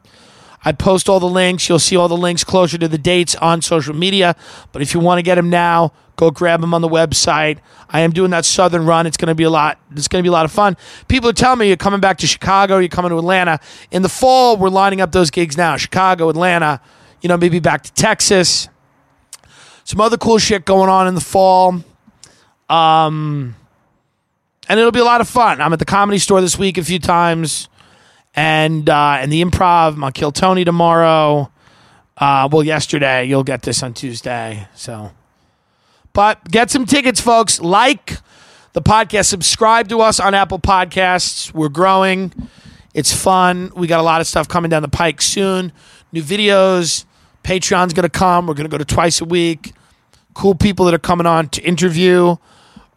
I 0.64 0.72
post 0.72 1.08
all 1.08 1.20
the 1.20 1.28
links. 1.28 1.68
You'll 1.68 1.78
see 1.78 1.96
all 1.96 2.08
the 2.08 2.16
links 2.16 2.44
closer 2.44 2.76
to 2.78 2.88
the 2.88 2.98
dates 2.98 3.34
on 3.36 3.62
social 3.62 3.94
media. 3.94 4.36
But 4.72 4.82
if 4.82 4.92
you 4.92 5.00
want 5.00 5.18
to 5.18 5.22
get 5.22 5.36
them 5.36 5.48
now, 5.48 5.92
go 6.16 6.30
grab 6.30 6.60
them 6.60 6.74
on 6.74 6.82
the 6.82 6.88
website. 6.88 7.58
I 7.88 8.00
am 8.00 8.10
doing 8.12 8.32
that 8.32 8.44
southern 8.44 8.84
run. 8.84 9.06
It's 9.06 9.16
going 9.16 9.28
to 9.28 9.34
be 9.34 9.44
a 9.44 9.50
lot. 9.50 9.78
It's 9.92 10.08
going 10.08 10.22
to 10.22 10.22
be 10.22 10.28
a 10.28 10.32
lot 10.32 10.44
of 10.44 10.52
fun. 10.52 10.76
People 11.06 11.30
are 11.30 11.34
telling 11.34 11.60
me 11.60 11.68
you're 11.68 11.76
coming 11.76 12.00
back 12.00 12.18
to 12.18 12.26
Chicago. 12.26 12.78
You're 12.78 12.88
coming 12.88 13.10
to 13.10 13.18
Atlanta 13.18 13.60
in 13.90 14.02
the 14.02 14.08
fall. 14.08 14.56
We're 14.56 14.68
lining 14.68 15.00
up 15.00 15.12
those 15.12 15.30
gigs 15.30 15.56
now. 15.56 15.76
Chicago, 15.76 16.28
Atlanta. 16.28 16.80
You 17.22 17.28
know, 17.28 17.36
maybe 17.36 17.60
back 17.60 17.82
to 17.84 17.92
Texas. 17.94 18.68
Some 19.84 20.00
other 20.00 20.18
cool 20.18 20.38
shit 20.38 20.66
going 20.66 20.90
on 20.90 21.08
in 21.08 21.14
the 21.14 21.20
fall. 21.20 21.82
Um, 22.68 23.54
and 24.68 24.78
it'll 24.78 24.92
be 24.92 25.00
a 25.00 25.04
lot 25.04 25.20
of 25.20 25.28
fun. 25.28 25.60
I'm 25.60 25.72
at 25.72 25.78
the 25.78 25.84
comedy 25.84 26.18
store 26.18 26.40
this 26.40 26.58
week 26.58 26.78
a 26.78 26.84
few 26.84 26.98
times, 26.98 27.68
and 28.34 28.88
uh, 28.88 29.16
and 29.20 29.32
the 29.32 29.42
improv. 29.42 30.02
I'm 30.02 30.12
Kill 30.12 30.30
Tony 30.30 30.64
tomorrow. 30.64 31.50
Uh, 32.16 32.48
well, 32.50 32.62
yesterday. 32.62 33.24
You'll 33.24 33.44
get 33.44 33.62
this 33.62 33.82
on 33.82 33.94
Tuesday. 33.94 34.68
So, 34.74 35.12
but 36.12 36.44
get 36.50 36.70
some 36.70 36.84
tickets, 36.84 37.20
folks. 37.20 37.60
Like 37.60 38.18
the 38.74 38.82
podcast. 38.82 39.26
Subscribe 39.26 39.88
to 39.88 40.00
us 40.00 40.20
on 40.20 40.34
Apple 40.34 40.58
Podcasts. 40.58 41.52
We're 41.54 41.68
growing. 41.70 42.32
It's 42.92 43.12
fun. 43.12 43.72
We 43.74 43.86
got 43.86 44.00
a 44.00 44.02
lot 44.02 44.20
of 44.20 44.26
stuff 44.26 44.48
coming 44.48 44.70
down 44.70 44.82
the 44.82 44.88
pike 44.88 45.22
soon. 45.22 45.72
New 46.12 46.22
videos. 46.22 47.04
Patreon's 47.44 47.94
going 47.94 48.02
to 48.02 48.10
come. 48.10 48.46
We're 48.46 48.54
going 48.54 48.68
to 48.68 48.70
go 48.70 48.78
to 48.78 48.84
twice 48.84 49.20
a 49.20 49.24
week. 49.24 49.72
Cool 50.34 50.54
people 50.54 50.84
that 50.84 50.94
are 50.94 50.98
coming 50.98 51.26
on 51.26 51.48
to 51.50 51.62
interview. 51.62 52.36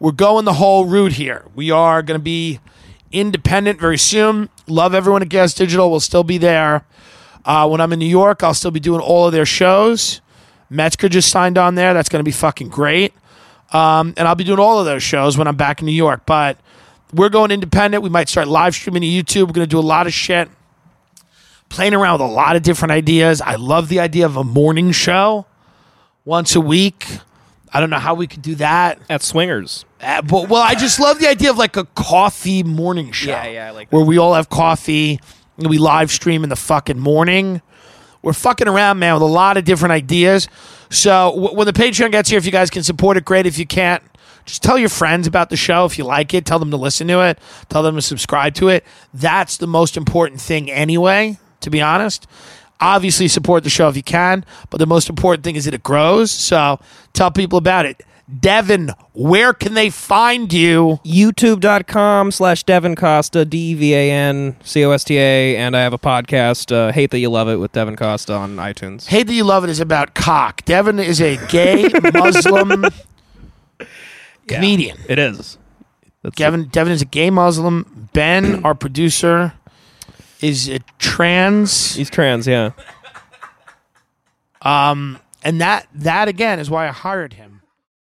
We're 0.02 0.10
going 0.10 0.44
the 0.44 0.54
whole 0.54 0.86
route 0.86 1.12
here. 1.12 1.44
We 1.54 1.70
are 1.70 2.02
going 2.02 2.18
to 2.18 2.22
be 2.24 2.58
independent 3.12 3.78
very 3.78 3.98
soon. 3.98 4.48
Love 4.66 4.96
everyone 4.96 5.22
at 5.22 5.28
Gas 5.28 5.54
Digital. 5.54 5.92
We'll 5.92 6.00
still 6.00 6.24
be 6.24 6.38
there. 6.38 6.84
Uh, 7.44 7.68
when 7.68 7.80
I'm 7.80 7.92
in 7.92 8.00
New 8.00 8.06
York, 8.06 8.42
I'll 8.42 8.52
still 8.52 8.72
be 8.72 8.80
doing 8.80 9.00
all 9.00 9.26
of 9.28 9.32
their 9.32 9.46
shows. 9.46 10.20
Metzger 10.68 11.08
just 11.08 11.28
signed 11.28 11.56
on 11.56 11.76
there. 11.76 11.94
That's 11.94 12.08
going 12.08 12.18
to 12.18 12.24
be 12.24 12.32
fucking 12.32 12.68
great. 12.68 13.14
Um, 13.72 14.12
and 14.16 14.26
I'll 14.26 14.34
be 14.34 14.42
doing 14.42 14.58
all 14.58 14.80
of 14.80 14.86
those 14.86 15.04
shows 15.04 15.38
when 15.38 15.46
I'm 15.46 15.54
back 15.54 15.78
in 15.78 15.86
New 15.86 15.92
York. 15.92 16.26
But 16.26 16.58
we're 17.12 17.28
going 17.28 17.52
independent. 17.52 18.02
We 18.02 18.10
might 18.10 18.28
start 18.28 18.48
live 18.48 18.74
streaming 18.74 19.02
to 19.02 19.06
YouTube. 19.06 19.46
We're 19.46 19.52
going 19.52 19.68
to 19.68 19.70
do 19.70 19.78
a 19.78 19.80
lot 19.86 20.08
of 20.08 20.12
shit. 20.12 20.48
Playing 21.68 21.94
around 21.94 22.14
with 22.14 22.28
a 22.28 22.34
lot 22.34 22.56
of 22.56 22.64
different 22.64 22.90
ideas. 22.90 23.40
I 23.40 23.54
love 23.54 23.88
the 23.88 24.00
idea 24.00 24.26
of 24.26 24.36
a 24.36 24.42
morning 24.42 24.90
show 24.90 25.46
once 26.24 26.56
a 26.56 26.60
week. 26.60 27.06
I 27.72 27.80
don't 27.80 27.90
know 27.90 27.98
how 27.98 28.14
we 28.14 28.26
could 28.26 28.42
do 28.42 28.54
that. 28.56 28.98
At 29.08 29.22
Swingers. 29.22 29.84
Uh, 30.00 30.20
but, 30.22 30.48
well, 30.48 30.62
I 30.62 30.74
just 30.74 31.00
love 31.00 31.18
the 31.18 31.28
idea 31.28 31.50
of 31.50 31.56
like 31.58 31.76
a 31.76 31.84
coffee 31.84 32.62
morning 32.62 33.12
show. 33.12 33.30
Yeah, 33.30 33.46
yeah, 33.46 33.66
I 33.68 33.70
like 33.70 33.90
Where 33.90 34.04
we 34.04 34.18
all 34.18 34.34
have 34.34 34.48
coffee 34.50 35.20
and 35.56 35.68
we 35.68 35.78
live 35.78 36.10
stream 36.10 36.42
in 36.44 36.50
the 36.50 36.56
fucking 36.56 36.98
morning. 36.98 37.62
We're 38.22 38.32
fucking 38.34 38.68
around, 38.68 38.98
man, 38.98 39.14
with 39.14 39.22
a 39.22 39.26
lot 39.26 39.56
of 39.56 39.64
different 39.64 39.92
ideas. 39.92 40.48
So 40.90 41.32
w- 41.34 41.56
when 41.56 41.66
the 41.66 41.72
Patreon 41.72 42.12
gets 42.12 42.28
here, 42.28 42.38
if 42.38 42.44
you 42.46 42.52
guys 42.52 42.70
can 42.70 42.82
support 42.82 43.16
it, 43.16 43.24
great. 43.24 43.46
If 43.46 43.58
you 43.58 43.66
can't, 43.66 44.02
just 44.44 44.62
tell 44.62 44.78
your 44.78 44.88
friends 44.88 45.26
about 45.26 45.50
the 45.50 45.56
show. 45.56 45.84
If 45.84 45.98
you 45.98 46.04
like 46.04 46.34
it, 46.34 46.44
tell 46.44 46.58
them 46.58 46.70
to 46.70 46.76
listen 46.76 47.08
to 47.08 47.20
it. 47.20 47.38
Tell 47.68 47.82
them 47.82 47.94
to 47.96 48.02
subscribe 48.02 48.54
to 48.54 48.68
it. 48.68 48.84
That's 49.14 49.56
the 49.56 49.66
most 49.66 49.96
important 49.96 50.40
thing, 50.40 50.70
anyway. 50.70 51.38
To 51.60 51.70
be 51.70 51.80
honest, 51.80 52.26
obviously 52.82 53.28
support 53.28 53.64
the 53.64 53.70
show 53.70 53.88
if 53.88 53.96
you 53.96 54.02
can, 54.02 54.44
but 54.68 54.78
the 54.78 54.86
most 54.86 55.08
important 55.08 55.44
thing 55.44 55.56
is 55.56 55.64
that 55.64 55.74
it 55.74 55.82
grows. 55.82 56.30
So 56.30 56.80
tell 57.12 57.30
people 57.30 57.56
about 57.58 57.86
it. 57.86 58.02
Devan, 58.30 58.94
where 59.12 59.52
can 59.52 59.74
they 59.74 59.90
find 59.90 60.52
you? 60.52 61.00
YouTube.com 61.04 62.30
slash 62.30 62.64
Devan 62.64 62.96
Costa, 62.96 63.44
D 63.44 63.72
E 63.72 63.74
V 63.74 63.94
A 63.94 64.10
N 64.10 64.56
C 64.62 64.84
O 64.84 64.90
S 64.90 65.04
T 65.04 65.18
A. 65.18 65.56
And 65.56 65.76
I 65.76 65.80
have 65.82 65.92
a 65.92 65.98
podcast, 65.98 66.74
uh, 66.74 66.92
Hate 66.92 67.10
That 67.10 67.18
You 67.18 67.28
Love 67.30 67.48
It, 67.48 67.56
with 67.56 67.72
Devan 67.72 67.96
Costa 67.96 68.34
on 68.34 68.56
iTunes. 68.56 69.06
Hate 69.06 69.26
That 69.26 69.34
You 69.34 69.44
Love 69.44 69.64
It 69.64 69.70
is 69.70 69.80
about 69.80 70.14
cock. 70.14 70.62
Devan 70.64 71.04
is 71.04 71.20
a 71.20 71.36
gay 71.48 71.88
Muslim 72.14 72.84
comedian. 74.46 74.98
It 75.08 75.18
is. 75.18 75.58
That's 76.22 76.36
Devan, 76.36 76.70
Devan 76.70 76.90
is 76.90 77.02
a 77.02 77.06
gay 77.06 77.28
Muslim. 77.30 78.08
Ben, 78.12 78.64
our 78.64 78.74
producer, 78.74 79.52
is 80.42 80.68
a 80.68 80.80
trans. 80.98 81.94
He's 81.94 82.10
trans, 82.10 82.46
yeah. 82.46 82.72
Um, 84.62 85.18
and 85.42 85.60
that 85.60 85.88
that 85.94 86.28
again 86.28 86.58
is 86.58 86.70
why 86.70 86.88
I 86.88 86.90
hired 86.92 87.34
him. 87.34 87.51